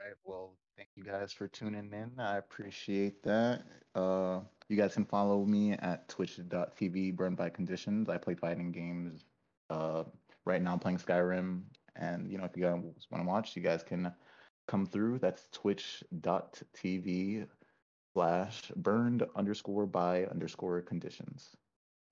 Right. 0.01 0.14
Well, 0.24 0.57
thank 0.76 0.88
you 0.97 1.05
guys 1.05 1.32
for 1.34 1.47
tuning 1.47 1.93
in. 1.93 2.12
I 2.18 2.38
appreciate 2.38 3.22
that. 3.22 3.64
Uh, 3.95 4.40
you 4.70 4.78
guys 4.78 4.95
can 4.95 5.05
follow 5.05 5.45
me 5.45 5.72
at 5.72 6.09
twitch.tv 6.09 7.14
burn 7.14 7.34
by 7.34 7.51
conditions. 7.51 8.09
I 8.09 8.16
play 8.16 8.34
fighting 8.34 8.72
games. 8.72 9.26
Uh, 9.68 10.05
right 10.47 10.62
now 10.62 10.72
I'm 10.72 10.78
playing 10.78 10.99
Skyrim. 10.99 11.64
And, 11.97 12.30
you 12.32 12.38
know, 12.38 12.45
if 12.45 12.57
you 12.57 12.62
guys 12.62 12.82
want 13.11 13.22
to 13.22 13.28
watch, 13.28 13.55
you 13.55 13.62
guys 13.62 13.82
can 13.82 14.11
come 14.67 14.87
through. 14.87 15.19
That's 15.19 15.49
twitch.tv 15.53 17.47
slash 18.15 18.73
burned 18.77 19.25
underscore 19.37 19.87
by 19.87 20.25
underscore 20.27 20.83
conditions. 20.83 21.57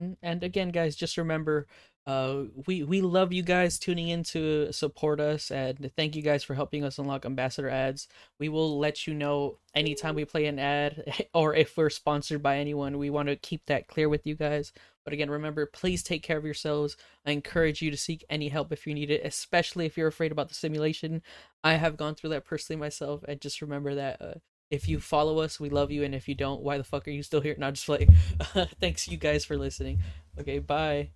Mm, 0.02 0.16
And 0.22 0.42
again, 0.42 0.70
guys, 0.70 0.96
just 0.96 1.16
remember, 1.16 1.66
uh, 2.06 2.44
we 2.66 2.82
we 2.82 3.02
love 3.02 3.32
you 3.32 3.42
guys 3.42 3.78
tuning 3.78 4.08
in 4.08 4.22
to 4.24 4.72
support 4.72 5.20
us, 5.20 5.50
and 5.50 5.90
thank 5.96 6.16
you 6.16 6.22
guys 6.22 6.42
for 6.42 6.54
helping 6.54 6.84
us 6.84 6.98
unlock 6.98 7.24
ambassador 7.26 7.68
ads. 7.68 8.08
We 8.38 8.48
will 8.48 8.78
let 8.78 9.06
you 9.06 9.14
know 9.14 9.58
anytime 9.74 10.14
we 10.14 10.24
play 10.24 10.46
an 10.46 10.58
ad, 10.58 11.04
or 11.34 11.54
if 11.54 11.76
we're 11.76 11.90
sponsored 11.90 12.42
by 12.42 12.56
anyone. 12.58 12.98
We 12.98 13.10
want 13.10 13.28
to 13.28 13.36
keep 13.36 13.66
that 13.66 13.88
clear 13.88 14.08
with 14.08 14.26
you 14.26 14.34
guys. 14.34 14.72
But 15.04 15.12
again, 15.12 15.30
remember, 15.30 15.66
please 15.66 16.02
take 16.02 16.22
care 16.22 16.36
of 16.36 16.44
yourselves. 16.44 16.96
I 17.24 17.30
encourage 17.32 17.82
you 17.82 17.90
to 17.90 17.96
seek 17.96 18.24
any 18.28 18.48
help 18.48 18.72
if 18.72 18.86
you 18.86 18.94
need 18.94 19.10
it, 19.10 19.24
especially 19.24 19.86
if 19.86 19.96
you're 19.96 20.08
afraid 20.08 20.32
about 20.32 20.48
the 20.48 20.54
simulation. 20.54 21.22
I 21.64 21.74
have 21.74 21.96
gone 21.96 22.14
through 22.14 22.30
that 22.30 22.44
personally 22.44 22.78
myself, 22.80 23.22
and 23.26 23.40
just 23.40 23.62
remember 23.62 23.94
that. 23.94 24.20
Uh, 24.20 24.34
if 24.70 24.88
you 24.88 25.00
follow 25.00 25.40
us, 25.40 25.58
we 25.58 25.68
love 25.68 25.90
you, 25.90 26.04
and 26.04 26.14
if 26.14 26.28
you 26.28 26.34
don't, 26.34 26.62
why 26.62 26.78
the 26.78 26.84
fuck 26.84 27.08
are 27.08 27.12
you 27.12 27.22
still 27.22 27.40
here? 27.40 27.56
Not 27.58 27.74
just 27.74 27.88
like, 27.88 28.08
thanks 28.80 29.08
you 29.08 29.16
guys 29.16 29.44
for 29.44 29.56
listening. 29.56 30.00
Okay, 30.38 30.60
bye. 30.60 31.10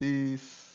Peace. 0.00 0.69